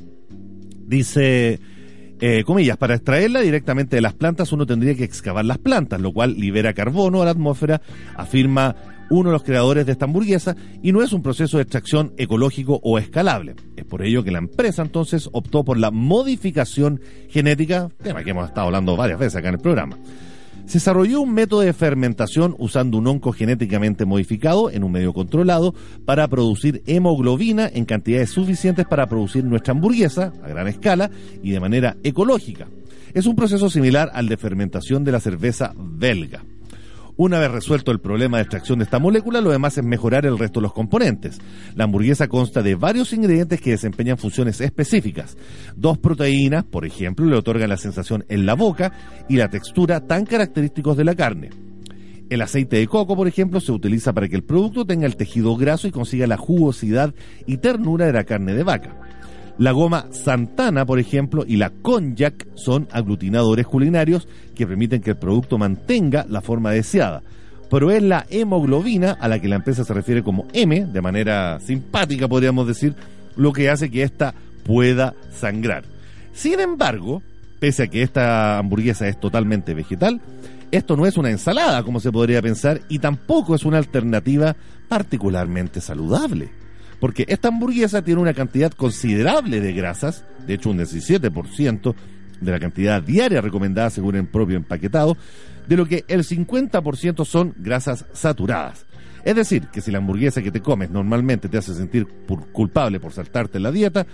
Dice, 0.87 1.61
eh, 2.25 2.45
comillas, 2.45 2.77
para 2.77 2.95
extraerla 2.95 3.41
directamente 3.41 3.97
de 3.97 4.01
las 4.01 4.15
plantas 4.15 4.53
uno 4.53 4.65
tendría 4.65 4.95
que 4.95 5.03
excavar 5.03 5.45
las 5.45 5.59
plantas, 5.59 6.01
lo 6.01 6.13
cual 6.13 6.39
libera 6.39 6.73
carbono 6.73 7.21
a 7.21 7.25
la 7.25 7.33
atmósfera, 7.33 7.83
afirma 8.15 8.77
uno 9.11 9.31
de 9.31 9.33
los 9.33 9.43
creadores 9.43 9.87
de 9.87 9.91
esta 9.91 10.05
hamburguesa 10.05 10.55
y 10.85 10.93
no 10.93 11.03
es 11.03 11.13
un 11.13 11.21
proceso 11.21 11.57
de 11.57 11.65
extracción 11.65 12.13
ecológico 12.19 12.79
o 12.85 13.01
escalable. 13.01 13.57
Es 13.77 13.85
por 13.85 14.03
ello 14.03 14.23
que 14.23 14.31
la 14.31 14.39
empresa 14.39 14.83
entonces 14.83 15.29
optó 15.33 15.65
por 15.65 15.79
la 15.79 15.91
modificación 15.91 17.01
genética, 17.29 17.89
tema 18.01 18.23
que 18.23 18.31
hemos 18.31 18.47
estado 18.47 18.69
hablando 18.69 18.97
varias 18.97 19.19
veces 19.19 19.35
acá 19.35 19.49
en 19.49 19.55
el 19.55 19.61
programa. 19.61 19.99
Se 20.67 20.79
desarrolló 20.79 21.21
un 21.21 21.35
método 21.35 21.61
de 21.61 21.73
fermentación 21.73 22.55
usando 22.59 22.99
un 22.99 23.07
onco 23.07 23.33
genéticamente 23.33 24.05
modificado 24.05 24.71
en 24.71 24.85
un 24.85 24.93
medio 24.93 25.13
controlado 25.13 25.75
para 26.05 26.29
producir 26.29 26.83
hemoglobina 26.87 27.69
en 27.73 27.85
cantidades 27.85 28.31
suficientes 28.31 28.87
para 28.87 29.07
producir 29.07 29.45
nuestra 29.45 29.73
hamburguesa 29.73 30.33
a 30.43 30.49
gran 30.49 30.69
escala 30.69 31.11
y 31.43 31.51
de 31.51 31.61
manera 31.61 31.97
ecológica. 32.03 32.69
Es 33.13 33.27
un 33.27 33.37
proceso 33.37 33.69
similar 33.69 34.11
al 34.15 34.29
de 34.29 34.39
fermentación 34.39 35.05
de 35.05 35.13
la 35.13 35.21
cerveza 35.21 35.75
belga. 35.77 36.43
Una 37.17 37.39
vez 37.39 37.51
resuelto 37.51 37.93
el 37.93 38.01
problema 38.01 38.39
de 38.39 38.45
extracción 38.45 38.79
de 38.79 38.85
esta 38.85 38.99
molécula, 38.99 39.43
lo 39.43 39.51
demás 39.51 39.77
es 39.77 39.85
mejorar 39.85 40.25
el 40.25 40.39
resto 40.39 40.61
de 40.61 40.63
los 40.63 40.73
componentes. 40.73 41.41
La 41.75 41.85
hamburguesa 41.85 42.27
consta 42.27 42.63
de 42.63 42.75
varios 42.75 43.13
ingredientes 43.13 43.61
que 43.61 43.73
desempeñan 43.73 44.17
funciones 44.17 44.63
específicas. 44.63 45.37
Dos 45.77 45.99
proteínas, 45.99 46.65
por 46.65 46.87
ejemplo, 46.87 47.27
le 47.27 47.37
otorgan 47.37 47.69
la 47.69 47.77
sensación 47.77 48.25
en 48.29 48.47
la 48.47 48.55
boca 48.55 48.93
y 49.29 49.37
la 49.37 49.51
textura 49.51 50.07
tan 50.07 50.25
característicos 50.25 50.97
de 50.97 51.05
la 51.05 51.15
carne. 51.15 51.51
El 52.31 52.41
aceite 52.41 52.77
de 52.77 52.87
coco, 52.87 53.15
por 53.15 53.29
ejemplo, 53.29 53.61
se 53.61 53.73
utiliza 53.73 54.15
para 54.15 54.27
que 54.27 54.37
el 54.37 54.43
producto 54.43 54.87
tenga 54.87 55.05
el 55.05 55.17
tejido 55.17 55.55
graso 55.55 55.87
y 55.87 55.91
consiga 55.91 56.27
la 56.27 56.39
jugosidad 56.39 57.15
y 57.47 57.59
ternura 57.59 58.07
de 58.07 58.15
la 58.15 58.25
carne 58.25 58.55
de 58.55 58.63
vaca. 58.63 59.02
La 59.63 59.71
goma 59.71 60.07
Santana, 60.11 60.85
por 60.85 60.99
ejemplo, 60.99 61.45
y 61.47 61.55
la 61.55 61.71
Cognac 61.71 62.49
son 62.57 62.89
aglutinadores 62.91 63.65
culinarios 63.65 64.27
que 64.57 64.67
permiten 64.67 65.01
que 65.01 65.11
el 65.11 65.19
producto 65.19 65.57
mantenga 65.57 66.27
la 66.29 66.41
forma 66.41 66.73
deseada. 66.73 67.23
Pero 67.71 67.93
es 67.93 68.03
la 68.03 68.27
hemoglobina, 68.29 69.13
a 69.13 69.29
la 69.29 69.39
que 69.39 69.47
la 69.47 69.55
empresa 69.55 69.85
se 69.85 69.95
refiere 69.95 70.25
como 70.25 70.49
M, 70.53 70.87
de 70.87 71.01
manera 71.01 71.61
simpática 71.61 72.27
podríamos 72.27 72.67
decir, 72.67 72.97
lo 73.37 73.53
que 73.53 73.71
hace 73.71 73.89
que 73.89 74.03
ésta 74.03 74.35
pueda 74.65 75.15
sangrar. 75.31 75.85
Sin 76.33 76.59
embargo, 76.59 77.23
pese 77.61 77.85
a 77.85 77.87
que 77.87 78.03
esta 78.03 78.59
hamburguesa 78.59 79.07
es 79.07 79.21
totalmente 79.21 79.75
vegetal, 79.75 80.21
esto 80.73 80.97
no 80.97 81.07
es 81.07 81.17
una 81.17 81.31
ensalada 81.31 81.85
como 81.85 82.01
se 82.01 82.11
podría 82.11 82.43
pensar 82.43 82.81
y 82.89 82.99
tampoco 82.99 83.55
es 83.55 83.65
una 83.65 83.79
alternativa 83.79 84.57
particularmente 84.89 85.81
saludable 85.81 86.62
porque 87.03 87.25
esta 87.27 87.49
hamburguesa 87.49 88.03
tiene 88.03 88.21
una 88.21 88.33
cantidad 88.33 88.71
considerable 88.71 89.61
de 89.61 89.73
grasas, 89.73 90.25
de 90.47 90.55
hecho 90.55 90.71
un 90.71 90.79
17% 90.79 91.95
de 92.41 92.53
la 92.53 92.61
cantidad 92.61 93.03
diaria 93.03 93.41
recomendada 93.41 93.91
según 93.91 94.15
el 94.15 94.29
propio 94.29 94.57
empaquetado, 94.57 95.17
de 95.67 95.77
lo 95.77 95.85
que 95.85 96.05
el 96.07 96.23
50% 96.23 97.25
son 97.25 97.55
grasas 97.59 98.07
saturadas. 98.13 98.87
Es 99.25 99.35
decir, 99.35 99.67
que 99.73 99.81
si 99.81 99.91
la 99.91 99.99
hamburguesa 99.99 100.43
que 100.43 100.53
te 100.53 100.61
comes 100.61 100.91
normalmente 100.91 101.49
te 101.49 101.59
hace 101.59 101.75
sentir 101.75 102.07
culpable 102.53 103.01
por 103.01 103.13
saltarte 103.13 103.59
la 103.59 103.73
dieta, 103.73 104.07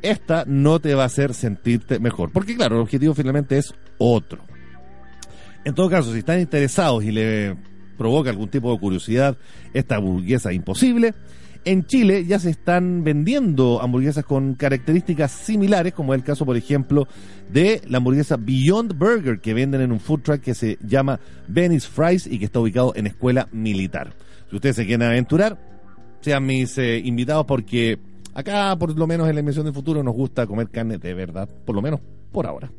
esta 0.00 0.44
no 0.46 0.78
te 0.78 0.94
va 0.94 1.02
a 1.02 1.06
hacer 1.06 1.34
sentirte 1.34 1.98
mejor. 1.98 2.30
Porque 2.30 2.54
claro, 2.54 2.76
el 2.76 2.82
objetivo 2.82 3.12
finalmente 3.12 3.58
es 3.58 3.74
otro. 3.98 4.44
En 5.64 5.74
todo 5.74 5.90
caso, 5.90 6.12
si 6.12 6.20
están 6.20 6.38
interesados 6.38 7.02
y 7.02 7.10
le 7.10 7.56
provoca 7.98 8.30
algún 8.30 8.50
tipo 8.50 8.72
de 8.72 8.78
curiosidad 8.78 9.36
esta 9.74 9.96
hamburguesa 9.96 10.52
imposible, 10.52 11.12
en 11.66 11.84
Chile 11.84 12.24
ya 12.24 12.38
se 12.38 12.48
están 12.48 13.02
vendiendo 13.02 13.82
hamburguesas 13.82 14.24
con 14.24 14.54
características 14.54 15.32
similares, 15.32 15.92
como 15.92 16.14
es 16.14 16.20
el 16.20 16.24
caso, 16.24 16.46
por 16.46 16.56
ejemplo, 16.56 17.08
de 17.52 17.82
la 17.88 17.98
hamburguesa 17.98 18.36
Beyond 18.36 18.96
Burger 18.96 19.40
que 19.40 19.52
venden 19.52 19.80
en 19.80 19.90
un 19.90 19.98
food 19.98 20.20
truck 20.20 20.40
que 20.40 20.54
se 20.54 20.78
llama 20.86 21.18
Venice 21.48 21.88
Fries 21.88 22.28
y 22.28 22.38
que 22.38 22.44
está 22.44 22.60
ubicado 22.60 22.92
en 22.94 23.08
Escuela 23.08 23.48
Militar. 23.50 24.14
Si 24.48 24.54
ustedes 24.54 24.76
se 24.76 24.86
quieren 24.86 25.08
aventurar, 25.08 25.58
sean 26.20 26.46
mis 26.46 26.78
eh, 26.78 26.98
invitados 27.04 27.44
porque 27.46 27.98
acá, 28.32 28.76
por 28.78 28.96
lo 28.96 29.06
menos 29.08 29.28
en 29.28 29.34
la 29.34 29.40
emisión 29.40 29.64
del 29.64 29.74
futuro, 29.74 30.04
nos 30.04 30.14
gusta 30.14 30.46
comer 30.46 30.68
carne 30.68 30.98
de 30.98 31.14
verdad, 31.14 31.48
por 31.64 31.74
lo 31.74 31.82
menos 31.82 32.00
por 32.30 32.46
ahora. 32.46 32.70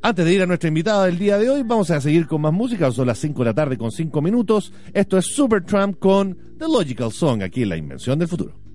Antes 0.00 0.24
de 0.24 0.32
ir 0.32 0.42
a 0.42 0.46
nuestra 0.46 0.68
invitada 0.68 1.06
del 1.06 1.18
día 1.18 1.38
de 1.38 1.50
hoy, 1.50 1.62
vamos 1.64 1.90
a 1.90 2.00
seguir 2.00 2.28
con 2.28 2.40
más 2.40 2.52
música. 2.52 2.90
Son 2.92 3.06
las 3.06 3.18
5 3.18 3.40
de 3.40 3.44
la 3.44 3.54
tarde 3.54 3.76
con 3.76 3.90
5 3.90 4.22
minutos. 4.22 4.72
Esto 4.92 5.18
es 5.18 5.26
Supertramp 5.26 5.98
con 5.98 6.36
The 6.56 6.66
Logical 6.66 7.10
Song, 7.10 7.42
aquí 7.42 7.62
en 7.62 7.68
La 7.70 7.76
Invención 7.76 8.18
del 8.18 8.28
Futuro. 8.28 8.67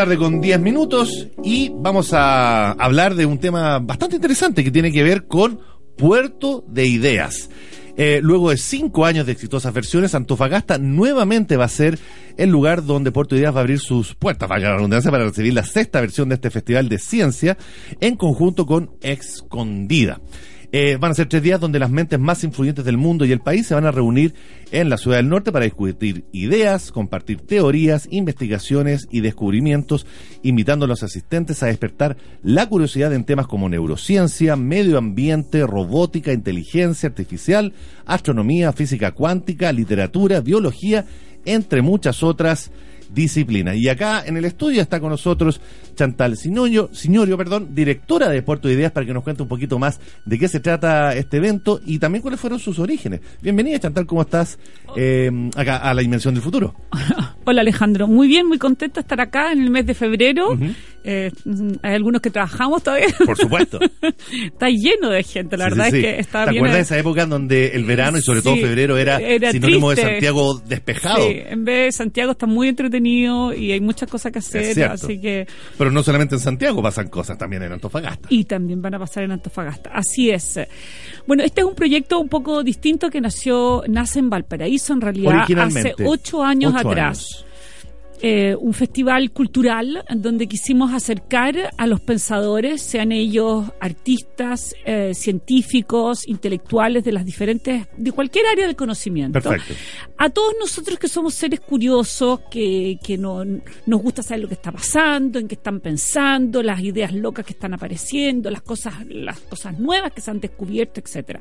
Tarde 0.00 0.16
con 0.16 0.40
10 0.40 0.60
minutos 0.60 1.28
y 1.44 1.70
vamos 1.74 2.14
a 2.14 2.70
hablar 2.72 3.14
de 3.16 3.26
un 3.26 3.36
tema 3.36 3.80
bastante 3.80 4.16
interesante 4.16 4.64
que 4.64 4.70
tiene 4.70 4.90
que 4.90 5.02
ver 5.02 5.26
con 5.26 5.60
Puerto 5.94 6.64
de 6.66 6.86
Ideas. 6.86 7.50
Eh, 7.98 8.20
luego 8.22 8.48
de 8.48 8.56
cinco 8.56 9.04
años 9.04 9.26
de 9.26 9.32
exitosas 9.32 9.74
versiones, 9.74 10.14
Antofagasta 10.14 10.78
nuevamente 10.78 11.58
va 11.58 11.66
a 11.66 11.68
ser 11.68 11.98
el 12.38 12.48
lugar 12.48 12.82
donde 12.86 13.12
Puerto 13.12 13.34
de 13.34 13.42
Ideas 13.42 13.54
va 13.54 13.58
a 13.58 13.60
abrir 13.60 13.78
sus 13.78 14.14
puertas, 14.14 14.48
vaya 14.48 14.70
la 14.70 14.76
redundancia, 14.76 15.10
para 15.10 15.24
recibir 15.24 15.52
la 15.52 15.64
sexta 15.64 16.00
versión 16.00 16.30
de 16.30 16.36
este 16.36 16.48
Festival 16.48 16.88
de 16.88 16.98
Ciencia 16.98 17.58
en 18.00 18.16
conjunto 18.16 18.64
con 18.64 18.92
Escondida. 19.02 20.22
Eh, 20.72 20.98
van 21.00 21.10
a 21.10 21.14
ser 21.14 21.28
tres 21.28 21.42
días 21.42 21.58
donde 21.58 21.80
las 21.80 21.90
mentes 21.90 22.20
más 22.20 22.44
influyentes 22.44 22.84
del 22.84 22.96
mundo 22.96 23.24
y 23.24 23.32
el 23.32 23.40
país 23.40 23.66
se 23.66 23.74
van 23.74 23.86
a 23.86 23.90
reunir 23.90 24.34
en 24.70 24.88
la 24.88 24.98
ciudad 24.98 25.16
del 25.16 25.28
norte 25.28 25.50
para 25.50 25.64
discutir 25.64 26.22
ideas, 26.30 26.92
compartir 26.92 27.40
teorías, 27.40 28.06
investigaciones 28.10 29.08
y 29.10 29.20
descubrimientos, 29.20 30.06
invitando 30.42 30.84
a 30.84 30.88
los 30.88 31.02
asistentes 31.02 31.64
a 31.64 31.66
despertar 31.66 32.16
la 32.44 32.68
curiosidad 32.68 33.12
en 33.12 33.24
temas 33.24 33.48
como 33.48 33.68
neurociencia, 33.68 34.54
medio 34.54 34.96
ambiente, 34.96 35.66
robótica, 35.66 36.32
inteligencia 36.32 37.08
artificial, 37.08 37.72
astronomía, 38.06 38.72
física 38.72 39.10
cuántica, 39.10 39.72
literatura, 39.72 40.40
biología, 40.40 41.04
entre 41.46 41.82
muchas 41.82 42.22
otras 42.22 42.70
disciplinas. 43.12 43.76
Y 43.76 43.88
acá 43.88 44.22
en 44.24 44.36
el 44.36 44.44
estudio 44.44 44.82
está 44.82 45.00
con 45.00 45.10
nosotros 45.10 45.60
Chantal 45.94 46.36
Signorio, 46.36 46.90
Signorio 46.92 47.36
perdón, 47.36 47.74
directora 47.74 48.28
de 48.28 48.42
Puerto 48.42 48.68
de 48.68 48.74
Ideas, 48.74 48.92
para 48.92 49.06
que 49.06 49.12
nos 49.12 49.22
cuente 49.22 49.42
un 49.42 49.48
poquito 49.48 49.78
más 49.78 50.00
de 50.24 50.38
qué 50.38 50.48
se 50.48 50.60
trata 50.60 51.14
este 51.14 51.38
evento 51.38 51.80
y 51.84 51.98
también 51.98 52.22
cuáles 52.22 52.40
fueron 52.40 52.58
sus 52.58 52.78
orígenes. 52.78 53.20
Bienvenida 53.42 53.78
Chantal, 53.78 54.06
¿cómo 54.06 54.22
estás 54.22 54.58
eh, 54.96 55.30
acá 55.56 55.78
a 55.78 55.94
la 55.94 56.02
Dimensión 56.02 56.34
del 56.34 56.42
Futuro? 56.42 56.74
Hola 57.50 57.62
Alejandro, 57.62 58.06
muy 58.06 58.28
bien, 58.28 58.46
muy 58.46 58.58
contenta 58.58 59.00
de 59.00 59.00
estar 59.00 59.20
acá 59.20 59.50
en 59.50 59.60
el 59.62 59.70
mes 59.70 59.84
de 59.84 59.92
febrero. 59.94 60.56
Eh, 61.02 61.32
hay 61.82 61.94
algunos 61.94 62.20
que 62.20 62.30
trabajamos 62.30 62.80
todavía. 62.82 63.08
Por 63.26 63.36
supuesto. 63.36 63.80
está 64.44 64.68
lleno 64.68 65.08
de 65.10 65.24
gente, 65.24 65.56
la 65.56 65.64
Sí, 65.64 65.70
verdad 65.70 65.84
sí, 65.84 65.88
es 65.88 65.94
sí. 65.96 66.00
que 66.02 66.18
está 66.20 66.44
¿Te 66.44 66.50
bien. 66.50 66.60
acuerdas 66.62 66.76
de 66.76 66.82
esa 66.82 66.98
época 66.98 67.22
en 67.22 67.30
donde 67.30 67.66
el 67.68 67.84
verano 67.86 68.18
y 68.18 68.22
sobre 68.22 68.42
todo 68.42 68.54
febrero 68.54 68.96
era, 68.98 69.16
era 69.18 69.50
sinónimo 69.50 69.90
de 69.90 69.96
triste. 69.96 70.12
Santiago 70.12 70.60
despejado? 70.64 71.26
Sí, 71.26 71.38
en 71.44 71.64
vez 71.64 71.86
de 71.86 71.92
Santiago 71.92 72.32
está 72.32 72.46
muy 72.46 72.68
entretenido 72.68 73.52
y 73.52 73.72
hay 73.72 73.80
muchas 73.80 74.08
cosas 74.08 74.30
que 74.30 74.38
hacer, 74.38 74.84
así 74.84 75.20
que 75.20 75.48
Pero 75.76 75.90
no 75.90 76.04
solamente 76.04 76.36
en 76.36 76.40
Santiago 76.40 76.80
pasan 76.80 77.08
cosas, 77.08 77.36
también 77.36 77.64
en 77.64 77.72
Antofagasta. 77.72 78.28
y 78.30 78.44
también 78.44 78.80
van 78.80 78.94
a 78.94 78.98
pasar 79.00 79.24
en 79.24 79.32
Antofagasta. 79.32 79.90
Así 79.92 80.30
es. 80.30 80.60
Bueno, 81.26 81.42
este 81.42 81.62
es 81.62 81.66
un 81.66 81.74
proyecto 81.74 82.20
un 82.20 82.28
poco 82.28 82.62
distinto 82.62 83.10
que 83.10 83.20
nació, 83.20 83.82
nace 83.88 84.20
en 84.20 84.30
Valparaíso 84.30 84.92
en 84.92 85.00
realidad 85.00 85.46
hace 85.58 85.94
ocho 86.04 86.44
años 86.44 86.74
Ocho 86.78 86.88
atrás. 86.90 87.18
años. 87.18 87.39
Eh, 88.22 88.54
un 88.58 88.74
festival 88.74 89.30
cultural 89.30 90.04
donde 90.14 90.46
quisimos 90.46 90.92
acercar 90.92 91.70
a 91.76 91.86
los 91.86 92.00
pensadores, 92.00 92.82
sean 92.82 93.12
ellos 93.12 93.70
artistas, 93.80 94.74
eh, 94.84 95.12
científicos, 95.14 96.28
intelectuales 96.28 97.02
de 97.04 97.12
las 97.12 97.24
diferentes, 97.24 97.86
de 97.96 98.12
cualquier 98.12 98.46
área 98.46 98.66
del 98.66 98.76
conocimiento. 98.76 99.40
Perfecto. 99.40 99.74
A 100.18 100.28
todos 100.28 100.54
nosotros 100.60 100.98
que 100.98 101.08
somos 101.08 101.34
seres 101.34 101.60
curiosos, 101.60 102.40
que, 102.50 102.98
que 103.02 103.16
no, 103.16 103.42
nos 103.86 104.02
gusta 104.02 104.22
saber 104.22 104.42
lo 104.42 104.48
que 104.48 104.54
está 104.54 104.70
pasando, 104.70 105.38
en 105.38 105.48
qué 105.48 105.54
están 105.54 105.80
pensando, 105.80 106.62
las 106.62 106.80
ideas 106.80 107.14
locas 107.14 107.46
que 107.46 107.54
están 107.54 107.72
apareciendo, 107.72 108.50
las 108.50 108.62
cosas, 108.62 108.94
las 109.08 109.40
cosas 109.40 109.78
nuevas 109.78 110.12
que 110.12 110.20
se 110.20 110.30
han 110.30 110.40
descubierto, 110.40 111.00
etcétera. 111.00 111.40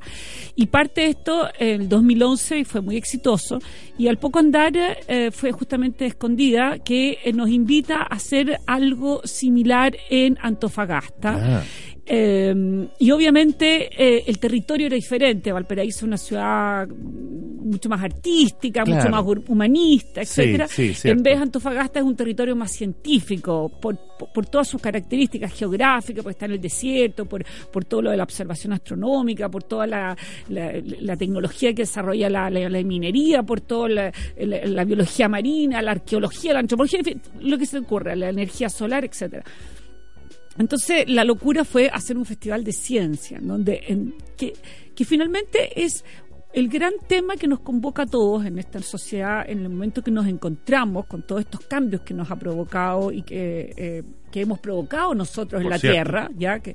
Y 0.55 0.67
parte 0.67 1.01
de 1.01 1.07
esto 1.07 1.49
en 1.57 1.81
el 1.81 1.89
2011 1.89 2.59
y 2.59 2.63
fue 2.63 2.79
muy 2.81 2.95
exitoso. 2.95 3.59
Y 3.97 4.07
al 4.07 4.17
poco 4.17 4.39
andar 4.39 4.71
eh, 4.75 5.31
fue 5.31 5.51
justamente 5.51 6.05
escondida 6.05 6.68
que 6.77 7.19
eh, 7.23 7.33
nos 7.33 7.49
invita 7.49 7.97
a 7.97 8.03
hacer 8.03 8.59
algo 8.67 9.21
similar 9.25 9.97
en 10.09 10.37
Antofagasta. 10.41 11.59
Ah. 11.59 11.63
Eh, 12.11 12.87
y 12.97 13.11
obviamente 13.11 13.89
eh, 13.95 14.23
el 14.25 14.39
territorio 14.39 14.87
era 14.87 14.95
diferente. 14.95 15.51
Valparaíso 15.51 15.99
es 15.99 16.03
una 16.03 16.17
ciudad 16.17 16.87
mucho 16.87 17.87
más 17.87 18.01
artística, 18.01 18.83
mucho 18.83 19.09
más 19.11 19.23
humanista, 19.47 20.21
etcétera. 20.21 20.67
sí, 20.67 21.07
en 21.09 21.21
vez 21.21 21.39
Antofagasta 21.39 21.99
es 21.99 22.05
un 22.05 22.15
territorio 22.15 22.55
más 22.55 22.71
científico 22.71 23.69
por, 23.79 23.95
por, 24.17 24.33
por 24.33 24.45
todas 24.47 24.67
sus 24.67 24.81
características 24.81 25.53
geográficas, 25.53 26.23
porque 26.23 26.31
está 26.33 26.45
en 26.45 26.53
el 26.53 26.61
desierto, 26.61 27.25
por, 27.25 27.45
por 27.71 27.85
todo 27.85 28.01
lo 28.01 28.09
de 28.11 28.17
la 28.17 28.23
observación 28.23 28.73
astronómica, 28.73 29.47
por 29.49 29.63
toda 29.63 29.85
la, 29.85 30.17
la- 30.47 30.73
la 30.83 31.15
tecnología 31.15 31.71
que 31.73 31.83
desarrolla 31.83 32.27
la, 32.29 32.49
la- 32.49 32.83
minería, 32.83 33.43
por 33.43 33.61
toda 33.61 33.87
la 34.37 34.83
biología 34.85 35.29
marina, 35.29 35.81
la 35.83 35.91
arqueología, 35.91 36.53
la 36.53 36.59
antropología, 36.61 36.99
en 36.99 37.05
fin, 37.05 37.21
lo 37.41 37.57
que 37.57 37.65
se 37.67 37.77
ocurra, 37.77 38.15
la 38.15 38.29
energía 38.29 38.69
solar, 38.69 39.05
etcétera. 39.05 39.43
Entonces, 40.59 41.05
la 41.07 41.23
locura 41.23 41.63
fue 41.65 41.89
hacer 41.91 42.17
un 42.17 42.25
festival 42.25 42.63
de 42.63 42.71
ciencia, 42.73 43.37
en 43.37 43.47
donde 43.47 43.81
en- 43.87 44.13
que, 44.37 44.53
que 44.95 45.05
finalmente 45.05 45.83
es 45.83 46.03
el 46.51 46.67
gran 46.67 46.93
tema 47.07 47.35
que 47.35 47.47
nos 47.47 47.59
convoca 47.59 48.01
a 48.03 48.05
todos 48.07 48.43
en 48.43 48.57
esta 48.57 48.81
sociedad 48.81 49.47
en 49.47 49.59
el 49.59 49.69
momento 49.69 50.01
que 50.03 50.09
nos 50.09 50.25
encontramos 50.27 51.05
con 51.05 51.21
todos 51.21 51.41
estos 51.41 51.61
cambios 51.61 52.01
que 52.01 52.13
nos 52.15 52.29
ha 52.31 52.35
provocado 52.37 53.11
y 53.11 53.21
que, 53.21 53.71
eh, 53.77 54.03
que 54.31 54.41
hemos 54.41 54.57
provocado 54.59 55.13
nosotros 55.13 55.61
en 55.61 55.69
la 55.69 55.77
cierto. 55.77 55.93
Tierra, 55.95 56.29
ya 56.35 56.59
que, 56.59 56.71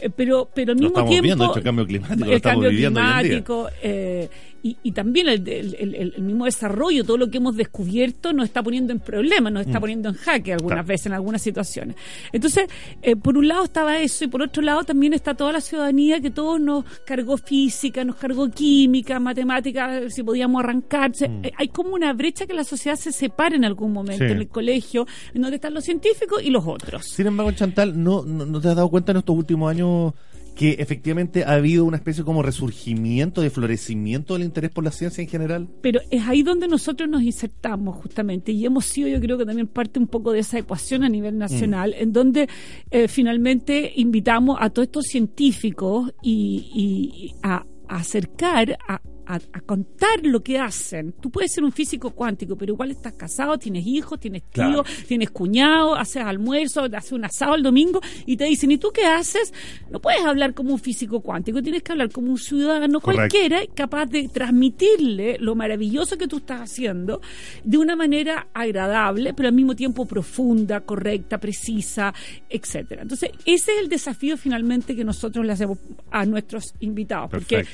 eh, 0.00 0.10
pero, 0.14 0.48
pero 0.52 0.72
al 0.72 0.78
Lo 0.78 0.82
mismo 0.82 0.88
estamos 0.98 1.10
tiempo 1.10 1.24
viendo, 1.24 1.54
el 1.54 1.62
cambio 1.62 1.86
climático 1.86 2.18
lo 2.24 2.26
el 2.26 2.36
estamos 2.36 2.54
cambio 2.54 2.70
viviendo 2.70 3.00
hoy 3.00 3.06
en 3.06 3.12
día. 3.12 3.20
climático 3.22 3.68
eh, 3.82 4.28
y, 4.62 4.76
y 4.82 4.92
también 4.92 5.28
el, 5.28 5.46
el- 5.48 5.74
el- 5.74 6.12
el 6.16 6.22
mismo 6.22 6.44
desarrollo, 6.44 7.04
todo 7.04 7.16
lo 7.18 7.28
que 7.30 7.38
hemos 7.38 7.56
descubierto 7.56 8.32
nos 8.32 8.44
está 8.46 8.62
poniendo 8.62 8.92
en 8.92 9.00
problemas, 9.00 9.52
nos 9.52 9.66
está 9.66 9.78
Mm. 9.78 9.80
poniendo 9.80 10.08
en 10.10 10.14
jaque 10.14 10.52
algunas 10.52 10.76
Claro. 10.76 10.88
veces 10.88 11.06
en 11.06 11.12
algunas 11.14 11.42
situaciones. 11.42 11.96
Entonces, 12.32 12.68
eh, 13.02 13.16
por 13.16 13.36
un 13.36 13.48
lado 13.48 13.64
estaba 13.64 13.98
eso 13.98 14.24
y 14.24 14.28
por 14.28 14.42
otro 14.42 14.62
lado 14.62 14.84
también 14.84 15.12
está 15.14 15.34
toda 15.34 15.52
la 15.52 15.60
ciudadanía 15.60 16.20
que 16.20 16.30
todos 16.30 16.60
nos 16.60 16.84
cargó 17.04 17.36
física, 17.38 18.04
nos 18.04 18.16
cargó 18.16 18.48
química, 18.50 19.18
matemática, 19.18 20.08
si 20.10 20.22
podíamos 20.22 20.62
arrancarse. 20.62 21.28
Mm. 21.28 21.44
Eh, 21.46 21.52
Hay 21.58 21.68
como 21.68 21.94
una 21.94 22.12
brecha 22.12 22.46
que 22.46 22.54
la 22.54 22.64
sociedad 22.64 22.96
se 22.96 23.12
separa 23.12 23.56
en 23.56 23.64
algún 23.64 23.92
momento 23.92 24.24
Sí. 24.24 24.30
en 24.32 24.38
el 24.38 24.48
colegio, 24.48 25.06
en 25.34 25.42
donde 25.42 25.56
están 25.56 25.74
los 25.74 25.84
científicos 25.84 26.42
y 26.42 26.50
los 26.50 26.64
otros. 26.66 27.04
Sin 27.06 27.26
embargo, 27.26 27.52
Chantal, 27.52 28.00
¿no, 28.02 28.22
no, 28.24 28.46
no 28.46 28.60
te 28.60 28.68
has 28.68 28.76
dado 28.76 28.88
cuenta 28.88 29.12
en 29.12 29.18
estos 29.18 29.36
últimos 29.36 29.70
años 29.70 30.12
que 30.54 30.72
efectivamente 30.78 31.44
ha 31.44 31.52
habido 31.52 31.84
una 31.84 31.96
especie 31.96 32.24
como 32.24 32.42
resurgimiento, 32.42 33.40
de 33.40 33.50
florecimiento 33.50 34.34
del 34.34 34.42
interés 34.44 34.70
por 34.70 34.84
la 34.84 34.90
ciencia 34.90 35.22
en 35.22 35.28
general? 35.28 35.68
Pero 35.80 36.00
es 36.10 36.22
ahí 36.28 36.42
donde 36.42 36.68
nosotros 36.68 37.08
nos 37.08 37.22
insertamos 37.22 37.96
justamente 37.96 38.52
y 38.52 38.64
hemos 38.66 38.84
sido 38.84 39.08
yo 39.08 39.20
creo 39.20 39.38
que 39.38 39.46
también 39.46 39.66
parte 39.66 39.98
un 39.98 40.06
poco 40.08 40.32
de 40.32 40.40
esa 40.40 40.58
ecuación 40.58 41.04
a 41.04 41.08
nivel 41.08 41.38
nacional, 41.38 41.94
en 41.98 42.12
donde 42.12 42.48
eh, 42.90 43.08
finalmente 43.08 43.92
invitamos 43.96 44.58
a 44.60 44.70
todos 44.70 44.86
estos 44.88 45.04
científicos 45.06 46.12
y, 46.22 46.70
y- 46.74 47.26
y 47.26 47.34
a, 47.42 47.64
a 47.88 47.96
acercar, 47.96 48.78
a, 48.88 49.00
a- 49.26 49.36
a 49.52 49.60
contar 49.60 50.20
lo 50.24 50.42
que 50.42 50.58
hacen. 50.58 51.12
Tú 51.20 51.30
puedes 51.30 51.52
ser 51.52 51.64
un 51.64 51.72
físico 51.72 52.10
cuántico, 52.10 52.56
pero 52.56 52.72
igual 52.72 52.90
estás 52.90 53.12
casado, 53.14 53.58
tienes 53.58 53.86
hijos, 53.86 54.18
tienes 54.20 54.42
tíos, 54.50 54.82
Claro. 54.82 55.06
tienes 55.06 55.30
cuñado, 55.30 55.94
haces 55.94 56.22
almuerzo, 56.22 56.82
haces 56.92 57.12
un 57.12 57.24
asado 57.24 57.54
el 57.54 57.62
domingo 57.62 58.00
y 58.26 58.36
te 58.36 58.44
dicen, 58.44 58.70
¿y 58.70 58.78
tú 58.78 58.90
qué 58.92 59.04
haces? 59.06 59.52
No 59.90 60.00
puedes 60.00 60.22
hablar 60.24 60.54
como 60.54 60.72
un 60.72 60.78
físico 60.78 61.20
cuántico, 61.20 61.62
tienes 61.62 61.82
que 61.82 61.92
hablar 61.92 62.10
como 62.10 62.30
un 62.30 62.38
ciudadano 62.38 63.00
Correcto. 63.00 63.28
cualquiera 63.30 63.60
capaz 63.74 64.06
de 64.06 64.28
transmitirle 64.28 65.36
lo 65.38 65.54
maravilloso 65.54 66.16
que 66.18 66.28
tú 66.28 66.38
estás 66.38 66.60
haciendo 66.62 67.20
de 67.64 67.78
una 67.78 67.96
manera 67.96 68.48
agradable, 68.54 69.34
pero 69.34 69.48
al 69.48 69.54
mismo 69.54 69.74
tiempo 69.76 70.06
profunda, 70.06 70.80
correcta, 70.80 71.38
precisa, 71.38 72.12
etcétera. 72.48 73.02
Entonces, 73.02 73.30
ese 73.44 73.72
es 73.72 73.78
el 73.82 73.88
desafío 73.88 74.36
finalmente 74.36 74.94
que 74.96 75.04
nosotros 75.04 75.44
le 75.44 75.52
hacemos 75.52 75.78
a 76.10 76.24
nuestros 76.26 76.74
invitados, 76.80 77.30
porque. 77.30 77.64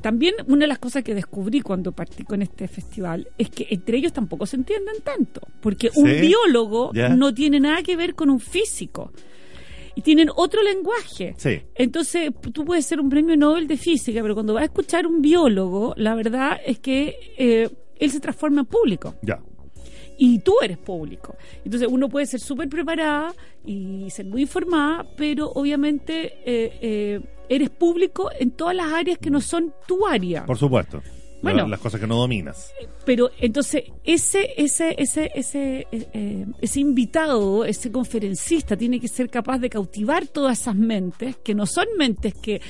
También 0.00 0.34
una 0.46 0.60
de 0.60 0.66
las 0.68 0.78
cosas 0.78 1.02
que 1.02 1.14
descubrí 1.14 1.60
cuando 1.60 1.92
partí 1.92 2.24
con 2.24 2.40
este 2.42 2.68
festival 2.68 3.28
es 3.36 3.50
que 3.50 3.66
entre 3.70 3.98
ellos 3.98 4.12
tampoco 4.12 4.46
se 4.46 4.56
entienden 4.56 4.96
tanto, 5.02 5.40
porque 5.60 5.90
un 5.96 6.04
biólogo 6.20 6.92
ya. 6.94 7.08
no 7.08 7.34
tiene 7.34 7.58
nada 7.60 7.82
que 7.82 7.96
ver 7.96 8.14
con 8.14 8.30
un 8.30 8.40
físico. 8.40 9.12
Y 9.96 10.02
tienen 10.02 10.28
otro 10.36 10.62
lenguaje. 10.62 11.34
Sí. 11.38 11.60
Entonces, 11.74 12.30
tú 12.52 12.64
puedes 12.64 12.86
ser 12.86 13.00
un 13.00 13.08
premio 13.10 13.36
Nobel 13.36 13.66
de 13.66 13.76
física, 13.76 14.22
pero 14.22 14.34
cuando 14.34 14.54
vas 14.54 14.62
a 14.62 14.66
escuchar 14.66 15.08
un 15.08 15.20
biólogo, 15.20 15.92
la 15.96 16.14
verdad 16.14 16.56
es 16.64 16.78
que 16.78 17.16
eh, 17.36 17.68
él 17.98 18.10
se 18.12 18.20
transforma 18.20 18.60
en 18.60 18.66
público 18.66 19.16
Ya. 19.22 19.40
y 20.16 20.38
tú 20.38 20.54
eres 20.62 20.78
público. 20.78 21.34
Entonces 21.64 21.88
uno 21.90 22.08
puede 22.08 22.26
ser 22.26 22.38
súper 22.38 22.68
preparada 22.68 23.34
y 23.64 24.08
ser 24.10 24.26
muy 24.26 24.42
informada, 24.42 25.04
pero 25.16 25.50
obviamente 25.50 26.26
eh, 26.46 26.78
eh, 26.80 27.20
eres 27.48 27.70
público 27.70 28.30
en 28.38 28.50
todas 28.52 28.74
las 28.76 28.92
áreas 28.92 29.18
que 29.18 29.30
no 29.30 29.40
son 29.40 29.72
tu 29.86 30.06
área. 30.06 30.44
Por 30.46 30.58
supuesto. 30.58 31.02
La- 31.40 31.52
Bueno. 31.52 31.68
las 31.68 31.78
cosas 31.78 32.00
que 32.00 32.06
no 32.08 32.16
dominas. 32.16 32.72
Pero 33.04 33.30
entonces 33.38 33.84
ese 34.02 34.54
ese 34.56 34.96
ese 34.98 35.30
ese 35.36 35.86
eh, 35.92 36.08
eh, 36.12 36.46
ese 36.60 36.80
invitado, 36.80 37.64
ese 37.64 37.92
conferencista 37.92 38.76
tiene 38.76 38.98
que 38.98 39.06
ser 39.06 39.30
capaz 39.30 39.58
de 39.58 39.70
cautivar 39.70 40.26
todas 40.26 40.60
esas 40.60 40.74
mentes 40.74 41.36
que 41.36 41.54
no 41.54 41.64
son 41.66 41.86
mentes 41.96 42.34
que 42.34 42.60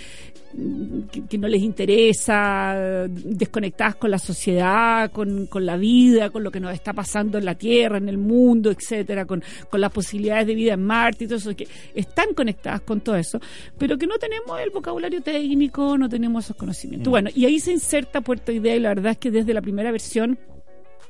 que, 1.11 1.27
que 1.27 1.39
no 1.39 1.49
les 1.49 1.63
interesa, 1.63 3.07
desconectadas 3.09 3.97
con 3.97 4.11
la 4.11 4.19
sociedad, 4.19 5.11
con, 5.11 5.47
con 5.47 5.67
la 5.67 5.77
vida, 5.77 6.31
con 6.31 6.43
lo 6.43 6.51
que 6.51 6.61
nos 6.61 6.73
está 6.73 6.93
pasando 6.93 7.39
en 7.39 7.45
la 7.45 7.55
Tierra, 7.55 7.99
en 7.99 8.09
el 8.09 8.19
mundo, 8.19 8.71
etcétera, 8.71 9.25
con, 9.27 9.43
con 9.69 9.81
las 9.81 9.93
posibilidades 9.93 10.47
de 10.47 10.55
vida 10.55 10.75
en 10.75 10.83
Marte 10.83 11.25
y 11.25 11.27
todo 11.27 11.39
eso, 11.39 11.55
que 11.55 11.69
están 11.95 12.35
conectadas 12.35 12.81
con 12.83 13.01
todo 13.01 13.17
eso, 13.17 13.41
pero 13.77 13.99
que 13.99 14.07
no 14.07 14.19
tenemos 14.19 14.61
el 14.61 14.71
vocabulario 14.71 15.21
técnico, 15.23 15.99
no 15.99 16.09
tenemos 16.09 16.45
esos 16.45 16.57
conocimientos. 16.57 17.09
Mm. 17.09 17.11
Bueno, 17.11 17.31
y 17.35 17.45
ahí 17.45 17.61
se 17.61 17.73
inserta 17.73 18.21
Puerto 18.21 18.53
Idea 18.53 18.77
y 18.77 18.81
la 18.81 18.91
verdad 18.91 19.13
es 19.13 19.19
que 19.19 19.31
desde 19.31 19.55
la 19.55 19.63
primera 19.63 19.91
versión 19.93 20.39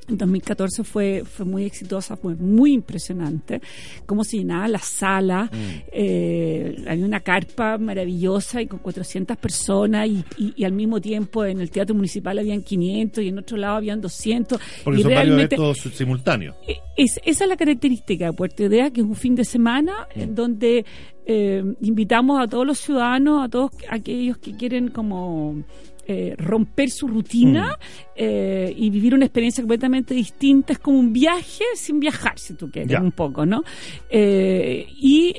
en 0.09 0.17
2014 0.17 0.85
fue, 0.85 1.23
fue 1.25 1.45
muy 1.45 1.65
exitosa, 1.65 2.17
fue 2.17 2.35
muy 2.35 2.73
impresionante. 2.73 3.61
Cómo 4.07 4.25
se 4.25 4.39
llenaba 4.39 4.67
la 4.69 4.79
sala. 4.79 5.51
Eh, 5.93 6.85
había 6.89 7.05
una 7.05 7.21
carpa 7.21 7.77
maravillosa 7.79 8.63
y 8.63 8.67
con 8.67 8.79
400 8.79 9.37
personas 9.37 10.09
y, 10.09 10.25
y- 10.37 10.55
y 10.57 10.65
al 10.65 10.73
mismo 10.73 11.01
tiempo 11.01 11.45
en 11.45 11.61
el 11.61 11.71
Teatro 11.71 11.95
Municipal 11.95 12.39
habían 12.39 12.63
500 12.63 13.23
y 13.25 13.29
en 13.29 13.39
otro 13.39 13.57
lado 13.57 13.77
habían 13.77 14.01
200. 14.01 14.61
Porque 14.85 15.01
y 15.01 15.03
son 15.03 15.13
varios 15.13 15.27
realmente 15.37 15.57
eventos 15.57 15.79
simultáneos. 15.95 16.57
es, 16.97 17.21
esa 17.25 17.45
es 17.45 17.49
la 17.51 17.57
característica 17.57 18.27
de 18.27 18.33
Puerto 18.33 18.65
Idea, 18.65 18.91
que 18.91 19.01
es 19.01 19.07
un 19.07 19.15
fin 19.15 19.35
de 19.35 19.45
semana 19.45 20.09
en 20.15 20.35
donde 20.35 20.85
eh, 21.27 21.63
invitamos 21.83 22.41
a 22.41 22.47
todos 22.49 22.67
los 22.67 22.79
ciudadanos, 22.79 23.45
a 23.45 23.49
todos 23.49 23.73
aquellos 23.91 24.39
que 24.39 24.57
quieren 24.57 24.89
como 24.89 25.63
eh, 26.11 26.35
romper 26.39 26.89
su 26.89 27.07
rutina 27.07 27.77
eh, 28.17 28.73
y 28.75 28.89
vivir 28.89 29.15
una 29.15 29.27
experiencia 29.27 29.63
completamente 29.63 30.15
distinta. 30.15 30.73
Es 30.73 30.79
como 30.79 30.99
un 30.99 31.13
viaje 31.13 31.65
sin 31.75 32.01
viajar, 32.01 32.39
si 32.39 32.55
tú 32.55 32.71
quieres, 32.71 32.91
Ya. 32.91 33.03
un 33.03 33.13
poco, 33.13 33.45
¿no? 33.45 33.63
Eh, 34.09 34.87
y, 34.97 35.35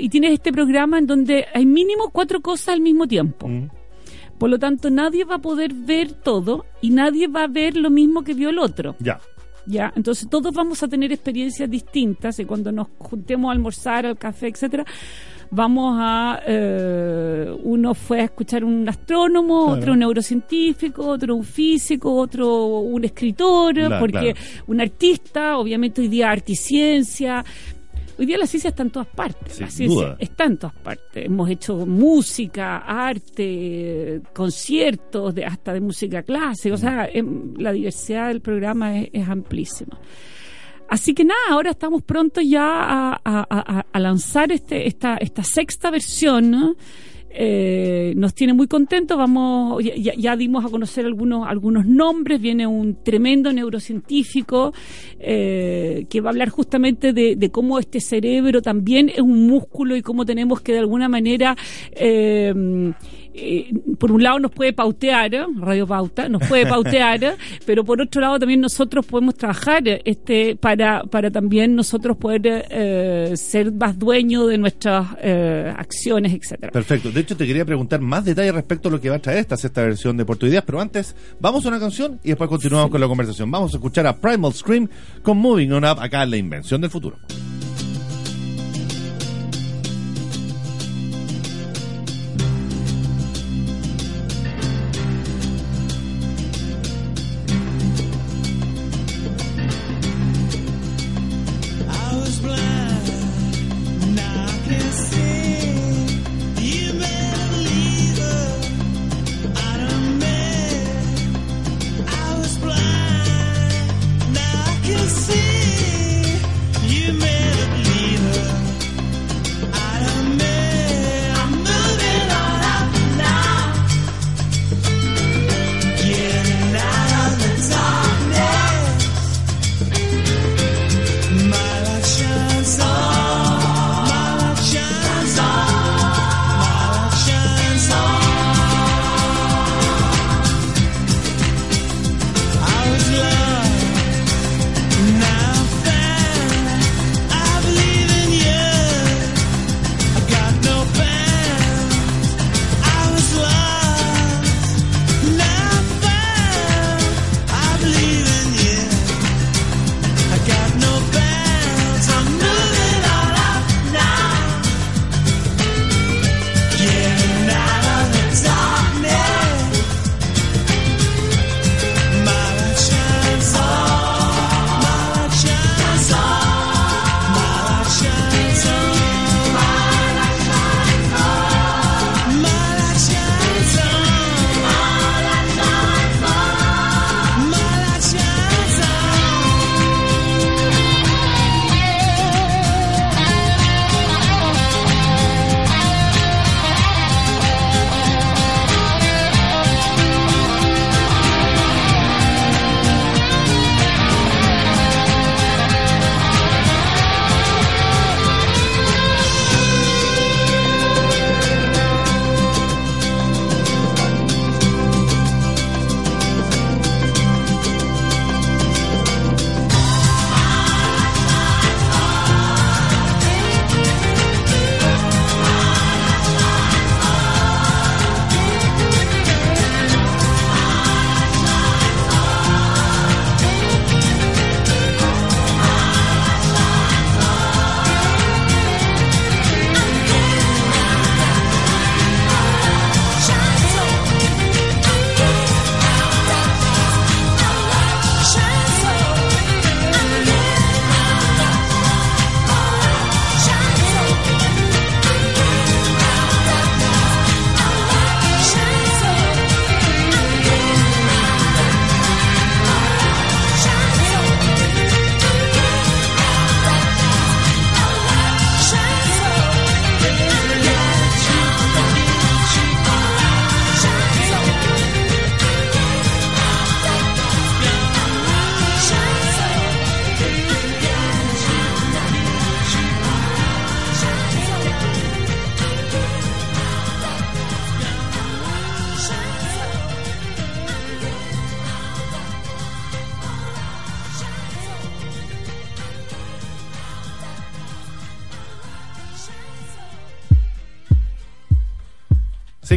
y 0.00 0.08
tienes 0.10 0.32
este 0.34 0.52
programa 0.52 0.98
en 0.98 1.06
donde 1.06 1.46
hay 1.54 1.64
mínimo 1.64 2.10
cuatro 2.10 2.40
cosas 2.42 2.68
al 2.74 2.80
mismo 2.82 3.06
tiempo. 3.06 3.48
Por 4.38 4.50
lo 4.50 4.58
tanto, 4.58 4.90
nadie 4.90 5.24
va 5.24 5.36
a 5.36 5.40
poder 5.40 5.72
ver 5.74 6.12
todo 6.12 6.66
y 6.82 6.90
nadie 6.90 7.26
va 7.26 7.44
a 7.44 7.48
ver 7.48 7.76
lo 7.76 7.88
mismo 7.90 8.22
que 8.22 8.34
vio 8.34 8.50
el 8.50 8.58
otro. 8.58 8.96
Ya. 9.00 9.18
¿ya? 9.66 9.92
Entonces 9.96 10.28
todos 10.28 10.52
vamos 10.54 10.82
a 10.82 10.88
tener 10.88 11.12
experiencias 11.12 11.70
distintas 11.70 12.38
y 12.40 12.44
cuando 12.44 12.72
nos 12.72 12.88
juntemos 12.98 13.48
a 13.48 13.52
almorzar, 13.52 14.04
al 14.06 14.18
café, 14.18 14.48
etcétera, 14.48 14.84
vamos 15.50 15.96
a 15.98 16.40
eh, 16.46 17.52
uno 17.62 17.94
fue 17.94 18.20
a 18.20 18.24
escuchar 18.24 18.64
un 18.64 18.88
astrónomo, 18.88 19.66
Claro. 19.66 19.80
otro 19.80 19.92
un 19.92 19.98
neurocientífico, 19.98 21.06
otro 21.06 21.36
un 21.36 21.44
físico, 21.44 22.14
otro 22.14 22.78
un 22.80 23.04
escritor, 23.04 23.74
Claro, 23.74 23.98
porque 23.98 24.32
claro. 24.34 24.38
un 24.66 24.80
artista, 24.80 25.58
obviamente 25.58 26.00
hoy 26.00 26.08
día 26.08 26.30
arte 26.30 26.52
y 26.52 26.56
ciencia. 26.56 27.44
Hoy 28.18 28.26
día 28.26 28.36
la 28.36 28.46
ciencia 28.46 28.68
está 28.68 28.82
en 28.82 28.90
todas 28.90 29.08
partes. 29.08 29.54
Sin 29.54 29.64
la 29.64 29.70
ciencia 29.70 30.06
duda. 30.08 30.16
está 30.18 30.44
en 30.44 30.58
todas 30.58 30.76
partes. 30.76 31.24
Hemos 31.24 31.48
hecho 31.48 31.86
música, 31.86 32.76
arte, 32.78 34.20
conciertos, 34.34 35.34
de, 35.34 35.46
hasta 35.46 35.72
de 35.72 35.80
música 35.80 36.22
clásica. 36.22 36.74
O 36.74 36.78
sea, 36.78 37.08
em, 37.10 37.54
la 37.56 37.72
diversidad 37.72 38.28
del 38.28 38.42
programa 38.42 38.98
es, 38.98 39.08
es 39.14 39.26
amplísima. 39.26 39.98
Así 40.90 41.14
que 41.14 41.24
nada, 41.24 41.38
ahora 41.50 41.70
estamos 41.70 42.02
prontos 42.02 42.42
ya 42.46 43.20
a, 43.24 43.98
lanzar 43.98 44.50
este, 44.50 44.88
esta, 44.88 45.16
esta 45.18 45.44
sexta 45.44 45.90
versión. 45.90 46.76
Eh, 47.32 48.12
nos 48.16 48.34
tiene 48.34 48.54
muy 48.54 48.66
contentos. 48.66 49.16
Vamos, 49.16 49.84
ya- 49.84 50.14
ya 50.16 50.36
dimos 50.36 50.64
a 50.64 50.68
conocer 50.68 51.06
algunos, 51.06 51.46
algunos 51.46 51.86
nombres. 51.86 52.40
Viene 52.40 52.66
un 52.66 53.04
tremendo 53.04 53.52
neurocientífico 53.52 54.72
eh, 55.20 56.06
que 56.10 56.20
va 56.20 56.30
a 56.30 56.32
hablar 56.32 56.48
justamente 56.48 57.12
de, 57.12 57.36
de 57.36 57.50
cómo 57.50 57.78
este 57.78 58.00
cerebro 58.00 58.60
también 58.60 59.10
es 59.10 59.20
un 59.20 59.46
músculo 59.46 59.94
y 59.94 60.02
cómo 60.02 60.26
tenemos 60.26 60.60
que 60.60 60.72
de 60.72 60.80
alguna 60.80 61.08
manera 61.08 61.56
eh, 61.92 62.92
eh, 63.34 63.72
por 63.98 64.12
un 64.12 64.22
lado 64.22 64.38
nos 64.38 64.50
puede 64.50 64.72
pautear, 64.72 65.34
¿eh? 65.34 65.46
Radio 65.58 65.86
Pauta, 65.86 66.28
nos 66.28 66.46
puede 66.48 66.66
pautear, 66.68 67.22
¿eh? 67.22 67.36
pero 67.64 67.84
por 67.84 68.00
otro 68.00 68.20
lado 68.20 68.38
también 68.38 68.60
nosotros 68.60 69.06
podemos 69.06 69.34
trabajar 69.36 69.86
eh, 69.86 70.02
este 70.04 70.56
para, 70.56 71.02
para 71.04 71.30
también 71.30 71.74
nosotros 71.74 72.16
poder 72.16 72.40
ser 73.36 73.72
más 73.72 73.98
dueños 73.98 74.48
de 74.48 74.58
nuestras 74.58 75.06
acciones, 75.76 76.32
etcétera. 76.32 76.72
Perfecto. 76.72 77.10
De 77.10 77.20
hecho, 77.20 77.36
te 77.36 77.46
quería 77.46 77.64
preguntar 77.64 78.00
más 78.00 78.24
detalles 78.24 78.54
respecto 78.54 78.88
a 78.88 78.92
lo 78.92 79.00
que 79.00 79.10
va 79.10 79.16
a 79.16 79.18
traer 79.18 79.38
esta 79.38 79.56
sexta 79.56 79.82
versión 79.82 80.16
de 80.16 80.24
Puerto 80.24 80.46
Ideas, 80.46 80.64
pero 80.64 80.80
antes 80.80 81.14
vamos 81.40 81.64
a 81.64 81.68
una 81.68 81.80
canción 81.80 82.20
y 82.24 82.28
después 82.28 82.48
continuamos 82.48 82.90
con 82.90 83.00
la 83.00 83.08
conversación. 83.08 83.50
Vamos 83.50 83.74
a 83.74 83.76
escuchar 83.76 84.06
a 84.06 84.16
Primal 84.16 84.52
Scream 84.52 84.88
con 85.22 85.38
Moving 85.38 85.72
On 85.72 85.84
Up 85.84 86.00
acá 86.00 86.22
en 86.22 86.30
La 86.30 86.36
Invención 86.36 86.80
del 86.80 86.90
Futuro. 86.90 87.16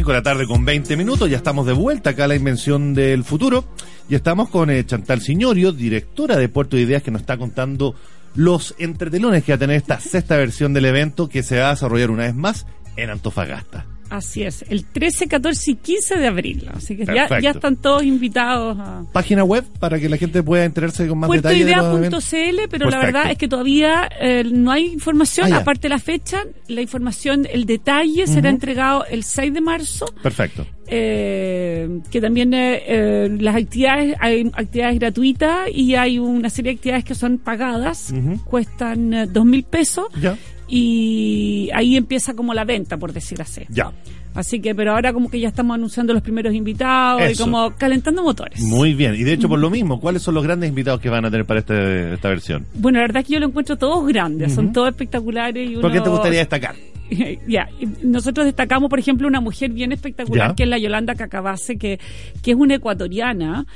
5 0.04 0.12
de 0.12 0.18
la 0.18 0.22
tarde 0.22 0.46
con 0.46 0.66
20 0.66 0.98
minutos, 0.98 1.30
ya 1.30 1.38
estamos 1.38 1.64
de 1.64 1.72
vuelta 1.72 2.10
acá 2.10 2.24
a 2.24 2.28
la 2.28 2.34
Invención 2.34 2.92
del 2.92 3.24
Futuro 3.24 3.64
y 4.06 4.14
estamos 4.14 4.50
con 4.50 4.68
eh, 4.68 4.84
Chantal 4.84 5.22
Signorio, 5.22 5.72
directora 5.72 6.36
de 6.36 6.50
Puerto 6.50 6.76
de 6.76 6.82
Ideas, 6.82 7.02
que 7.02 7.10
nos 7.10 7.22
está 7.22 7.38
contando 7.38 7.94
los 8.34 8.74
entretelones 8.76 9.44
que 9.44 9.52
va 9.52 9.56
a 9.56 9.60
tener 9.60 9.76
esta 9.76 9.98
sexta 10.00 10.36
versión 10.36 10.74
del 10.74 10.84
evento 10.84 11.30
que 11.30 11.42
se 11.42 11.58
va 11.58 11.68
a 11.68 11.70
desarrollar 11.70 12.10
una 12.10 12.24
vez 12.24 12.34
más 12.34 12.66
en 12.96 13.08
Antofagasta. 13.08 13.86
Así 14.10 14.42
es, 14.42 14.64
el 14.68 14.84
13, 14.84 15.26
14 15.28 15.70
y 15.70 15.74
15 15.76 16.16
de 16.16 16.26
abril. 16.26 16.68
Así 16.72 16.96
que 16.96 17.04
ya, 17.06 17.40
ya 17.40 17.50
están 17.50 17.76
todos 17.76 18.04
invitados 18.04 18.76
a 18.78 19.04
Página 19.12 19.44
web 19.44 19.64
para 19.80 19.98
que 19.98 20.08
la 20.08 20.16
gente 20.16 20.42
pueda 20.42 20.64
enterarse 20.64 21.08
con 21.08 21.18
más 21.18 21.30
detalle. 21.30 21.64
de 21.64 21.74
los 21.76 21.96
eventos. 21.98 22.24
puertoidea.cl, 22.30 22.68
pero 22.70 22.90
la 22.90 22.98
verdad 22.98 23.30
es 23.30 23.38
que 23.38 23.48
todavía 23.48 24.08
eh, 24.20 24.44
no 24.44 24.70
hay 24.70 24.86
información, 24.92 25.52
Ah, 25.52 25.58
aparte 25.58 25.82
de 25.82 25.88
la 25.90 25.98
fecha, 25.98 26.44
la 26.68 26.80
información, 26.82 27.46
el 27.50 27.64
detalle 27.66 28.26
será 28.26 28.50
entregado 28.50 29.04
el 29.06 29.24
6 29.24 29.52
de 29.54 29.60
marzo. 29.60 30.06
Perfecto. 30.22 30.66
eh, 30.86 32.00
que 32.10 32.20
también 32.20 32.52
eh, 32.54 32.82
eh, 32.86 33.36
las 33.40 33.56
actividades, 33.56 34.16
hay 34.20 34.50
actividades 34.54 34.98
gratuitas 34.98 35.68
y 35.72 35.94
hay 35.94 36.18
una 36.18 36.50
serie 36.50 36.72
de 36.72 36.76
actividades 36.76 37.04
que 37.04 37.14
son 37.14 37.38
pagadas, 37.38 38.12
cuestan 38.44 39.14
eh, 39.14 39.26
dos 39.26 39.44
mil 39.44 39.64
pesos 39.64 40.06
Ya. 40.20 40.36
Y 40.68 41.70
ahí 41.74 41.96
empieza 41.96 42.34
como 42.34 42.54
la 42.54 42.64
venta, 42.64 42.96
por 42.96 43.12
decir 43.12 43.40
así. 43.42 43.62
Ya. 43.68 43.92
Así 44.34 44.60
que, 44.60 44.74
pero 44.74 44.92
ahora 44.92 45.12
como 45.12 45.30
que 45.30 45.38
ya 45.38 45.46
estamos 45.48 45.74
anunciando 45.76 46.12
los 46.12 46.20
primeros 46.22 46.52
invitados 46.54 47.22
y 47.32 47.36
como 47.36 47.70
calentando 47.76 48.24
motores. 48.24 48.60
Muy 48.62 48.92
bien. 48.92 49.14
Y 49.14 49.22
de 49.22 49.32
hecho, 49.34 49.48
por 49.48 49.60
lo 49.60 49.70
mismo, 49.70 50.00
¿cuáles 50.00 50.22
son 50.22 50.34
los 50.34 50.42
grandes 50.42 50.68
invitados 50.70 51.00
que 51.00 51.08
van 51.08 51.24
a 51.24 51.30
tener 51.30 51.46
para 51.46 51.60
este- 51.60 52.14
esta 52.14 52.30
versión? 52.30 52.66
Bueno, 52.74 52.98
la 52.98 53.04
verdad 53.04 53.20
es 53.22 53.28
que 53.28 53.34
yo 53.34 53.40
lo 53.40 53.46
encuentro 53.46 53.76
todos 53.76 54.04
grandes, 54.08 54.52
son 54.54 54.72
todos 54.72 54.88
espectaculares. 54.88 55.70
Y 55.70 55.76
¿Por 55.76 55.92
qué 55.92 55.98
te 56.00 56.08
uno- 56.08 56.12
gustaría 56.18 56.40
destacar? 56.40 56.74
ya, 57.46 57.68
nosotros 58.02 58.46
destacamos, 58.46 58.90
por 58.90 58.98
ejemplo, 58.98 59.28
una 59.28 59.40
mujer 59.40 59.70
bien 59.70 59.92
espectacular, 59.92 60.48
Ya. 60.50 60.54
que 60.56 60.62
es 60.64 60.68
la 60.68 60.78
Yolanda 60.78 61.14
Cacabase, 61.14 61.76
que, 61.76 62.00
que 62.42 62.50
es 62.52 62.56
una 62.56 62.74
ecuatoriana, 62.74 63.66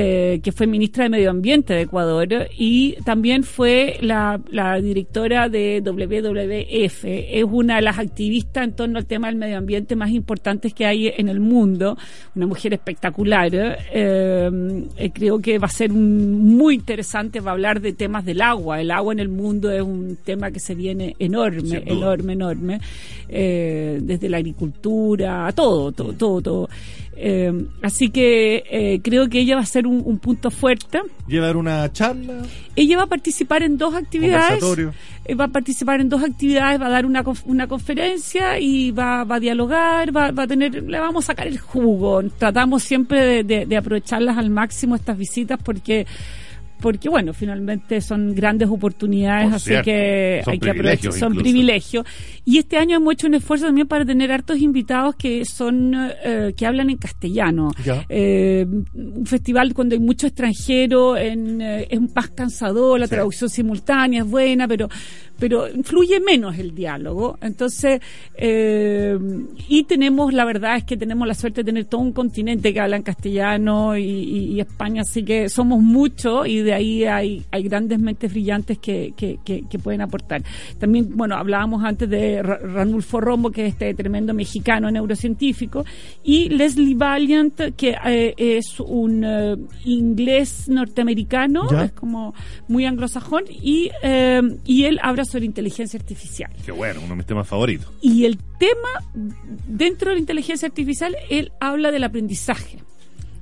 eh, 0.00 0.40
que 0.44 0.52
fue 0.52 0.66
ministra 0.68 1.04
de 1.04 1.10
Medio 1.10 1.30
Ambiente 1.30 1.74
de 1.74 1.80
Ecuador 1.82 2.28
y 2.56 2.92
también 3.04 3.42
fue 3.42 3.96
la, 4.00 4.40
la 4.50 4.80
directora 4.80 5.48
de 5.48 5.80
WWF. 5.84 7.04
Es 7.04 7.44
una 7.50 7.76
de 7.76 7.82
las 7.82 7.98
activistas 7.98 8.62
en 8.64 8.72
torno 8.74 8.98
al 8.98 9.06
tema 9.06 9.26
del 9.26 9.36
medio 9.36 9.58
ambiente 9.58 9.96
más 9.96 10.10
importantes 10.10 10.72
que 10.72 10.86
hay 10.86 11.08
en 11.16 11.28
el 11.28 11.40
mundo. 11.40 11.96
Una 12.36 12.46
mujer 12.46 12.74
espectacular. 12.74 13.50
eh, 13.52 14.84
eh, 14.96 15.10
creo 15.12 15.38
que 15.40 15.58
va 15.58 15.66
a 15.66 15.70
ser 15.70 15.90
un- 15.90 16.56
muy 16.56 16.74
interesante, 16.76 17.40
va 17.40 17.50
a 17.50 17.54
hablar 17.54 17.80
de 17.80 17.92
temas 17.92 18.24
del 18.24 18.40
agua. 18.40 18.80
El 18.80 18.90
agua 18.92 19.12
en 19.12 19.18
el 19.20 19.28
mundo 19.28 19.70
es 19.72 19.82
un 19.82 20.16
tema 20.24 20.50
que 20.50 20.60
se 20.60 20.74
viene 20.74 21.16
enorme, 21.18 21.82
enorme, 21.86 22.32
enorme. 22.34 22.80
desde 23.28 24.28
la 24.28 24.38
agricultura, 24.38 25.46
a 25.46 25.52
todo, 25.52 25.92
todo, 25.92 26.12
todo, 26.12 26.40
todo. 26.40 26.68
Eh, 27.20 27.52
así 27.82 28.10
que 28.10 28.62
eh, 28.70 29.00
creo 29.02 29.28
que 29.28 29.40
ella 29.40 29.56
va 29.56 29.62
a 29.62 29.66
ser 29.66 29.86
un, 29.88 30.02
un 30.04 30.18
punto 30.18 30.50
fuerte. 30.52 31.00
Llevar 31.26 31.56
una 31.56 31.92
charla, 31.92 32.42
Ella 32.76 32.96
va 32.98 33.02
a 33.02 33.06
participar 33.08 33.62
en 33.64 33.76
dos 33.76 33.94
actividades. 33.94 34.62
Eh, 35.24 35.34
Va 35.34 35.44
a 35.44 35.48
participar 35.48 36.00
en 36.00 36.08
dos 36.08 36.22
actividades, 36.22 36.80
va 36.80 36.86
a 36.86 36.90
dar 36.90 37.04
una, 37.04 37.22
una 37.44 37.66
conferencia 37.66 38.58
y 38.60 38.92
va, 38.92 39.24
va 39.24 39.36
a 39.36 39.40
dialogar, 39.40 40.16
va, 40.16 40.30
va 40.30 40.44
a 40.44 40.46
tener, 40.46 40.82
le 40.84 40.98
vamos 40.98 41.24
a 41.24 41.26
sacar 41.28 41.46
el 41.48 41.58
jugo. 41.58 42.22
Tratamos 42.38 42.82
siempre 42.84 43.20
de, 43.22 43.44
de- 43.44 43.66
de 43.66 43.76
aprovecharlas 43.76 44.38
al 44.38 44.48
máximo 44.50 44.94
estas 44.94 45.18
visitas 45.18 45.58
porque 45.62 46.06
porque 46.80 47.08
bueno, 47.08 47.32
finalmente 47.34 48.00
son 48.00 48.34
grandes 48.34 48.68
oportunidades, 48.68 49.46
Por 49.46 49.54
así 49.56 49.68
cierto, 49.68 49.84
que 49.84 50.40
son 50.44 50.52
hay 50.52 50.58
que 50.58 50.70
aprovechar, 50.70 51.12
son 51.12 51.34
privilegios. 51.36 52.06
Y 52.44 52.58
este 52.58 52.76
año 52.76 52.96
hemos 52.96 53.14
hecho 53.14 53.26
un 53.26 53.34
esfuerzo 53.34 53.66
también 53.66 53.86
para 53.88 54.04
tener 54.04 54.32
hartos 54.32 54.58
invitados 54.58 55.14
que 55.16 55.44
son 55.44 55.92
eh, 56.24 56.54
que 56.56 56.66
hablan 56.66 56.90
en 56.90 56.96
castellano. 56.96 57.70
Eh, 58.08 58.66
un 58.94 59.26
festival 59.26 59.74
cuando 59.74 59.94
hay 59.94 60.00
mucho 60.00 60.26
extranjero 60.26 61.16
en, 61.16 61.60
eh, 61.60 61.86
es 61.90 62.00
más 62.14 62.28
cansador, 62.30 63.00
la 63.00 63.06
Sí. 63.06 63.14
traducción 63.14 63.50
simultánea 63.50 64.22
es 64.22 64.28
buena, 64.28 64.66
pero 64.68 64.88
pero 65.38 65.66
fluye 65.84 66.20
menos 66.20 66.58
el 66.58 66.74
diálogo. 66.74 67.38
Entonces, 67.40 68.00
eh, 68.36 69.18
y 69.68 69.84
tenemos, 69.84 70.32
la 70.32 70.44
verdad 70.44 70.76
es 70.76 70.84
que 70.84 70.96
tenemos 70.96 71.26
la 71.28 71.34
suerte 71.34 71.60
de 71.62 71.64
tener 71.66 71.84
todo 71.84 72.00
un 72.00 72.12
continente 72.12 72.72
que 72.72 72.80
habla 72.80 72.96
en 72.96 73.02
castellano 73.02 73.96
y, 73.96 74.02
y- 74.04 74.44
y 74.54 74.60
España, 74.60 75.02
así 75.02 75.22
que 75.24 75.48
somos 75.48 75.80
muchos 75.82 76.46
y 76.48 76.58
de 76.60 76.72
ahí 76.72 77.04
hay, 77.04 77.44
hay 77.50 77.62
grandes 77.64 77.98
mentes 77.98 78.30
brillantes 78.32 78.78
que, 78.78 79.12
que, 79.16 79.38
que- 79.44 79.62
que 79.68 79.78
pueden 79.78 80.00
aportar. 80.00 80.42
También, 80.78 81.16
bueno, 81.16 81.36
hablábamos 81.36 81.84
antes 81.84 82.08
de 82.08 82.42
Ra- 82.42 82.58
Ranulfo 82.58 83.20
Rombo, 83.20 83.50
que 83.50 83.66
es 83.66 83.72
este 83.74 83.94
tremendo 83.94 84.34
mexicano 84.34 84.90
neurocientífico, 84.90 85.84
y 86.24 86.48
Leslie 86.48 86.94
Valiant, 86.94 87.60
que 87.76 87.96
eh, 88.06 88.34
es 88.36 88.80
un 88.80 89.24
eh, 89.24 89.56
inglés 89.84 90.68
norteamericano, 90.68 91.68
Ya. 91.70 91.84
es 91.84 91.92
como 91.92 92.34
muy 92.68 92.86
anglosajón, 92.86 93.44
y, 93.50 93.90
eh, 94.02 94.42
y 94.64 94.84
él 94.84 94.98
habla 95.02 95.24
sobre 95.28 95.46
inteligencia 95.46 95.98
artificial. 95.98 96.50
que 96.64 96.72
bueno, 96.72 97.00
uno 97.00 97.10
de 97.10 97.16
mis 97.16 97.26
temas 97.26 97.46
favoritos. 97.46 97.92
Y 98.00 98.24
el 98.24 98.38
tema, 98.58 98.88
dentro 99.66 100.10
de 100.10 100.16
la 100.16 100.20
inteligencia 100.20 100.66
artificial, 100.66 101.16
él 101.30 101.52
habla 101.60 101.90
del 101.90 102.04
aprendizaje. 102.04 102.78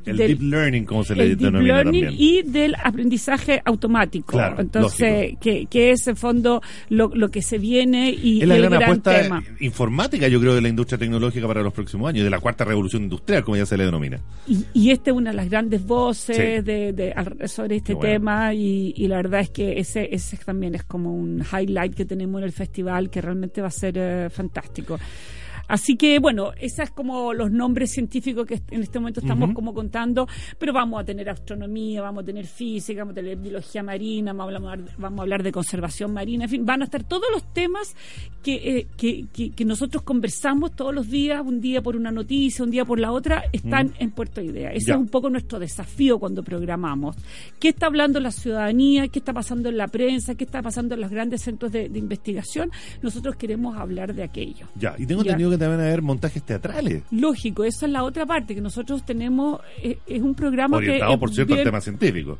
El 0.06 0.16
Del- 0.16 0.28
deep 0.38 0.42
learning, 0.42 0.84
como 0.84 1.04
se 1.04 1.14
le 1.14 1.24
el 1.24 1.28
deep 1.30 1.38
denomina 1.40 1.74
learning 1.82 2.04
también. 2.04 2.22
y 2.22 2.42
del 2.42 2.74
aprendizaje 2.82 3.60
automático. 3.64 4.32
Claro, 4.32 4.60
Entonces, 4.60 5.34
que, 5.40 5.66
que 5.66 5.90
es 5.90 6.06
en 6.06 6.16
fondo 6.16 6.62
lo, 6.88 7.10
lo 7.14 7.28
que 7.28 7.42
se 7.42 7.58
viene 7.58 8.10
y, 8.10 8.40
es 8.42 8.48
la 8.48 8.54
el 8.56 8.60
gran, 8.62 8.72
gran 8.72 8.82
apuesta 8.84 9.20
tema. 9.22 9.42
informática, 9.60 10.28
yo 10.28 10.40
creo, 10.40 10.54
de 10.54 10.60
la 10.60 10.68
industria 10.68 10.96
tecnológica 10.98 11.46
para 11.46 11.62
los 11.62 11.72
próximos 11.72 12.08
años, 12.08 12.24
de 12.24 12.30
la 12.30 12.38
cuarta 12.40 12.64
revolución 12.64 13.02
industrial, 13.02 13.44
como 13.44 13.56
ya 13.56 13.66
se 13.66 13.76
le 13.76 13.84
denomina. 13.84 14.20
Y, 14.46 14.64
y 14.72 14.90
esta 14.90 15.10
es 15.10 15.16
una 15.16 15.30
de 15.30 15.36
las 15.36 15.50
grandes 15.50 15.84
voces 15.84 16.36
Sí. 16.36 16.42
de, 16.42 16.92
de- 16.92 17.48
sobre 17.48 17.76
este 17.76 17.94
bueno. 17.94 18.08
tema 18.12 18.54
y, 18.54 18.94
y 18.96 19.08
la 19.08 19.16
verdad 19.16 19.40
es 19.40 19.50
que 19.50 19.78
ese, 19.78 20.08
ese 20.14 20.36
también 20.38 20.74
es 20.76 20.84
como 20.84 21.12
un 21.14 21.42
highlight 21.42 21.94
que 21.94 22.04
tenemos 22.04 22.40
en 22.40 22.44
el 22.46 22.52
festival 22.52 23.10
que 23.10 23.20
realmente 23.20 23.60
va 23.60 23.68
a 23.68 23.70
ser 23.72 23.94
eh, 23.96 24.28
fantástico. 24.30 24.98
Así 25.68 25.96
que, 25.96 26.18
bueno, 26.18 26.52
esos 26.60 26.76
es 26.80 26.90
como 26.90 27.32
los 27.32 27.50
nombres 27.50 27.90
científicos 27.92 28.46
que 28.46 28.60
en 28.70 28.82
este 28.82 28.98
momento 28.98 29.20
estamos 29.20 29.52
como 29.52 29.72
contando, 29.74 30.28
pero 30.58 30.72
vamos 30.72 31.00
a 31.00 31.04
tener 31.04 31.28
astronomía, 31.28 32.02
vamos 32.02 32.22
a 32.22 32.26
tener 32.26 32.46
física, 32.46 33.00
vamos 33.00 33.12
a 33.12 33.14
tener 33.16 33.36
biología 33.36 33.82
marina, 33.82 34.32
vamos 34.32 34.52
a 34.54 34.56
hablar, 34.56 34.80
vamos 34.98 35.18
a 35.18 35.22
hablar 35.22 35.42
de 35.42 35.52
conservación 35.52 36.12
marina, 36.12 36.44
en 36.44 36.50
fin, 36.50 36.66
van 36.66 36.82
a 36.82 36.84
estar 36.84 37.02
todos 37.04 37.24
los 37.32 37.42
temas 37.52 37.94
que, 38.42 38.54
eh, 38.78 38.86
que, 38.96 39.26
que- 39.32 39.50
que 39.50 39.64
nosotros 39.64 40.02
conversamos 40.02 40.74
todos 40.76 40.94
los 40.94 41.08
días, 41.10 41.42
un 41.44 41.60
día 41.60 41.82
por 41.82 41.96
una 41.96 42.10
noticia, 42.10 42.64
un 42.64 42.70
día 42.70 42.84
por 42.84 42.98
la 43.00 43.10
otra, 43.12 43.44
están 43.52 43.92
en 43.98 44.10
Puerto 44.10 44.40
Idea. 44.40 44.70
Ese 44.72 44.86
Ya. 44.88 44.94
es 44.94 45.00
un 45.00 45.08
poco 45.08 45.30
nuestro 45.30 45.58
desafío 45.58 46.18
cuando 46.18 46.42
programamos. 46.42 47.16
¿Qué 47.58 47.68
está 47.70 47.86
hablando 47.86 48.20
la 48.20 48.30
ciudadanía? 48.30 49.08
¿Qué 49.08 49.18
está 49.18 49.32
pasando 49.32 49.68
en 49.68 49.76
la 49.76 49.88
prensa? 49.88 50.34
¿Qué 50.34 50.44
está 50.44 50.62
pasando 50.62 50.94
en 50.94 51.00
los 51.00 51.10
grandes 51.10 51.42
centros 51.42 51.72
de, 51.72 51.88
de 51.88 51.98
investigación? 51.98 52.70
Nosotros 53.02 53.36
queremos 53.36 53.76
hablar 53.76 54.14
de 54.14 54.22
aquello. 54.22 54.66
Ya, 54.76 54.94
y 54.98 55.06
tengo 55.06 55.22
entendido 55.22 55.50
que 55.50 55.55
también 55.58 55.78
va 55.80 55.84
a 55.84 55.86
haber 55.88 56.02
montajes 56.02 56.42
teatrales. 56.42 57.02
Lógico, 57.10 57.64
esa 57.64 57.86
es 57.86 57.92
la 57.92 58.02
otra 58.04 58.26
parte 58.26 58.54
que 58.54 58.60
nosotros 58.60 59.04
tenemos, 59.04 59.60
eh, 59.82 59.98
es 60.06 60.22
un 60.22 60.34
programa 60.34 60.76
Orientado, 60.78 61.10
que... 61.10 61.14
es 61.14 61.20
por 61.20 61.30
cierto, 61.32 61.52
al 61.54 61.56
bien- 61.58 61.64
tema 61.66 61.80
científico. 61.80 62.38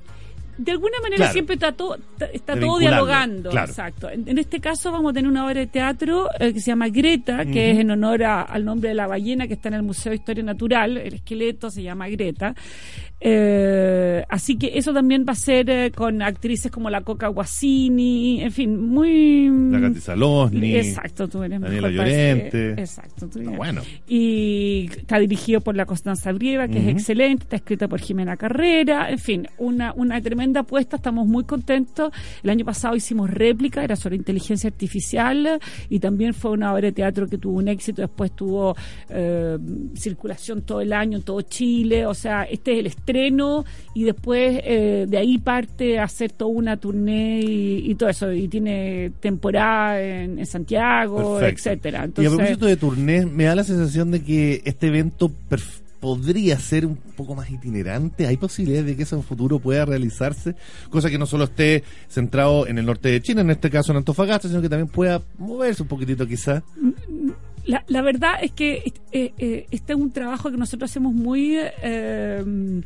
de 0.59 0.73
alguna 0.73 0.99
manera 1.03 1.17
Claro. 1.19 1.33
siempre 1.35 1.55
está 1.55 1.73
todo, 1.73 1.99
está, 2.33 2.59
todo 2.59 2.79
dialogando. 2.79 3.51
claro. 3.51 3.69
Exacto. 3.69 4.09
En, 4.09 4.27
en 4.27 4.39
este 4.39 4.59
caso 4.59 4.91
vamos 4.91 5.11
a 5.11 5.15
tener 5.15 5.31
una 5.31 5.45
obra 5.45 5.61
de 5.61 5.67
teatro 5.67 6.29
eh, 6.41 6.53
que 6.55 6.61
se 6.61 6.69
llama 6.71 6.89
Greta, 6.89 7.45
que 7.45 7.51
Ujú. 7.51 7.59
es 7.59 7.79
en 7.81 7.91
honor 7.91 8.25
a- 8.25 8.41
al 8.43 8.65
nombre 8.65 8.89
de 8.89 8.95
la 8.95 9.07
ballena 9.07 9.47
que 9.47 9.53
está 9.55 9.69
en 9.69 9.75
el 9.75 9.83
Museo 9.83 10.11
de 10.11 10.17
Historia 10.17 10.43
Natural. 10.45 10.97
El 10.97 11.15
esqueleto 11.15 11.71
se 11.71 11.83
llama 11.83 12.09
Greta. 12.09 12.55
Eh, 13.21 14.25
así 14.29 14.57
que 14.57 14.73
eso 14.79 14.93
también 14.93 15.25
va 15.27 15.33
a 15.33 15.37
ser 15.37 15.69
eh, 15.71 15.91
con 15.91 16.21
actrices 16.23 16.71
como 16.71 16.91
la 16.91 17.01
Coca 17.01 17.29
Guasini, 17.29 18.43
en 18.43 18.53
fin, 18.53 18.79
muy... 18.89 19.49
La 19.71 19.81
Katy 19.81 20.01
Salosny. 20.01 20.77
Exacto, 20.77 21.27
tú 21.27 21.43
eres 21.43 21.61
Daniela 21.61 21.89
mejor 21.89 21.97
para 22.05 22.11
ese- 22.11 22.29
Llorente. 22.37 22.71
Exacto, 22.83 23.29
tú 23.29 23.39
Está 23.39 23.41
eres- 23.51 23.57
bueno. 23.57 23.83
y 24.07 24.91
está 24.97 25.19
dirigido 25.19 25.61
por 25.61 25.75
la 25.77 25.87
Constanza 25.87 26.31
Brieva, 26.33 26.69
que 26.69 26.79
es 26.79 26.89
excelente, 26.89 27.45
está 27.45 27.57
escrita 27.57 27.89
por 27.89 28.01
Jimena 28.01 28.37
Carrera, 28.37 29.11
en 29.11 29.19
fin, 29.19 29.49
una, 29.59 29.93
una 29.95 30.21
tremenda 30.21 30.61
apuesta, 30.61 30.97
estamos 30.97 31.27
muy 31.27 31.45
contentos. 31.45 32.13
El 32.43 32.51
año 32.51 32.65
pasado 32.65 32.97
hicimos 32.97 33.31
réplica, 33.31 33.83
era 33.83 33.97
sobre 33.97 34.17
inteligencia 34.17 34.69
artificial 34.69 35.59
y 35.89 35.99
también 36.01 36.35
fue 36.35 36.51
una 36.53 36.73
obra 36.73 36.83
de 36.83 36.93
teatro 36.93 37.27
que 37.27 37.39
tuvo 37.39 37.59
un 37.59 37.69
éxito, 37.69 38.03
después 38.03 38.33
tuvo 38.33 38.77
eh, 39.09 39.57
circulación 39.95 40.63
todo 40.63 40.81
el 40.81 40.93
año 40.93 41.19
en 41.19 41.25
todo 41.25 41.41
Chile, 41.43 42.07
o 42.07 42.15
sea, 42.15 42.43
este 42.45 42.73
es 42.75 42.79
el 42.81 42.87
estreno 43.07 43.65
y 43.95 44.05
después 44.05 44.61
eh, 44.65 45.07
de 45.09 45.17
ahí 45.17 45.39
parte 45.39 45.99
a 45.99 46.05
hacer 46.05 46.33
toda 46.33 46.51
una 46.51 46.77
tournée 46.77 47.41
y, 47.41 47.91
y 47.91 47.95
todo 47.95 48.09
eso, 48.09 48.33
y 48.33 48.49
tiene 48.49 49.13
temporada 49.21 50.01
en, 50.03 50.39
en 50.39 50.47
Santiago, 50.47 51.39
Perfecto. 51.39 51.71
etcétera. 51.71 51.99
y 51.99 52.03
a 52.03 52.05
Entonces, 52.05 52.35
propósito 52.35 52.67
de 52.67 52.77
turnés, 52.77 53.31
me 53.31 53.45
da 53.45 53.55
la 53.55 53.65
sensación 53.65 54.11
de 54.11 54.23
que 54.23 54.63
este 54.65 54.89
evento 54.89 55.31
podría 56.01 56.59
ser 56.59 56.85
un 56.87 56.97
poco 56.97 57.35
más 57.35 57.51
itinerante. 57.51 58.27
¿Hay 58.27 58.37
posibilidades 58.37 58.87
de 58.87 58.97
que 58.97 59.05
eso 59.05 59.17
en 59.17 59.23
futuro 59.23 59.59
pueda 59.59 59.85
realizarse? 59.85 60.55
Cosa 60.91 61.11
que 61.11 61.19
no 61.19 61.27
solo 61.27 61.45
esté 61.45 61.85
centrado 62.09 62.67
en 62.67 62.79
el 62.79 62.87
norte 62.87 63.09
de 63.09 63.21
China, 63.23 63.41
en 63.41 63.51
este 63.51 63.71
caso 63.71 63.93
en 63.93 63.99
Antofagasta, 63.99 64.49
sino 64.49 64.61
que 64.61 64.69
también 64.69 64.89
pueda 64.89 65.23
moverse 65.39 65.83
un 65.83 65.89
poquitito 65.89 66.27
quizás. 66.27 66.63
La, 67.67 67.85
la 67.89 68.03
verdad 68.03 68.35
es 68.43 68.53
que 68.53 68.93
eh, 69.13 69.33
eh, 69.39 69.67
este 69.71 69.93
es 69.93 69.99
un 69.99 70.13
trabajo 70.13 70.51
que 70.51 70.57
nosotros 70.57 70.91
hacemos 70.91 71.13
muy 71.15 71.57
eh, 71.83 72.83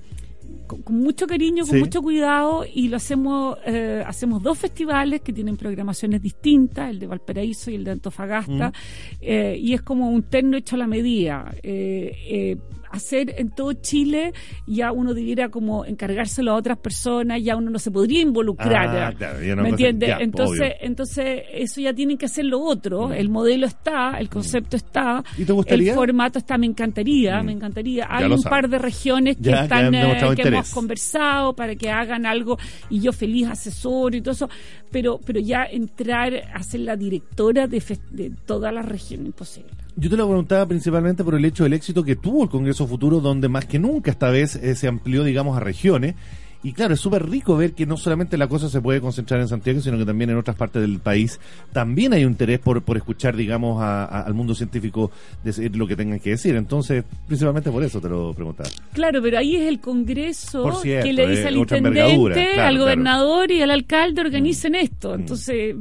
con, 0.66 0.82
con 0.82 0.96
mucho 1.00 1.26
cariño, 1.26 1.64
con 1.66 1.74
Sí. 1.76 1.80
mucho 1.80 2.00
cuidado 2.02 2.64
y 2.72 2.88
lo 2.88 2.96
hacemos 2.96 3.58
eh, 3.66 4.02
hacemos 4.06 4.42
dos 4.42 4.58
festivales 4.58 5.20
que 5.20 5.32
tienen 5.32 5.56
programaciones 5.56 6.22
distintas, 6.22 6.90
el 6.90 6.98
de 6.98 7.06
Valparaíso 7.08 7.70
y 7.70 7.74
el 7.74 7.84
de 7.84 7.90
Antofagasta 7.92 8.68
Mm. 8.70 8.72
eh, 9.20 9.56
y 9.60 9.74
es 9.74 9.82
como 9.82 10.10
un 10.10 10.22
terno 10.24 10.56
hecho 10.56 10.76
a 10.76 10.78
la 10.78 10.86
medida. 10.86 11.54
Eh, 11.62 12.56
hacer 12.90 13.34
en 13.38 13.50
todo 13.50 13.72
Chile 13.74 14.32
ya 14.66 14.92
uno 14.92 15.14
debiera 15.14 15.48
como 15.48 15.84
encargárselo 15.84 16.52
a 16.52 16.54
otras 16.56 16.78
personas, 16.78 17.42
ya 17.42 17.56
uno 17.56 17.70
no 17.70 17.78
se 17.78 17.90
podría 17.90 18.20
involucrar. 18.22 18.88
Ah, 18.88 19.12
claro, 19.16 19.42
ya 19.42 19.54
no 19.56 19.62
¿Me 19.62 19.70
entiendes? 19.70 20.10
entonces, 20.20 20.60
obvio. 20.60 20.74
entonces 20.80 21.42
eso 21.52 21.80
ya 21.80 21.92
tienen 21.94 22.18
que 22.18 22.26
hacer 22.26 22.44
lo 22.44 22.60
otro. 22.60 23.12
El 23.12 23.28
modelo 23.28 23.66
está, 23.66 24.18
el 24.18 24.28
concepto 24.28 24.76
está, 24.76 25.22
¿Y 25.38 25.44
te 25.44 25.52
gustaría? 25.52 25.92
el 25.92 25.96
formato 25.96 26.38
está. 26.38 26.58
Me 26.58 26.66
encantaría, 26.66 27.42
Mm. 27.42 27.46
me 27.46 27.52
encantaría. 27.52 28.06
Hay 28.08 28.30
un 28.30 28.42
par 28.42 28.68
de 28.68 28.78
regiones 28.78 29.36
que 29.36 29.42
Ya, 29.50 29.62
están 29.64 29.94
eh, 29.94 30.18
que 30.36 30.42
hemos 30.48 30.70
conversado 30.72 31.54
para 31.54 31.74
que 31.76 31.90
hagan 31.90 32.26
algo 32.26 32.58
y 32.88 33.00
yo 33.00 33.12
feliz 33.12 33.48
asesor 33.48 34.14
y 34.14 34.20
todo 34.20 34.32
eso, 34.32 34.48
pero 34.90 35.18
pero 35.24 35.40
ya 35.40 35.64
entrar 35.64 36.34
a 36.52 36.62
ser 36.62 36.80
la 36.80 36.96
directora 36.96 37.66
de, 37.66 37.82
de 38.10 38.30
toda 38.46 38.72
la 38.72 38.82
región 38.82 39.26
imposible. 39.26 39.70
Yo 39.96 40.08
te 40.10 40.16
lo 40.16 40.26
preguntaba 40.26 40.66
principalmente 40.66 41.24
por 41.24 41.34
el 41.34 41.44
hecho 41.44 41.64
del 41.64 41.72
éxito 41.74 42.02
que 42.04 42.16
tuvo 42.16 42.44
el 42.44 42.48
Congreso 42.50 42.86
Futuro, 42.86 43.20
donde 43.20 43.48
más 43.48 43.66
que 43.66 43.78
nunca 43.78 44.10
esta 44.10 44.30
vez 44.30 44.56
eh, 44.56 44.74
se 44.74 44.88
amplió, 44.88 45.24
digamos, 45.24 45.56
a 45.56 45.60
regiones. 45.60 46.14
Y 46.62 46.74
claro, 46.74 46.92
es 46.92 47.00
súper 47.00 47.26
rico 47.26 47.56
ver 47.56 47.72
que 47.72 47.86
no 47.86 47.96
solamente 47.96 48.36
la 48.36 48.46
cosa 48.46 48.68
se 48.68 48.82
puede 48.82 49.00
concentrar 49.00 49.40
en 49.40 49.48
Santiago, 49.48 49.80
sino 49.80 49.96
que 49.96 50.04
también 50.04 50.28
en 50.28 50.36
otras 50.36 50.56
partes 50.56 50.82
del 50.82 50.98
país 50.98 51.40
también 51.72 52.12
hay 52.12 52.26
un 52.26 52.32
interés 52.32 52.58
por, 52.58 52.82
por 52.82 52.98
escuchar, 52.98 53.34
digamos, 53.34 53.80
a- 53.80 54.04
a- 54.04 54.20
al 54.20 54.34
mundo 54.34 54.54
científico 54.54 55.10
decir 55.42 55.74
lo 55.74 55.86
que 55.86 55.96
tengan 55.96 56.20
que 56.20 56.30
decir. 56.30 56.54
Entonces, 56.56 57.02
principalmente 57.26 57.70
por 57.70 57.82
eso 57.82 57.98
te 57.98 58.10
lo 58.10 58.34
preguntaba. 58.34 58.68
Claro, 58.92 59.22
pero 59.22 59.38
ahí 59.38 59.56
es 59.56 59.68
el 59.68 59.80
Congreso 59.80 60.70
cierto, 60.82 61.06
que 61.06 61.12
le 61.14 61.28
dice 61.30 61.42
eh, 61.44 61.48
al 61.48 61.56
intendente, 61.56 61.94
claro, 62.04 62.34
al 62.34 62.54
claro. 62.54 62.74
Mm. 62.74 62.78
gobernador 62.78 63.50
y 63.52 63.62
al 63.62 63.70
alcalde 63.70 64.20
organicen 64.20 64.74
esto. 64.74 65.14
Entonces, 65.14 65.74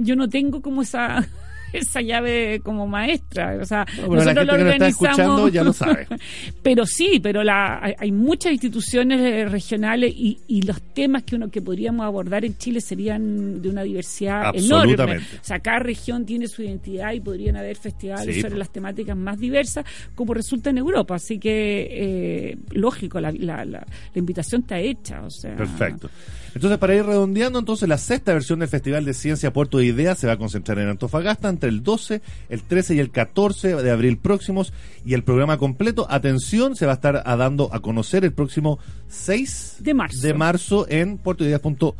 yo 0.00 0.16
no 0.16 0.28
tengo 0.28 0.60
como 0.60 0.82
esa 0.82 1.26
esa 1.72 2.00
llave 2.00 2.60
como 2.62 2.86
maestra, 2.86 3.58
o 3.60 3.64
sea, 3.64 3.84
No, 3.96 4.08
pero 4.08 4.14
la 4.16 4.24
nosotros 4.24 4.26
gente 4.26 4.44
lo 4.44 4.52
que 4.52 4.64
nos 4.64 4.88
está 4.88 5.06
organizamos, 5.06 5.10
escuchando 5.10 5.48
ya 5.48 5.64
lo 5.64 5.72
sabe. 5.72 6.06
pero 6.62 6.86
sí, 6.86 7.20
pero 7.22 7.42
la, 7.44 7.78
hay, 7.82 7.94
hay 7.98 8.12
muchas 8.12 8.52
instituciones 8.52 9.20
eh, 9.20 9.44
regionales 9.46 10.12
y, 10.14 10.38
y 10.46 10.62
los 10.62 10.80
temas 10.94 11.22
que 11.24 11.36
uno 11.36 11.50
que 11.50 11.62
podríamos 11.62 12.04
abordar 12.06 12.44
en 12.44 12.56
Chile 12.58 12.80
serían 12.80 13.60
de 13.62 13.68
una 13.68 13.82
diversidad 13.82 14.54
enorme. 14.54 15.18
O 15.18 15.20
sea, 15.44 15.60
cada 15.60 15.78
región 15.78 16.24
tiene 16.24 16.48
su 16.48 16.62
identidad 16.62 17.12
y 17.12 17.20
podrían 17.20 17.56
haber 17.56 17.76
festivales 17.76 18.34
Sí, 18.36 18.40
sobre 18.40 18.56
las 18.56 18.70
temáticas 18.70 19.16
más 19.16 19.38
diversas, 19.38 19.84
como 20.14 20.34
resulta 20.34 20.70
en 20.70 20.78
Europa. 20.78 21.14
Así 21.16 21.38
que, 21.38 21.88
eh, 21.90 22.56
lógico, 22.72 23.20
la, 23.20 23.30
la, 23.32 23.64
la, 23.64 23.78
la 24.14 24.18
invitación 24.18 24.62
está 24.62 24.78
hecha. 24.78 25.22
O 25.22 25.30
sea, 25.30 25.56
Perfecto. 25.56 26.10
Entonces, 26.56 26.78
para 26.78 26.94
ir 26.94 27.04
redondeando, 27.04 27.58
entonces 27.58 27.86
la 27.86 27.98
sexta 27.98 28.32
versión 28.32 28.60
del 28.60 28.70
Festival 28.70 29.04
de 29.04 29.12
Ciencia 29.12 29.52
Puerto 29.52 29.76
de 29.76 29.84
Ideas 29.84 30.18
se 30.18 30.26
va 30.26 30.32
a 30.32 30.36
concentrar 30.38 30.78
en 30.78 30.88
Antofagasta 30.88 31.50
entre 31.50 31.68
el 31.68 31.82
12, 31.82 32.22
el 32.48 32.62
13 32.62 32.94
y 32.94 32.98
el 32.98 33.10
14 33.10 33.76
de 33.76 33.90
abril 33.90 34.16
próximos. 34.16 34.72
Y 35.04 35.12
el 35.12 35.22
programa 35.22 35.58
completo, 35.58 36.06
atención, 36.08 36.74
se 36.74 36.86
va 36.86 36.92
a 36.92 36.94
estar 36.94 37.22
a 37.26 37.36
dando 37.36 37.68
a 37.74 37.80
conocer 37.80 38.24
el 38.24 38.32
próximo 38.32 38.78
6 39.08 39.76
De 39.80 39.92
marzo. 39.92 40.26
de 40.26 40.32
marzo 40.32 40.86
en 40.88 41.18
puertoideas.cl. 41.18 41.90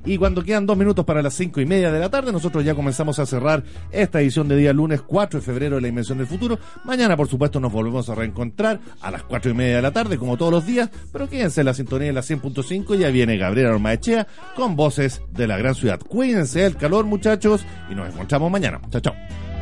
Y 0.05 0.17
cuando 0.17 0.43
quedan 0.43 0.65
dos 0.65 0.77
minutos 0.77 1.03
para 1.03 1.21
las 1.21 1.33
cinco 1.33 1.59
y 1.61 1.65
media 1.65 1.91
de 1.91 1.99
la 1.99 2.09
tarde, 2.09 2.31
nosotros 2.31 2.63
ya 2.63 2.75
comenzamos 2.75 3.17
a 3.19 3.25
cerrar 3.25 3.63
esta 3.91 4.21
edición 4.21 4.47
de 4.47 4.55
día 4.55 4.71
lunes 4.71 5.01
4 5.01 5.39
de 5.39 5.45
febrero 5.45 5.75
de 5.75 5.81
la 5.81 5.87
Invención 5.87 6.17
del 6.17 6.27
Futuro. 6.27 6.59
Mañana, 6.83 7.17
por 7.17 7.27
supuesto, 7.27 7.59
nos 7.59 7.71
volvemos 7.71 8.07
a 8.09 8.15
reencontrar 8.15 8.79
a 9.01 9.11
las 9.11 9.23
cuatro 9.23 9.51
y 9.51 9.55
media 9.55 9.77
de 9.77 9.81
la 9.81 9.91
tarde, 9.91 10.17
como 10.17 10.37
todos 10.37 10.51
los 10.51 10.65
días, 10.65 10.89
pero 11.11 11.27
quédense 11.27 11.61
en 11.61 11.65
la 11.65 11.73
sintonía 11.73 12.07
de 12.07 12.13
la 12.13 12.21
100.5. 12.21 12.95
Ya 12.95 13.09
viene 13.09 13.37
Gabriela 13.37 13.71
Ormaechea 13.71 14.27
con 14.55 14.75
voces 14.75 15.21
de 15.31 15.47
la 15.47 15.57
gran 15.57 15.75
ciudad. 15.75 15.99
Cuídense 15.99 16.61
del 16.61 16.77
calor, 16.77 17.05
muchachos, 17.05 17.65
y 17.89 17.95
nos 17.95 18.07
encontramos 18.13 18.51
mañana. 18.51 18.79
Chao, 18.91 19.01
chao. 19.01 19.54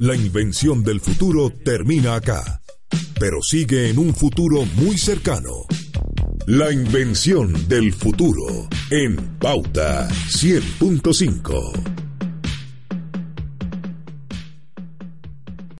La 0.00 0.16
invención 0.16 0.82
del 0.82 0.98
futuro 0.98 1.52
termina 1.62 2.14
acá, 2.14 2.62
pero 3.18 3.42
sigue 3.42 3.90
en 3.90 3.98
un 3.98 4.14
futuro 4.14 4.64
muy 4.76 4.96
cercano. 4.96 5.66
La 6.46 6.72
invención 6.72 7.68
del 7.68 7.92
futuro 7.92 8.66
en 8.90 9.16
Pauta 9.38 10.08
100.5. 10.08 12.09